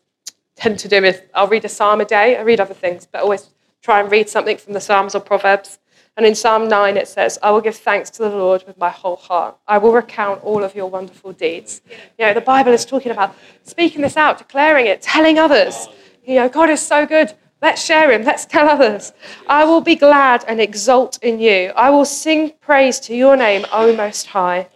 tend 0.56 0.80
to 0.80 0.88
do 0.88 1.04
is 1.04 1.22
I'll 1.34 1.48
read 1.48 1.66
a 1.66 1.70
psalm 1.70 2.02
a 2.02 2.06
day. 2.06 2.38
I 2.38 2.42
read 2.42 2.60
other 2.60 2.74
things, 2.74 3.08
but 3.12 3.22
always 3.22 3.50
try 3.82 4.00
and 4.00 4.12
read 4.12 4.30
something 4.30 4.58
from 4.58 4.74
the 4.74 4.82
Psalms 4.82 5.16
or 5.16 5.20
Proverbs. 5.20 5.80
And 6.18 6.26
in 6.26 6.36
Psalm 6.36 6.68
9, 6.68 6.98
it 6.98 7.08
says, 7.08 7.40
I 7.42 7.52
will 7.52 7.62
give 7.62 7.76
thanks 7.76 8.10
to 8.12 8.24
the 8.24 8.30
Lord 8.30 8.64
with 8.68 8.78
my 8.78 8.90
whole 8.90 9.16
heart. 9.16 9.58
I 9.68 9.78
will 9.78 9.94
recount 9.94 10.44
all 10.44 10.64
of 10.64 10.76
your 10.76 10.88
wonderful 10.88 11.32
deeds. 11.32 11.82
You 12.20 12.28
know, 12.28 12.34
the 12.34 12.42
Bible 12.42 12.74
is 12.74 12.86
talking 12.86 13.12
about 13.12 13.36
speaking 13.64 14.02
this 14.02 14.18
out, 14.18 14.38
declaring 14.38 14.86
it, 14.88 15.02
telling 15.02 15.40
others. 15.40 15.88
You 16.24 16.36
know, 16.36 16.50
God 16.50 16.70
is 16.70 16.82
so 16.82 17.06
good. 17.06 17.34
Let's 17.62 17.84
share 17.84 18.12
him. 18.12 18.24
Let's 18.24 18.46
tell 18.46 18.68
others. 18.68 19.14
I 19.48 19.64
will 19.64 19.82
be 19.82 19.96
glad 19.96 20.44
and 20.48 20.60
exult 20.60 21.18
in 21.24 21.40
you. 21.40 21.72
I 21.76 21.90
will 21.90 22.06
sing 22.06 22.54
praise 22.60 23.00
to 23.02 23.16
your 23.16 23.38
name, 23.38 23.66
O 23.72 23.96
Most 23.96 24.28
High 24.28 24.68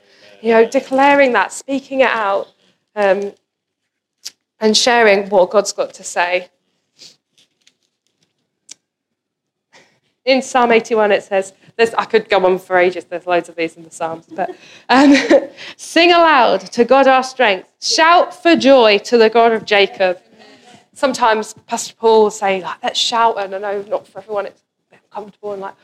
you 0.45 0.51
know, 0.51 0.63
declaring 0.63 1.33
that, 1.33 1.51
speaking 1.51 2.01
it 2.01 2.09
out, 2.09 2.47
um, 2.95 3.33
and 4.59 4.77
sharing 4.77 5.27
what 5.29 5.49
God's 5.49 5.73
got 5.73 5.91
to 5.95 6.03
say. 6.03 6.49
In 10.23 10.43
Psalm 10.43 10.71
81, 10.71 11.11
it 11.13 11.23
says, 11.23 11.53
there's, 11.77 11.95
I 11.95 12.05
could 12.05 12.29
go 12.29 12.45
on 12.45 12.59
for 12.59 12.77
ages, 12.77 13.05
there's 13.05 13.25
loads 13.25 13.49
of 13.49 13.55
these 13.55 13.75
in 13.75 13.81
the 13.81 13.89
Psalms, 13.89 14.27
but 14.27 14.55
um, 14.87 15.15
sing 15.77 16.11
aloud 16.11 16.59
to 16.73 16.85
God 16.85 17.07
our 17.07 17.23
strength, 17.23 17.67
shout 17.81 18.43
for 18.43 18.55
joy 18.55 18.99
to 18.99 19.17
the 19.17 19.31
God 19.31 19.51
of 19.51 19.65
Jacob. 19.65 20.21
Sometimes 20.93 21.55
Pastor 21.65 21.95
Paul 21.95 22.25
will 22.25 22.29
say, 22.29 22.61
like, 22.61 22.83
let's 22.83 22.99
shout, 22.99 23.43
and 23.43 23.55
I 23.55 23.57
know 23.57 23.81
not 23.87 24.07
for 24.07 24.19
everyone 24.19 24.45
it's 24.45 24.61
uncomfortable 24.91 25.53
and 25.53 25.61
like, 25.63 25.75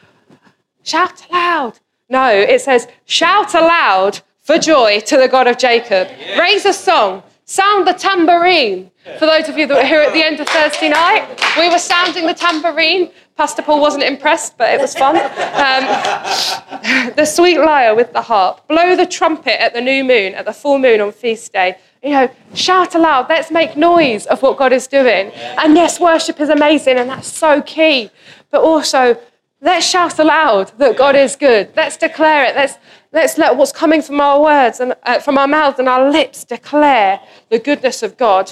shout 0.84 1.28
aloud. 1.32 1.80
No, 2.10 2.30
it 2.30 2.62
says, 2.62 2.88
shout 3.06 3.56
aloud 3.56 4.21
for 4.51 4.59
joy 4.59 4.99
to 4.99 5.15
the 5.15 5.29
God 5.29 5.47
of 5.47 5.57
Jacob. 5.57 6.09
Raise 6.37 6.65
a 6.65 6.73
song, 6.73 7.23
sound 7.45 7.87
the 7.87 7.93
tambourine. 7.93 8.91
For 9.17 9.25
those 9.25 9.47
of 9.47 9.57
you 9.57 9.65
that 9.67 9.77
were 9.77 9.87
here 9.87 10.01
at 10.01 10.11
the 10.11 10.21
end 10.21 10.41
of 10.41 10.47
Thursday 10.49 10.89
night, 10.89 11.25
we 11.57 11.69
were 11.69 11.79
sounding 11.79 12.27
the 12.27 12.33
tambourine. 12.33 13.11
Pastor 13.37 13.61
Paul 13.61 13.79
wasn't 13.79 14.03
impressed, 14.03 14.57
but 14.57 14.73
it 14.73 14.81
was 14.81 14.93
fun. 14.93 15.15
Um, 15.15 17.13
the 17.15 17.23
sweet 17.25 17.59
lyre 17.59 17.95
with 17.95 18.11
the 18.11 18.21
harp. 18.21 18.67
Blow 18.67 18.93
the 18.93 19.05
trumpet 19.05 19.61
at 19.61 19.73
the 19.73 19.79
new 19.79 20.03
moon, 20.03 20.33
at 20.33 20.43
the 20.43 20.53
full 20.53 20.79
moon 20.79 20.99
on 20.99 21.13
feast 21.13 21.53
day. 21.53 21.77
You 22.03 22.09
know, 22.09 22.31
shout 22.53 22.93
aloud. 22.93 23.27
Let's 23.29 23.51
make 23.51 23.77
noise 23.77 24.25
of 24.25 24.41
what 24.41 24.57
God 24.57 24.73
is 24.73 24.85
doing. 24.85 25.31
And 25.31 25.75
yes, 25.75 25.97
worship 25.97 26.41
is 26.41 26.49
amazing, 26.49 26.97
and 26.97 27.09
that's 27.09 27.31
so 27.31 27.61
key. 27.61 28.11
But 28.49 28.63
also, 28.63 29.17
let's 29.62 29.86
shout 29.86 30.19
aloud 30.19 30.71
that 30.78 30.97
God 30.97 31.15
is 31.15 31.36
good. 31.36 31.71
Let's 31.76 31.97
declare 31.97 32.45
it. 32.45 32.56
Let's 32.56 32.78
let's 33.12 33.38
let 33.38 33.56
what's 33.56 33.71
coming 33.71 34.02
from 34.02 34.19
our 34.19 34.41
words 34.41 34.80
and 34.80 34.95
uh, 35.04 35.19
from 35.19 35.38
our 35.38 35.47
mouths 35.47 35.80
and 35.80 35.88
our 35.88 36.12
lips 36.12 36.43
declare 36.43 37.19
the 37.50 37.60
goodness 37.60 38.04
of 38.04 38.17
God. 38.17 38.52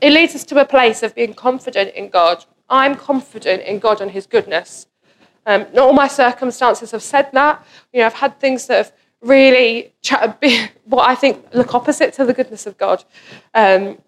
It 0.00 0.12
leads 0.12 0.34
us 0.34 0.44
to 0.44 0.60
a 0.60 0.64
place 0.64 1.02
of 1.02 1.14
being 1.14 1.32
confident 1.32 1.94
in 1.94 2.10
God 2.10 2.44
I'm 2.68 2.96
confident 2.96 3.62
in 3.62 3.78
God 3.78 4.00
and 4.00 4.10
His 4.10 4.26
goodness. 4.26 4.86
Um, 5.44 5.66
not 5.72 5.86
all 5.86 5.92
my 5.92 6.08
circumstances 6.08 6.90
have 6.90 7.02
said 7.02 7.30
that. 7.32 7.64
You 7.92 8.00
know, 8.00 8.06
I've 8.06 8.14
had 8.14 8.40
things 8.40 8.66
that 8.66 8.76
have 8.78 8.92
really 9.20 9.94
what 10.84 11.08
I 11.08 11.14
think 11.14 11.46
look 11.54 11.74
opposite 11.74 12.12
to 12.14 12.24
the 12.24 12.34
goodness 12.34 12.66
of 12.66 12.76
God. 12.76 13.04
Um, 13.54 13.98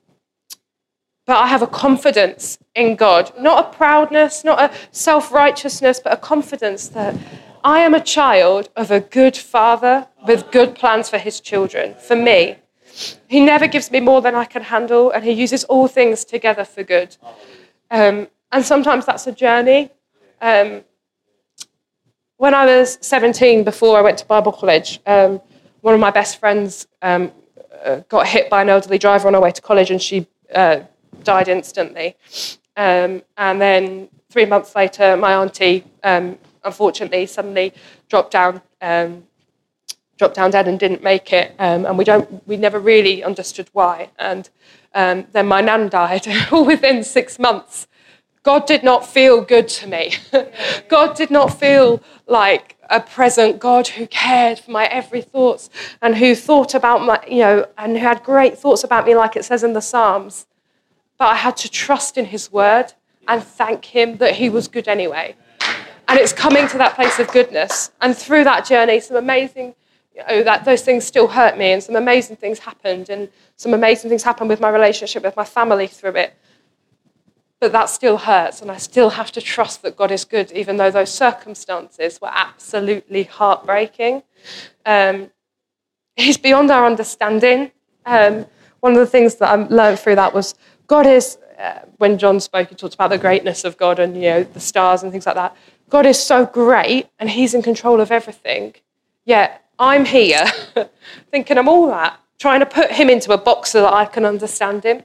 but 1.29 1.37
I 1.37 1.47
have 1.47 1.61
a 1.61 1.67
confidence 1.67 2.59
in 2.75 2.97
God, 2.97 3.31
not 3.39 3.67
a 3.67 3.77
proudness, 3.77 4.45
not 4.45 4.59
a 4.59 4.75
self 4.93 5.31
righteousness, 5.31 6.01
but 6.03 6.15
a 6.15 6.17
confidence 6.17 6.89
that 6.89 7.15
I 7.63 7.81
am 7.81 7.93
a 7.93 8.01
child 8.01 8.71
of 8.77 8.91
a 8.91 9.01
good 9.01 9.37
father 9.37 10.09
with 10.27 10.51
good 10.51 10.75
plans 10.75 11.11
for 11.11 11.19
his 11.19 11.39
children, 11.41 11.95
for 11.97 12.17
me. 12.17 12.57
He 13.29 13.41
never 13.41 13.67
gives 13.67 13.91
me 13.91 14.01
more 14.01 14.23
than 14.23 14.35
I 14.35 14.47
can 14.47 14.63
handle, 14.63 15.11
and 15.11 15.23
he 15.23 15.33
uses 15.33 15.65
all 15.65 15.87
things 15.87 16.25
together 16.25 16.65
for 16.65 16.83
good. 16.83 17.19
Um, 17.91 18.29
and 18.51 18.65
sometimes 18.65 19.05
that's 19.05 19.27
a 19.27 19.33
journey. 19.33 19.91
Um, 20.41 20.83
when 22.39 22.55
I 22.55 22.65
was 22.65 22.97
17, 23.03 23.65
before 23.65 23.99
I 23.99 24.01
went 24.01 24.17
to 24.19 24.25
Bible 24.25 24.53
college, 24.53 24.99
um, 25.07 25.43
one 25.83 25.93
of 25.93 26.01
my 26.01 26.11
best 26.11 26.41
friends 26.41 26.87
um, 27.03 27.33
uh, 27.85 27.97
got 28.09 28.27
hit 28.27 28.49
by 28.49 28.63
an 28.63 28.71
elderly 28.71 28.97
driver 28.97 29.29
on 29.29 29.35
her 29.35 29.41
way 29.41 29.51
to 29.51 29.61
college 29.61 29.91
and 29.91 30.01
she 30.01 30.27
uh, 30.55 30.81
died 31.29 31.49
instantly. 31.49 32.17
Um, 32.77 33.23
and 33.37 33.61
then 33.61 34.09
three 34.31 34.47
months 34.47 34.75
later, 34.75 35.17
my 35.17 35.35
auntie, 35.35 35.85
um, 36.03 36.39
unfortunately, 36.65 37.27
suddenly 37.27 37.75
dropped 38.09 38.31
down, 38.31 38.63
um, 38.81 39.25
dropped 40.17 40.37
down 40.37 40.51
dead 40.51 40.69
and 40.69 40.79
didn't 40.81 41.03
make 41.03 41.33
it. 41.33 41.55
and 41.59 41.99
we, 41.99 42.05
don't, 42.05 42.27
we 42.49 42.57
never 42.57 42.79
really 42.79 43.23
understood 43.23 43.69
why. 43.75 44.09
And 44.19 44.49
then 44.95 45.47
my 45.55 45.61
nan 45.61 45.91
died 45.91 46.27
all 46.51 46.65
within 46.75 47.05
six 47.05 47.39
months. 47.39 47.89
God 48.43 48.67
did 48.67 48.83
not 48.83 49.07
feel 49.07 49.43
good 49.43 49.69
to 49.69 49.87
me. 49.87 50.15
God 50.89 51.15
did 51.15 51.31
not 51.31 51.49
feel 51.61 52.03
like 52.27 52.77
a 52.89 53.01
present 53.01 53.59
God 53.59 53.89
who 53.89 54.07
cared 54.07 54.59
for 54.59 54.71
my 54.71 54.87
every 54.87 55.21
thoughts 55.21 55.69
and 56.01 56.17
who 56.17 56.35
thought 56.35 56.75
about 56.75 57.03
my, 57.03 57.21
you 57.29 57.41
know, 57.41 57.67
and 57.77 57.99
who 57.99 58.03
had 58.03 58.23
great 58.23 58.57
thoughts 58.57 58.83
about 58.85 59.07
me, 59.07 59.15
like 59.15 59.37
it 59.37 59.45
says 59.45 59.63
in 59.63 59.75
the 59.75 59.83
Psalms. 59.83 60.47
But 61.19 61.27
I 61.27 61.35
had 61.35 61.57
to 61.59 61.69
trust 61.69 62.17
in 62.17 62.27
his 62.27 62.51
word 62.53 62.93
and 63.27 63.43
thank 63.43 63.85
him 63.85 64.17
that 64.19 64.37
he 64.37 64.49
was 64.49 64.69
good 64.69 64.89
anyway. 64.89 65.37
And 66.09 66.19
it's 66.19 66.33
coming 66.33 66.67
to 66.69 66.79
that 66.79 66.95
place 66.95 67.19
of 67.19 67.31
goodness. 67.33 67.91
And 68.01 68.17
through 68.17 68.45
that 68.45 68.65
journey, 68.65 69.01
some 69.01 69.17
amazing, 69.17 69.75
you 70.15 70.23
know, 70.27 70.43
that 70.43 70.65
those 70.65 70.83
things 70.83 71.05
still 71.05 71.29
hurt 71.29 71.59
me, 71.59 71.73
and 71.73 71.83
some 71.83 71.97
amazing 71.97 72.37
things 72.37 72.61
happened, 72.61 73.11
and 73.11 73.29
some 73.57 73.75
amazing 73.75 74.09
things 74.09 74.23
happened 74.23 74.49
with 74.49 74.61
my 74.61 74.71
relationship 74.71 75.23
with 75.23 75.37
my 75.37 75.45
family 75.45 75.87
through 75.87 76.17
it. 76.17 76.35
But 77.61 77.73
that 77.73 77.91
still 77.91 78.17
hurts, 78.17 78.63
and 78.63 78.71
I 78.71 78.79
still 78.79 79.11
have 79.11 79.33
to 79.33 79.43
trust 79.43 79.83
that 79.83 79.97
God 79.97 80.11
is 80.11 80.25
good, 80.25 80.51
even 80.53 80.79
though 80.79 80.91
those 80.91 81.13
circumstances 81.13 82.21
were 82.23 82.31
absolutely 82.33 83.25
heartbreaking. 83.25 84.23
Um, 84.87 85.31
he's 86.17 86.39
beyond 86.39 86.71
our 86.71 86.87
understanding. 86.87 87.73
Um, 88.07 88.47
one 88.81 88.93
of 88.93 88.99
the 88.99 89.07
things 89.07 89.35
that 89.37 89.51
I 89.51 89.57
learned 89.57 89.99
through 89.99 90.15
that 90.15 90.33
was 90.33 90.55
God 90.89 91.07
is, 91.07 91.39
uh, 91.59 91.81
when 91.99 92.19
John 92.19 92.41
spoke, 92.41 92.71
he 92.71 92.75
talked 92.75 92.95
about 92.95 93.11
the 93.11 93.19
greatness 93.19 93.65
of 93.65 93.77
God 93.77 93.99
and 93.99 94.17
you 94.17 94.23
know 94.23 94.43
the 94.43 94.61
stars 94.61 95.03
and 95.03 95.13
things 95.13 95.27
like 95.27 95.37
that. 95.37 95.57
God 95.89 96.07
is 96.07 96.21
so 96.21 96.45
great, 96.45 97.09
and 97.19 97.31
He's 97.31 97.55
in 97.55 97.63
control 97.63 98.01
of 98.01 98.11
everything. 98.11 98.75
Yet 99.25 99.65
I'm 99.79 100.05
here 100.05 100.45
thinking 101.31 101.59
I'm 101.59 101.69
all 101.69 101.87
that, 101.89 102.19
trying 102.39 102.61
to 102.61 102.67
put 102.67 102.91
Him 102.91 103.09
into 103.09 103.33
a 103.33 103.39
box 103.39 103.71
so 103.71 103.83
that 103.83 103.93
I 103.93 104.07
can 104.07 104.25
understand 104.25 104.85
Him. 104.85 105.05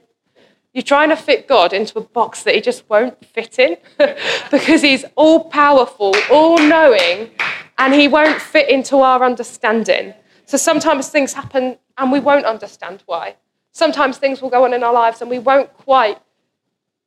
You're 0.72 0.82
trying 0.82 1.10
to 1.10 1.16
fit 1.16 1.46
God 1.46 1.72
into 1.72 1.98
a 1.98 2.02
box 2.02 2.42
that 2.42 2.56
he 2.56 2.60
just 2.60 2.90
won't 2.90 3.24
fit 3.24 3.60
in 3.60 3.76
because 4.50 4.82
he's 4.82 5.04
all 5.14 5.44
powerful, 5.44 6.12
all 6.32 6.58
knowing, 6.58 7.30
and 7.78 7.94
he 7.94 8.08
won't 8.08 8.42
fit 8.42 8.68
into 8.68 8.96
our 8.96 9.22
understanding. 9.22 10.14
So 10.46 10.56
sometimes 10.56 11.10
things 11.10 11.32
happen 11.32 11.78
and 11.96 12.10
we 12.10 12.18
won't 12.18 12.44
understand 12.44 13.04
why. 13.06 13.36
Sometimes 13.74 14.18
things 14.18 14.40
will 14.40 14.50
go 14.50 14.64
on 14.64 14.72
in 14.72 14.84
our 14.84 14.92
lives 14.92 15.20
and 15.20 15.28
we 15.28 15.40
won't 15.40 15.70
quite 15.76 16.18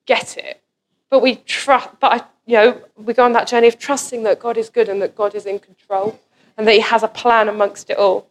get 0.05 0.37
it. 0.37 0.61
But 1.09 1.21
we 1.21 1.37
trust, 1.37 1.89
but 2.01 2.11
I, 2.11 2.25
you 2.45 2.57
know, 2.57 2.81
we 2.97 3.13
go 3.13 3.23
on 3.23 3.31
that 3.33 3.47
journey 3.47 3.69
of 3.69 3.79
trusting 3.79 4.23
that 4.23 4.39
God 4.39 4.57
is 4.57 4.69
good 4.69 4.89
and 4.89 5.01
that 5.01 5.15
God 5.15 5.33
is 5.33 5.45
in 5.45 5.59
control 5.59 6.19
and 6.57 6.67
that 6.67 6.73
He 6.73 6.81
has 6.81 7.03
a 7.03 7.07
plan 7.07 7.47
amongst 7.47 7.89
it 7.89 7.97
all. 7.97 8.29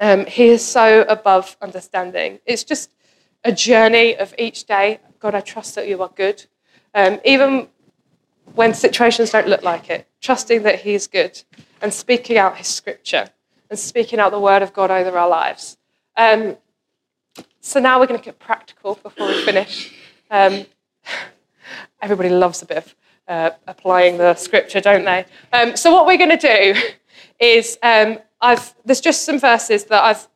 Um, 0.00 0.24
he 0.24 0.48
is 0.48 0.64
so 0.64 1.02
above 1.08 1.56
understanding. 1.60 2.40
It's 2.46 2.64
just 2.64 2.90
a 3.44 3.52
journey 3.52 4.16
of 4.16 4.34
each 4.38 4.64
day. 4.64 4.98
God, 5.20 5.34
I 5.34 5.40
trust 5.40 5.74
that 5.74 5.86
you 5.86 6.02
are 6.02 6.10
good. 6.14 6.46
Um, 6.94 7.20
even 7.24 7.68
when 8.54 8.72
situations 8.72 9.30
don't 9.30 9.46
look 9.46 9.62
like 9.62 9.90
it, 9.90 10.08
trusting 10.22 10.62
that 10.62 10.80
He 10.80 10.94
is 10.94 11.06
good 11.06 11.42
and 11.82 11.92
speaking 11.92 12.38
out 12.38 12.56
His 12.56 12.66
scripture 12.66 13.28
and 13.68 13.78
speaking 13.78 14.18
out 14.18 14.30
the 14.30 14.40
word 14.40 14.62
of 14.62 14.72
God 14.72 14.90
over 14.90 15.16
our 15.18 15.28
lives. 15.28 15.76
Um, 16.16 16.56
so 17.60 17.80
now 17.80 17.98
we're 17.98 18.06
going 18.06 18.20
to 18.20 18.24
get 18.24 18.38
practical 18.38 18.96
before 19.02 19.28
we 19.28 19.42
finish. 19.44 19.92
Um, 20.30 20.66
everybody 22.02 22.28
loves 22.28 22.62
a 22.62 22.66
bit 22.66 22.76
of 22.78 22.94
uh, 23.26 23.50
applying 23.66 24.18
the 24.18 24.34
scripture, 24.34 24.80
don't 24.80 25.04
they? 25.04 25.24
Um, 25.52 25.76
so 25.76 25.92
what 25.92 26.06
we're 26.06 26.18
going 26.18 26.38
to 26.38 26.74
do 26.74 26.80
is 27.40 27.78
um, 27.82 28.18
I've, 28.40 28.74
there's 28.84 29.00
just 29.00 29.24
some 29.24 29.38
verses 29.38 29.84
that 29.86 30.02
I've 30.02 30.28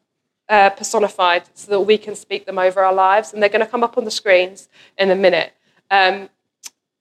uh, 0.49 0.71
personified 0.71 1.45
so 1.55 1.71
that 1.71 1.81
we 1.81 1.99
can 1.99 2.15
speak 2.15 2.47
them 2.47 2.59
over 2.59 2.83
our 2.83 2.95
lives. 2.95 3.33
And 3.33 3.43
they're 3.43 3.51
going 3.51 3.65
to 3.65 3.71
come 3.71 3.85
up 3.85 3.99
on 3.99 4.05
the 4.05 4.11
screens 4.11 4.69
in 4.97 5.11
a 5.11 5.15
minute. 5.15 5.53
Um, 5.91 6.31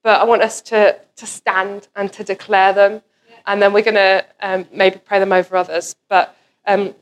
but 0.02 0.20
I 0.20 0.24
want 0.24 0.42
us 0.42 0.60
to, 0.62 0.98
to 1.16 1.26
stand 1.26 1.88
and 1.96 2.12
to 2.12 2.24
declare 2.24 2.72
them. 2.72 3.02
And 3.46 3.62
then 3.62 3.72
we're 3.72 3.82
going 3.82 3.94
to 3.94 4.24
um, 4.40 4.66
maybe 4.72 4.98
pray 4.98 5.18
them 5.18 5.32
over 5.32 5.56
others. 5.56 5.96
But 6.08 6.36
um, 6.66 6.94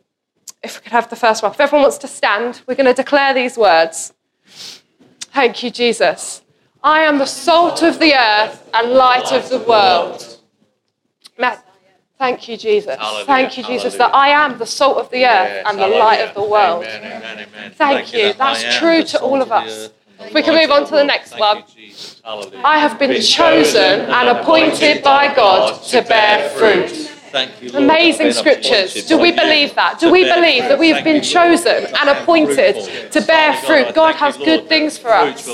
if 0.66 0.76
we 0.76 0.82
could 0.82 0.92
have 0.92 1.08
the 1.08 1.16
first 1.16 1.42
one. 1.42 1.52
If 1.52 1.60
everyone 1.60 1.82
wants 1.82 1.98
to 1.98 2.08
stand, 2.08 2.62
we're 2.66 2.74
going 2.74 2.86
to 2.86 2.94
declare 2.94 3.32
these 3.34 3.56
words. 3.56 4.12
Thank 5.32 5.62
you, 5.62 5.70
Jesus. 5.70 6.42
I 6.82 7.00
am 7.00 7.18
the 7.18 7.26
salt 7.26 7.82
of 7.82 7.98
the 7.98 8.14
earth 8.14 8.68
and 8.74 8.92
light 8.92 9.32
of 9.32 9.48
the 9.48 9.58
world. 9.58 10.38
Thank 12.18 12.48
you, 12.48 12.56
Jesus. 12.56 12.96
Hallelujah. 12.96 13.26
Thank 13.26 13.58
you, 13.58 13.64
Jesus, 13.64 13.94
Hallelujah. 13.94 13.98
that 13.98 14.14
I 14.14 14.28
am 14.28 14.58
the 14.58 14.64
salt 14.66 14.96
of 14.96 15.10
the 15.10 15.26
earth 15.26 15.50
yes. 15.50 15.66
and 15.68 15.76
the 15.76 15.82
Hallelujah. 15.82 16.04
light 16.04 16.20
of 16.20 16.34
the 16.34 16.42
world. 16.42 16.84
Amen, 16.84 17.02
amen, 17.02 17.46
amen. 17.46 17.72
Thank, 17.72 18.08
Thank, 18.08 18.14
you. 18.14 18.32
That's 18.32 18.78
true 18.78 19.02
to 19.02 19.20
all 19.20 19.42
of 19.42 19.52
us. 19.52 19.90
If 20.20 20.32
we 20.32 20.42
can 20.42 20.54
move 20.54 20.70
on 20.70 20.86
to 20.86 20.92
the 20.92 21.04
next 21.04 21.30
Thank 21.30 21.40
one. 21.40 21.64
You, 21.76 22.62
I 22.64 22.78
have 22.78 22.98
been 22.98 23.20
chosen 23.20 24.00
and 24.00 24.28
appointed 24.30 25.02
by 25.02 25.34
God 25.34 25.82
to 25.84 26.00
bear 26.02 26.48
fruit. 26.50 27.15
Thank 27.30 27.62
you, 27.62 27.70
Lord, 27.70 27.84
Amazing 27.84 28.32
scriptures. 28.32 29.06
Do 29.06 29.18
we 29.18 29.32
believe 29.32 29.74
that? 29.74 29.98
Do 29.98 30.10
we 30.10 30.24
believe 30.24 30.62
that 30.64 30.78
we 30.78 30.90
have 30.90 31.04
been 31.04 31.22
chosen 31.22 31.86
and 32.00 32.08
appointed 32.08 33.10
to 33.12 33.20
bear 33.22 33.54
fruit? 33.54 33.94
God 33.94 34.14
has 34.16 34.36
good 34.36 34.68
things 34.68 34.98
for 34.98 35.12
us. 35.12 35.44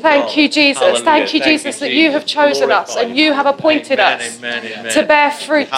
Thank 0.00 0.36
you, 0.36 0.48
Jesus. 0.48 1.02
Thank 1.02 1.34
you, 1.34 1.40
Jesus, 1.40 1.78
that 1.78 1.92
you 1.92 2.10
have 2.12 2.26
chosen 2.26 2.70
us 2.70 2.96
and 2.96 3.16
you 3.16 3.32
have 3.32 3.46
appointed 3.46 3.98
us 4.00 4.38
to 4.38 5.02
bear 5.06 5.30
fruit. 5.32 5.68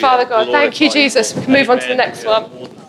Father 0.00 0.24
God, 0.24 0.48
thank 0.50 0.80
you, 0.80 0.90
Jesus. 0.90 1.34
We 1.34 1.42
can 1.44 1.52
move 1.52 1.70
on 1.70 1.78
to 1.80 1.88
the 1.88 1.94
next 1.94 2.24
one. 2.24 2.81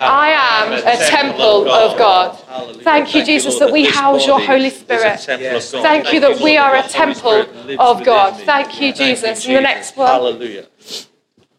I 0.00 0.32
uh, 0.32 0.66
am 0.66 0.72
a 0.72 0.96
temple 0.96 1.70
of 1.70 1.98
God. 1.98 2.38
Thank 2.82 3.14
you, 3.14 3.24
Jesus, 3.24 3.58
that 3.58 3.72
we 3.72 3.86
house 3.86 4.26
your 4.26 4.40
Holy 4.40 4.70
Spirit. 4.70 5.20
Thank 5.20 6.12
you 6.12 6.20
that 6.20 6.40
we 6.40 6.56
are 6.56 6.76
a 6.76 6.82
temple 6.82 7.46
of 7.78 8.04
God. 8.04 8.36
Thank 8.42 8.80
you, 8.80 8.92
Jesus. 8.92 9.46
In 9.46 9.54
the 9.54 9.60
next 9.60 9.96
one. 9.96 10.08
Hallelujah. 10.08 10.66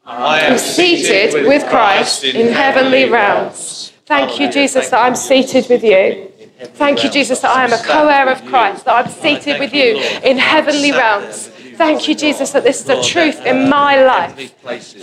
I 0.05 0.39
am 0.41 0.57
seated 0.57 1.33
with 1.47 1.67
Christ 1.67 2.23
in 2.23 2.53
heavenly 2.53 3.09
realms. 3.09 3.91
Thank 4.05 4.39
you, 4.39 4.49
Jesus, 4.49 4.89
that 4.89 5.03
I'm 5.03 5.15
seated 5.15 5.67
with 5.69 5.83
you. 5.83 6.31
Thank 6.73 7.03
you, 7.03 7.09
Jesus, 7.09 7.39
that 7.41 7.55
I 7.55 7.65
am 7.65 7.73
a 7.73 7.77
co 7.77 8.07
heir 8.07 8.29
of 8.29 8.43
Christ, 8.45 8.85
that 8.85 9.05
I'm 9.05 9.11
seated 9.11 9.59
with 9.59 9.73
you 9.73 9.97
in 10.23 10.37
heavenly 10.37 10.91
realms. 10.91 11.51
Thank 11.77 12.07
you, 12.07 12.15
Jesus, 12.15 12.51
that 12.51 12.63
this 12.63 12.79
is 12.79 12.85
the 12.85 13.01
truth 13.03 13.45
in 13.45 13.69
my 13.69 14.03
life. 14.03 14.51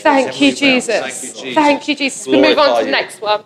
Thank 0.03 0.41
you, 0.41 0.53
Jesus. 0.53 1.23
Thank 1.55 1.89
you, 1.89 1.95
Jesus. 1.95 2.27
We 2.27 2.41
move 2.41 2.59
on 2.59 2.81
to 2.81 2.85
the 2.85 2.91
next 2.91 3.21
one. 3.21 3.45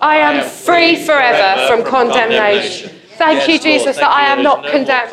I 0.00 0.16
am 0.16 0.48
free 0.48 0.96
forever 0.96 1.66
from 1.68 1.84
condemnation. 1.84 2.90
Thank 3.18 3.48
you, 3.48 3.58
Jesus, 3.58 3.96
that 3.96 4.10
I 4.10 4.26
am 4.26 4.42
not 4.44 4.64
condemned. 4.70 5.10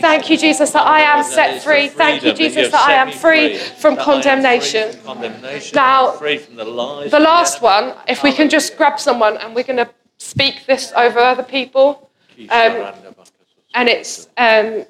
Thank 0.00 0.30
you, 0.30 0.36
Jesus, 0.38 0.70
that 0.70 0.86
I 0.86 1.00
am 1.00 1.22
set 1.24 1.62
free. 1.62 1.88
Thank 1.88 2.22
you, 2.24 2.32
Jesus, 2.32 2.70
that 2.72 2.88
I 2.88 2.94
am 2.94 3.10
free 3.12 3.56
from 3.56 3.96
condemnation. 3.96 4.96
Now, 5.74 6.12
the 6.16 7.20
last 7.20 7.60
one, 7.62 7.94
if 8.08 8.22
we 8.22 8.32
can 8.32 8.48
just 8.48 8.76
grab 8.78 8.98
someone 8.98 9.36
and 9.38 9.54
we're 9.54 9.64
going 9.64 9.76
to 9.84 9.90
speak 10.18 10.64
this 10.66 10.92
over 10.96 11.18
other 11.18 11.42
people. 11.42 12.10
Um, 12.50 12.92
and 13.74 13.88
it's 13.88 14.28
um, 14.38 14.84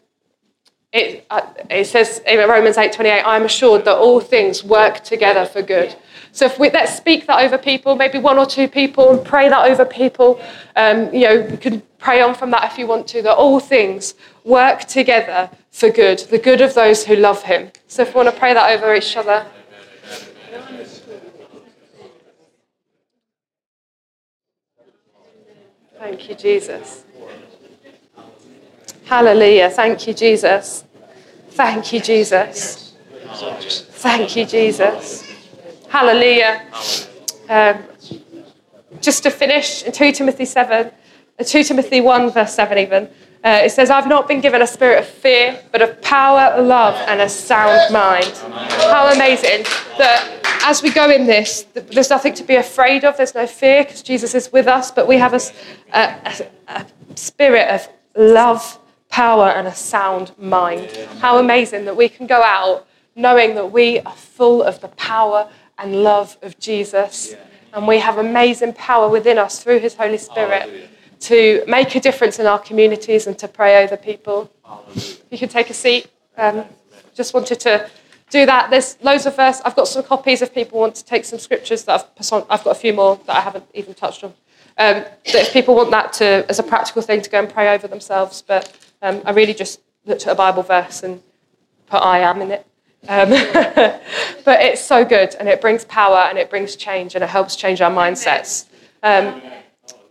it, 0.95 1.27
uh, 1.29 1.43
it 1.69 1.87
says 1.89 2.23
in 2.25 2.39
Romans 2.49 2.77
8:28, 2.77 3.25
I 3.25 3.37
am 3.37 3.45
assured 3.45 3.85
that 3.85 3.97
all 3.97 4.21
things 4.21 4.63
work 4.63 5.03
together 5.03 5.45
for 5.45 5.61
good. 5.61 5.97
So 6.31 6.47
if 6.47 6.59
we, 6.59 6.71
let's 6.71 6.97
speak 6.97 7.27
that 7.27 7.43
over 7.43 7.59
people, 7.59 7.97
maybe 7.97 8.19
one 8.19 8.39
or 8.39 8.47
two 8.47 8.69
people, 8.69 9.11
and 9.11 9.27
pray 9.27 9.49
that 9.49 9.69
over 9.69 9.85
people. 9.85 10.41
Um, 10.77 11.13
you 11.13 11.23
know, 11.23 11.33
you 11.33 11.57
can 11.57 11.83
pray 11.99 12.23
on 12.23 12.35
from 12.37 12.53
that 12.53 12.71
if 12.71 12.79
you 12.79 12.87
want 12.87 13.09
to. 13.09 13.23
That 13.23 13.37
all 13.37 13.59
things 13.59 14.15
work 14.45 14.85
together 14.85 15.51
for 15.73 15.91
good, 15.91 16.21
the 16.31 16.39
good 16.39 16.61
of 16.61 16.75
those 16.75 17.05
who 17.05 17.17
love 17.17 17.43
Him. 17.43 17.73
So 17.89 18.03
if 18.03 18.15
we 18.15 18.23
want 18.23 18.33
to 18.33 18.39
pray 18.39 18.55
that 18.55 18.71
over 18.71 18.95
each 18.95 19.17
other. 19.17 19.47
Thank 25.99 26.29
you, 26.29 26.37
Jesus. 26.37 27.04
Hallelujah. 29.05 29.71
Thank 29.71 30.07
you, 30.07 30.15
Jesus. 30.15 30.85
Thank 31.51 31.93
you, 31.93 32.01
Jesus. 32.01 32.95
Thank 33.33 34.37
you, 34.37 34.45
Jesus. 34.45 35.25
Hallelujah. 35.89 36.63
Um, 37.49 37.85
just 39.01 39.23
to 39.25 39.31
finish, 39.31 39.83
2 39.83 40.13
Timothy 40.13 40.45
7, 40.45 40.91
uh, 41.39 41.45
2 41.45 41.65
Timothy 41.65 42.01
1, 42.01 42.31
verse 42.31 42.55
7 42.55 42.79
even, 42.79 43.09
uh, 43.45 43.61
it 43.63 43.71
says, 43.71 43.91
I've 43.91 44.09
not 44.09 44.27
been 44.27 44.41
given 44.41 44.63
a 44.63 44.67
spirit 44.67 45.01
of 45.01 45.07
fear, 45.07 45.63
but 45.71 45.83
of 45.83 46.01
power, 46.01 46.63
love, 46.63 46.95
and 47.07 47.21
a 47.21 47.29
sound 47.29 47.93
mind. 47.93 48.33
How 48.35 49.13
amazing 49.13 49.65
that 49.99 50.41
as 50.65 50.83
we 50.83 50.91
go 50.91 51.11
in 51.11 51.27
this, 51.27 51.67
there's 51.75 52.09
nothing 52.09 52.33
to 52.35 52.43
be 52.43 52.55
afraid 52.55 53.05
of, 53.05 53.19
there's 53.19 53.35
no 53.35 53.47
fear 53.47 53.85
because 53.85 54.03
Jesus 54.03 54.35
is 54.35 54.51
with 54.51 54.67
us, 54.67 54.91
but 54.91 55.07
we 55.07 55.19
have 55.19 55.35
a, 55.35 55.41
a, 55.93 56.47
a 56.69 56.87
spirit 57.17 57.69
of 57.69 57.87
love, 58.17 58.79
power 59.15 59.49
and 59.51 59.69
a 59.69 59.75
sound 59.75 60.33
mind. 60.39 60.91
How 61.21 61.39
amazing 61.39 61.85
that 61.85 61.97
we 61.97 62.09
can 62.09 62.27
go 62.27 62.43
out 62.43 62.85
knowing 63.15 63.55
that 63.55 63.71
we 63.71 64.01
are 64.01 64.17
full 64.17 64.61
of 64.61 64.81
the 64.81 64.89
power 64.89 65.49
and 65.79 66.03
love 66.03 66.37
of 66.43 66.59
Jesus. 66.59 67.37
And 67.73 67.87
we 67.87 68.01
have 68.01 68.19
amazing 68.19 68.73
power 68.73 69.09
within 69.09 69.39
us 69.39 69.63
through 69.63 69.79
His 69.79 69.95
Holy 69.95 70.19
Spirit 70.19 70.91
to 71.21 71.63
make 71.69 71.95
a 71.95 72.01
difference 72.01 72.41
in 72.41 72.47
our 72.47 72.59
communities 72.59 73.29
and 73.29 73.39
to 73.39 73.47
pray 73.47 73.85
over 73.85 73.97
people. 73.97 74.51
You 75.31 75.39
can 75.39 75.49
take 75.49 75.71
a 75.71 75.75
seat. 75.75 76.09
Um, 76.37 76.65
just 77.15 77.35
wanted 77.35 77.61
to 77.61 77.89
do 78.31 78.47
that. 78.47 78.71
There's 78.71 78.99
loads 79.01 79.27
of 79.27 79.37
verse. 79.37 79.61
I've 79.65 79.77
got 79.77 79.87
some 79.87 80.03
copies 80.03 80.43
if 80.43 80.53
people 80.53 80.81
want 80.81 80.97
to 80.97 81.05
take 81.05 81.25
some 81.25 81.39
scriptures 81.39 81.85
that 81.85 82.11
I've, 82.19 82.45
I've 82.51 82.65
got 82.65 82.73
a 82.73 82.81
few 82.85 82.93
more 82.93 83.21
that 83.27 83.37
I 83.37 83.41
haven't 83.41 83.67
even 83.75 83.95
touched 83.95 84.25
on. 84.25 84.35
Um, 84.77 85.05
that 85.05 85.35
if 85.47 85.53
people 85.53 85.77
want 85.77 85.93
that 85.93 86.13
to 86.15 86.45
as 86.49 86.59
a 86.59 86.65
practical 86.65 87.01
thing 87.01 87.23
to 87.23 87.31
go 87.31 87.39
and 87.39 87.49
pray 87.49 87.73
over 87.73 87.87
themselves, 87.87 88.43
but 88.43 88.77
um, 89.05 89.21
I 89.27 89.33
really 89.33 89.53
just 89.53 89.81
looked 90.07 90.27
at 90.27 90.33
a 90.33 90.35
Bible 90.35 90.63
verse 90.63 91.03
and 91.03 91.23
put 91.87 91.99
I 91.99 92.21
am 92.21 92.41
in 92.41 92.51
it. 92.51 92.67
Um, 93.07 93.29
but 94.45 94.63
it's 94.63 94.81
so 94.81 95.05
good 95.05 95.35
and 95.39 95.47
it 95.47 95.61
brings 95.61 95.85
power 95.85 96.25
and 96.29 96.39
it 96.39 96.49
brings 96.49 96.75
change 96.75 97.15
and 97.15 97.23
it 97.23 97.29
helps 97.29 97.55
change 97.55 97.83
our 97.83 97.91
mindsets. 97.91 98.67
Um, 99.03 99.43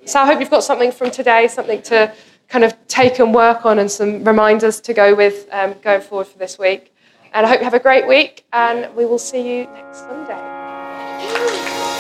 so 0.06 0.20
I 0.20 0.28
hope 0.28 0.40
you've 0.40 0.52
got 0.52 0.64
something 0.64 0.92
from 0.92 1.10
today, 1.10 1.48
something 1.48 1.82
to 1.84 2.14
kind 2.50 2.64
of 2.64 2.76
take 2.88 3.18
and 3.18 3.34
work 3.34 3.66
on 3.66 3.80
and 3.80 3.90
some 3.90 4.24
reminders 4.24 4.80
to 4.82 4.94
go 4.94 5.16
with 5.16 5.48
um, 5.52 5.74
going 5.82 6.02
forward 6.02 6.28
for 6.28 6.38
this 6.38 6.60
week. 6.60 6.94
And 7.34 7.48
I 7.48 7.50
hope 7.50 7.60
you 7.60 7.66
have 7.66 7.74
a 7.74 7.80
great 7.80 8.08
week 8.08 8.46
and 8.54 8.96
we 8.96 9.06
will 9.06 9.18
see 9.18 9.58
you 9.58 9.66
next 9.66 10.02
Sunday. 10.02 10.53